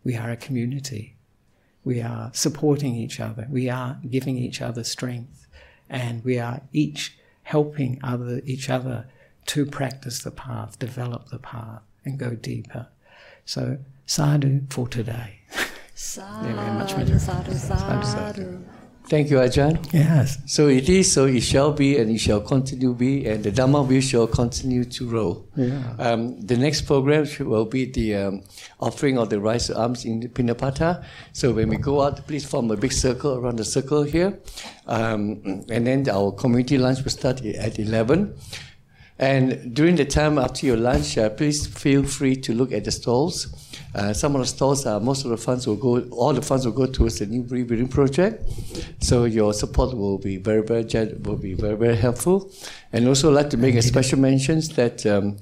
we 0.04 0.16
are 0.16 0.30
a 0.30 0.38
community. 0.38 1.18
We 1.84 2.02
are 2.02 2.32
supporting 2.34 2.96
each 2.96 3.20
other. 3.20 3.48
We 3.50 3.70
are 3.70 4.00
giving 4.10 4.38
each 4.38 4.62
other 4.62 4.84
strength 4.84 5.45
and 5.90 6.24
we 6.24 6.40
are 6.40 6.62
each 6.74 7.18
helping 7.44 8.00
other 8.04 8.42
each 8.46 8.70
other 8.70 9.08
to 9.48 9.66
practice 9.66 10.20
the 10.20 10.32
path, 10.32 10.80
develop 10.80 11.30
the 11.30 11.40
path, 11.40 11.82
and 12.04 12.18
go 12.18 12.32
deeper. 12.32 12.88
So 13.46 13.78
sadhu 14.06 14.62
for 14.70 14.88
today. 14.88 15.40
Sadhu, 15.94 17.20
sadhu, 17.20 17.54
sadhu, 17.54 18.06
sadhu. 18.06 18.66
Thank 19.08 19.30
you, 19.30 19.38
Ajahn. 19.38 19.78
Yes. 19.94 20.40
So 20.48 20.68
it 20.68 20.90
is, 20.90 21.12
so 21.12 21.26
it 21.26 21.42
shall 21.42 21.72
be, 21.72 21.98
and 21.98 22.10
it 22.10 22.18
shall 22.18 22.42
continue 22.42 22.90
to 22.90 22.96
be, 22.96 23.28
and 23.28 23.44
the 23.44 23.52
Dhamma 23.52 23.86
wheel 23.86 24.02
shall 24.02 24.26
continue 24.26 24.84
to 24.84 25.08
roll. 25.08 25.48
Yeah. 25.56 25.96
Um, 26.00 26.42
the 26.42 26.58
next 26.58 26.82
program 26.82 27.28
will 27.40 27.66
be 27.66 27.86
the 27.86 28.16
um, 28.16 28.44
offering 28.80 29.20
of 29.20 29.30
the 29.30 29.40
rice 29.40 29.70
alms 29.70 30.06
in 30.06 30.22
Pindapata. 30.30 31.06
So 31.34 31.54
when 31.54 31.70
we 31.70 31.78
go 31.78 32.02
out, 32.02 32.26
please 32.26 32.46
form 32.46 32.72
a 32.72 32.78
big 32.78 32.92
circle 32.92 33.36
around 33.36 33.58
the 33.58 33.66
circle 33.66 34.02
here. 34.02 34.40
Um, 34.88 35.66
and 35.70 35.86
then 35.86 36.10
our 36.10 36.32
community 36.32 36.80
lunch 36.80 37.04
will 37.04 37.12
start 37.12 37.46
at 37.46 37.78
11. 37.78 38.36
And 39.18 39.74
during 39.74 39.96
the 39.96 40.04
time 40.04 40.38
after 40.38 40.66
your 40.66 40.76
lunch, 40.76 41.18
uh, 41.18 41.30
please 41.30 41.66
feel 41.66 42.04
free 42.04 42.36
to 42.38 42.54
look 42.54 42.74
at 42.74 42.84
the 42.84 42.92
stalls. 42.92 43.48
Uh, 43.96 44.12
some 44.12 44.36
of 44.36 44.42
the 44.42 44.48
stalls, 44.48 44.86
uh, 44.86 45.00
most 45.00 45.24
of 45.24 45.32
the 45.32 45.38
funds 45.38 45.66
will 45.66 45.78
go, 45.78 46.02
all 46.10 46.34
the 46.34 46.42
funds 46.42 46.66
will 46.66 46.74
go 46.74 46.86
towards 46.86 47.20
the 47.20 47.26
new 47.26 47.44
rebuilding 47.44 47.88
project. 47.88 48.44
So 49.00 49.24
your 49.24 49.54
support 49.54 49.96
will 49.96 50.18
be 50.18 50.36
very, 50.36 50.62
very, 50.62 50.84
will 51.24 51.38
be 51.38 51.54
very, 51.54 51.78
very 51.78 51.96
helpful. 51.96 52.52
And 52.92 53.08
also 53.08 53.32
like 53.32 53.50
to 53.52 53.58
make 53.58 53.76
a 53.76 53.82
special 53.82 54.20
mention 54.20 54.60
that 54.76 55.06
um, 55.06 55.38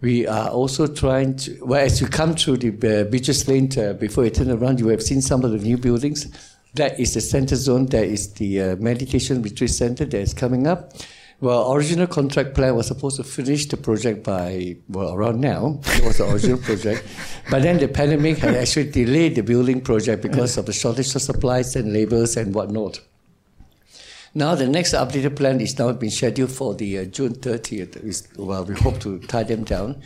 we 0.00 0.28
are 0.28 0.50
also 0.50 0.86
trying 0.86 1.34
to, 1.38 1.58
well, 1.64 1.84
as 1.84 2.00
you 2.00 2.06
come 2.06 2.36
through 2.36 2.58
the 2.58 3.00
uh, 3.00 3.10
Beaches 3.10 3.48
Lane, 3.48 3.68
uh, 3.76 3.94
before 3.94 4.24
you 4.24 4.30
turn 4.30 4.48
around, 4.48 4.78
you 4.78 4.88
have 4.88 5.02
seen 5.02 5.20
some 5.20 5.44
of 5.44 5.50
the 5.50 5.58
new 5.58 5.76
buildings. 5.76 6.28
That 6.74 7.00
is 7.00 7.14
the 7.14 7.20
center 7.20 7.56
zone. 7.56 7.86
That 7.86 8.04
is 8.04 8.32
the 8.34 8.62
uh, 8.62 8.76
meditation 8.76 9.42
retreat 9.42 9.70
center 9.70 10.04
that 10.04 10.20
is 10.20 10.34
coming 10.34 10.68
up. 10.68 10.92
Well, 11.40 11.72
original 11.72 12.08
contract 12.08 12.54
plan 12.54 12.74
was 12.74 12.88
supposed 12.88 13.16
to 13.18 13.24
finish 13.24 13.66
the 13.66 13.76
project 13.76 14.24
by 14.24 14.76
well 14.88 15.14
around 15.14 15.40
now. 15.40 15.78
It 15.84 16.04
was 16.04 16.18
the 16.18 16.28
original 16.28 16.58
project, 16.58 17.04
but 17.50 17.62
then 17.62 17.78
the 17.78 17.86
pandemic 17.86 18.38
had 18.38 18.56
actually 18.56 18.90
delayed 18.90 19.36
the 19.36 19.42
building 19.42 19.80
project 19.80 20.20
because 20.22 20.56
of 20.58 20.66
the 20.66 20.72
shortage 20.72 21.14
of 21.14 21.22
supplies 21.22 21.76
and 21.76 21.92
labours 21.92 22.36
and 22.36 22.52
whatnot. 22.52 23.00
Now 24.34 24.56
the 24.56 24.66
next 24.66 24.94
updated 24.94 25.36
plan 25.36 25.60
is 25.60 25.78
now 25.78 25.92
been 25.92 26.10
scheduled 26.10 26.50
for 26.50 26.74
the 26.74 26.98
uh, 26.98 27.04
June 27.04 27.34
30th. 27.34 28.36
Well, 28.36 28.64
we 28.64 28.74
hope 28.74 28.98
to 29.00 29.20
tie 29.20 29.44
them 29.44 29.62
down. 29.62 30.02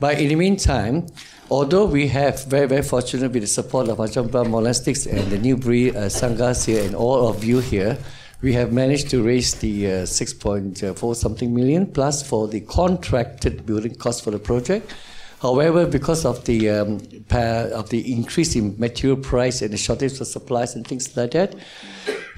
But 0.00 0.20
in 0.20 0.28
the 0.30 0.34
meantime, 0.34 1.06
although 1.48 1.84
we 1.84 2.08
have 2.08 2.44
very, 2.46 2.66
very 2.66 2.82
fortunate 2.82 3.30
with 3.30 3.42
the 3.42 3.46
support 3.46 3.88
of 3.88 3.98
Ajahn 3.98 4.28
Brahm 4.32 4.48
Monastics 4.48 5.06
and 5.06 5.30
the 5.30 5.38
Newbury 5.38 5.90
uh, 5.90 6.06
Sanghas 6.06 6.64
here 6.66 6.84
and 6.84 6.96
all 6.96 7.28
of 7.28 7.44
you 7.44 7.60
here, 7.60 7.96
we 8.42 8.52
have 8.52 8.72
managed 8.72 9.08
to 9.10 9.22
raise 9.22 9.54
the 9.54 9.86
uh, 9.86 9.90
6.4 10.02 11.16
something 11.16 11.54
million 11.54 11.86
plus 11.86 12.28
for 12.28 12.48
the 12.48 12.60
contracted 12.60 13.64
building 13.64 13.94
cost 13.94 14.24
for 14.24 14.32
the 14.32 14.38
project. 14.38 14.92
However, 15.40 15.86
because 15.86 16.24
of 16.24 16.44
the 16.44 16.70
um, 16.70 17.00
of 17.32 17.88
the 17.90 18.12
increase 18.12 18.54
in 18.54 18.78
material 18.78 19.16
price 19.16 19.60
and 19.60 19.72
the 19.72 19.76
shortage 19.76 20.20
of 20.20 20.26
supplies 20.28 20.76
and 20.76 20.86
things 20.86 21.16
like 21.16 21.32
that, 21.32 21.56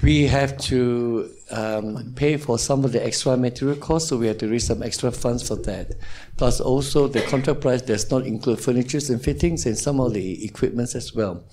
we 0.01 0.25
have 0.25 0.57
to 0.69 1.31
um, 1.51 2.13
pay 2.15 2.37
for 2.37 2.57
some 2.57 2.83
of 2.83 2.91
the 2.91 3.05
extra 3.05 3.37
material 3.37 3.77
costs, 3.77 4.09
so 4.09 4.17
we 4.17 4.25
have 4.25 4.39
to 4.39 4.47
raise 4.47 4.65
some 4.65 4.81
extra 4.81 5.11
funds 5.11 5.47
for 5.47 5.55
that. 5.55 5.91
Plus, 6.37 6.59
also 6.59 7.07
the 7.07 7.21
contract 7.23 7.61
price 7.61 7.83
does 7.83 8.09
not 8.09 8.25
include 8.25 8.59
furniture 8.59 8.99
and 9.09 9.23
fittings 9.23 9.67
and 9.67 9.77
some 9.77 9.99
of 9.99 10.13
the 10.13 10.43
equipments 10.43 10.95
as 10.95 11.13
well. 11.13 11.43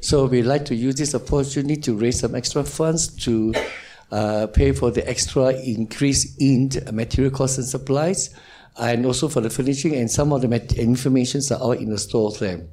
So 0.00 0.24
we 0.24 0.42
like 0.42 0.64
to 0.66 0.74
use 0.74 0.94
this 0.94 1.14
opportunity 1.14 1.76
to 1.82 1.94
raise 1.94 2.20
some 2.20 2.34
extra 2.34 2.64
funds 2.64 3.08
to 3.24 3.52
uh, 4.12 4.46
pay 4.46 4.72
for 4.72 4.92
the 4.92 5.02
extra 5.08 5.52
increase 5.54 6.36
in 6.38 6.70
material 6.92 7.32
costs 7.32 7.58
and 7.58 7.66
supplies, 7.66 8.30
and 8.78 9.04
also 9.04 9.28
for 9.28 9.40
the 9.40 9.50
furnishing 9.50 9.96
and 9.96 10.10
some 10.10 10.32
of 10.32 10.42
the 10.42 10.48
mat- 10.48 10.74
informations 10.74 11.50
are 11.50 11.60
out 11.62 11.78
in 11.78 11.90
the 11.90 11.98
store 11.98 12.30
there. 12.38 12.68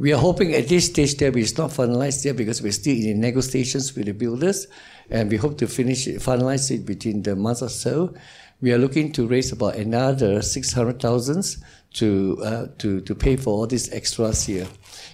We 0.00 0.12
are 0.12 0.20
hoping 0.20 0.54
at 0.54 0.68
this 0.68 0.86
stage 0.86 1.16
that 1.16 1.34
it's 1.36 1.58
not 1.58 1.70
finalized 1.72 2.24
yet 2.24 2.36
because 2.36 2.62
we're 2.62 2.72
still 2.72 2.96
in 2.96 3.20
negotiations 3.20 3.96
with 3.96 4.06
the 4.06 4.12
builders, 4.12 4.68
and 5.10 5.30
we 5.30 5.36
hope 5.36 5.58
to 5.58 5.66
finish 5.66 6.06
it, 6.06 6.20
finalize 6.20 6.70
it 6.70 6.86
between 6.86 7.22
the 7.22 7.34
months 7.34 7.62
or 7.62 7.68
so. 7.68 8.14
We 8.60 8.72
are 8.72 8.78
looking 8.78 9.12
to 9.12 9.26
raise 9.26 9.50
about 9.52 9.76
another 9.76 10.42
six 10.42 10.72
hundred 10.72 11.00
thousands 11.00 11.58
to 11.94 12.38
uh, 12.44 12.66
to 12.78 13.00
to 13.00 13.14
pay 13.14 13.36
for 13.36 13.50
all 13.54 13.66
these 13.66 13.92
extras 13.92 14.46
here. 14.46 14.66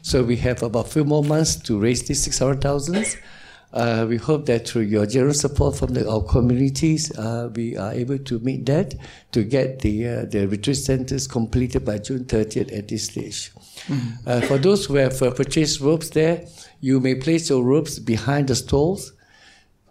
So 0.03 0.25
we 0.25 0.37
have 0.37 0.63
about 0.63 0.87
a 0.87 0.91
few 0.91 1.05
more 1.05 1.23
months 1.23 1.57
to 1.57 1.79
raise 1.79 2.03
these 2.03 2.23
six 2.23 2.39
hundred 2.39 2.61
thousands. 2.61 3.17
Uh, 3.75 4.07
we 4.09 4.17
hope 4.17 4.47
that 4.47 4.69
through 4.69 4.83
your 4.83 5.05
generous 5.05 5.41
support 5.41 5.77
from 5.77 5.93
the, 5.95 6.09
our 6.09 6.23
communities, 6.23 7.11
uh, 7.19 7.51
we 7.57 7.77
are 7.77 7.93
able 7.93 8.17
to 8.19 8.39
meet 8.39 8.65
that 8.65 8.95
to 9.33 9.43
get 9.43 9.81
the 9.81 10.07
uh, 10.07 10.25
the 10.27 10.47
retreat 10.47 10.77
centers 10.77 11.27
completed 11.27 11.85
by 11.85 11.99
June 11.99 12.25
30th 12.25 12.73
at 12.79 12.87
this 12.87 13.07
stage. 13.07 13.51
Uh, 14.27 14.41
for 14.43 14.59
those 14.59 14.87
who 14.87 14.95
have 14.95 15.21
uh, 15.21 15.31
purchased 15.33 15.81
robes 15.81 16.11
there, 16.11 16.47
you 16.81 17.01
may 17.01 17.17
place 17.17 17.51
your 17.51 17.65
robes 17.65 17.99
behind 17.99 18.47
the 18.47 18.55
stalls. 18.55 19.13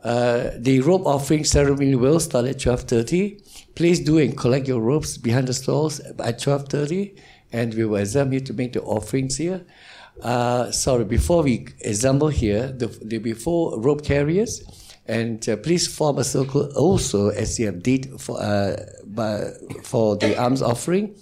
Uh, 0.02 0.52
the 0.58 0.80
robe 0.80 1.06
offering 1.06 1.44
ceremony 1.44 1.96
will 1.96 2.20
start 2.22 2.46
at 2.46 2.58
12.30. 2.58 3.76
Please 3.76 4.00
do 4.00 4.18
and 4.18 4.38
collect 4.38 4.68
your 4.68 4.80
robes 4.80 5.18
behind 5.18 5.48
the 5.48 5.54
stalls 5.54 6.00
at 6.00 6.40
12.30 6.40 7.18
and 7.54 7.74
we 7.76 7.86
will 7.86 7.98
assemble 7.98 8.32
here 8.32 8.42
to 8.42 8.54
make 8.54 8.74
the 8.74 8.82
offerings 8.82 9.38
here. 9.38 9.66
Uh, 10.22 10.72
sorry, 10.72 11.04
before 11.04 11.44
we 11.44 11.68
assemble 11.84 12.30
here, 12.30 12.68
the, 12.68 12.88
the 13.02 13.18
before 13.18 13.80
rope 13.80 14.04
carriers, 14.04 14.64
and 15.06 15.48
uh, 15.50 15.58
please 15.58 15.88
form 15.88 16.18
a 16.18 16.24
circle 16.24 16.72
also 16.78 17.30
as 17.30 17.60
you 17.60 17.66
have 17.66 17.84
did 17.84 18.22
for 18.22 18.40
uh, 18.42 18.78
by, 19.06 19.50
for 19.84 20.16
the 20.16 20.38
alms 20.38 20.62
offering. 20.62 21.16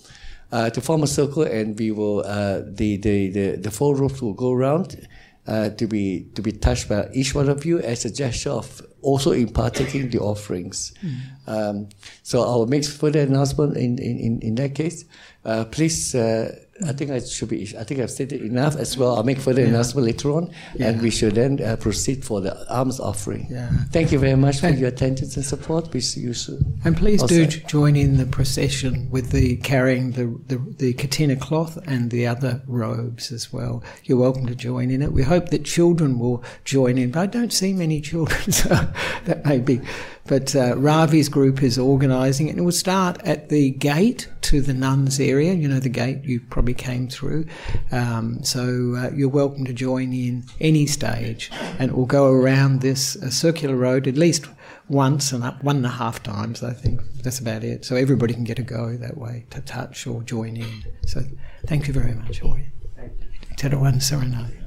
Uh, 0.51 0.69
to 0.69 0.81
form 0.81 1.01
a 1.01 1.07
circle, 1.07 1.43
and 1.43 1.79
we 1.79 1.91
will 1.91 2.19
uh, 2.25 2.59
the, 2.65 2.97
the 2.97 3.29
the 3.29 3.55
the 3.55 3.71
four 3.71 3.95
ropes 3.95 4.21
will 4.21 4.33
go 4.33 4.51
around 4.51 5.07
uh, 5.47 5.69
to 5.69 5.87
be 5.87 6.27
to 6.35 6.41
be 6.41 6.51
touched 6.51 6.89
by 6.89 7.07
each 7.13 7.33
one 7.33 7.47
of 7.47 7.63
you 7.63 7.79
as 7.79 8.03
a 8.03 8.11
gesture 8.11 8.49
of 8.49 8.81
also 9.01 9.31
in 9.31 9.47
partaking 9.47 10.09
the 10.09 10.19
offerings. 10.19 10.93
Um, 11.47 11.87
so 12.21 12.41
I 12.41 12.55
will 12.57 12.67
make 12.67 12.83
further 12.83 13.21
announcement 13.21 13.77
in 13.77 13.97
in, 13.97 14.19
in, 14.19 14.41
in 14.41 14.55
that 14.55 14.75
case. 14.75 15.05
Uh, 15.45 15.63
please. 15.65 16.13
I 16.87 16.93
think 16.93 17.11
I 17.11 17.19
should 17.19 17.49
be. 17.49 17.61
I 17.77 17.83
think 17.83 17.99
I've 17.99 18.11
stated 18.11 18.41
enough 18.41 18.75
as 18.75 18.97
well. 18.97 19.15
I'll 19.15 19.23
make 19.23 19.39
further 19.39 19.63
announcement 19.63 20.05
later 20.07 20.31
on, 20.31 20.51
and 20.79 21.01
we 21.01 21.09
should 21.11 21.35
then 21.35 21.61
uh, 21.61 21.75
proceed 21.75 22.23
for 22.25 22.41
the 22.41 22.53
alms 22.73 22.99
offering. 22.99 23.47
Yeah. 23.49 23.69
Thank 23.91 24.11
you 24.11 24.19
very 24.19 24.35
much 24.35 24.59
for 24.59 24.67
And- 24.67 24.79
your 24.79 24.89
attendance 24.89 25.35
and 25.35 25.45
support. 25.45 25.93
We 25.93 26.01
see 26.01 26.21
you 26.21 26.33
soon. 26.33 26.79
And 26.83 26.97
please 26.97 27.21
do 27.23 27.41
Also- 27.41 27.45
j- 27.59 27.63
join 27.67 27.95
in 27.95 28.17
the 28.17 28.25
procession 28.25 29.09
with 29.11 29.31
the 29.31 29.57
carrying 29.57 30.11
the, 30.11 30.25
the, 30.47 30.57
the 30.77 30.93
katina 30.93 31.35
cloth 31.35 31.77
and 31.87 32.09
the 32.11 32.25
other 32.27 32.61
robes 32.67 33.31
as 33.31 33.53
well. 33.53 33.83
You're 34.05 34.17
welcome 34.19 34.47
to 34.47 34.55
join 34.55 34.89
in 34.91 35.01
it. 35.01 35.11
We 35.11 35.23
hope 35.23 35.49
that 35.49 35.65
children 35.65 36.17
will 36.19 36.43
join 36.65 36.97
in, 36.97 37.11
but 37.11 37.19
I 37.21 37.25
don't 37.27 37.53
see 37.53 37.73
many 37.73 38.01
children, 38.01 38.51
so 38.61 38.69
that 39.25 39.45
may 39.45 39.59
be. 39.59 39.81
But 40.31 40.55
uh, 40.55 40.75
Ravi's 40.77 41.27
group 41.27 41.61
is 41.61 41.77
organising 41.77 42.47
it, 42.47 42.51
and 42.51 42.59
it 42.59 42.61
will 42.61 42.71
start 42.71 43.21
at 43.25 43.49
the 43.49 43.71
gate 43.71 44.29
to 44.43 44.61
the 44.61 44.73
nuns 44.73 45.19
area. 45.19 45.51
You 45.51 45.67
know, 45.67 45.81
the 45.81 45.89
gate 45.89 46.23
you 46.23 46.39
probably 46.39 46.73
came 46.73 47.09
through. 47.09 47.47
Um, 47.91 48.41
so 48.41 48.95
uh, 48.95 49.11
you're 49.13 49.27
welcome 49.27 49.65
to 49.65 49.73
join 49.73 50.13
in 50.13 50.45
any 50.61 50.85
stage, 50.85 51.51
and 51.79 51.91
it 51.91 51.97
will 51.97 52.05
go 52.05 52.31
around 52.31 52.79
this 52.79 53.17
uh, 53.17 53.29
circular 53.29 53.75
road 53.75 54.07
at 54.07 54.15
least 54.15 54.45
once 54.87 55.33
and 55.33 55.43
up 55.43 55.61
one 55.65 55.75
and 55.75 55.85
a 55.85 55.89
half 55.89 56.23
times, 56.23 56.63
I 56.63 56.71
think. 56.71 57.01
That's 57.23 57.39
about 57.39 57.65
it. 57.65 57.83
So 57.83 57.97
everybody 57.97 58.33
can 58.33 58.45
get 58.45 58.57
a 58.57 58.63
go 58.63 58.95
that 58.95 59.17
way 59.17 59.47
to 59.49 59.59
touch 59.59 60.07
or 60.07 60.23
join 60.23 60.55
in. 60.55 60.85
So 61.07 61.23
thank 61.67 61.89
you 61.89 61.93
very 61.93 62.13
much, 62.13 62.41
Oi. 62.41 62.71
Te 63.57 63.67
Rewang 63.67 64.01
Serenade. 64.01 64.60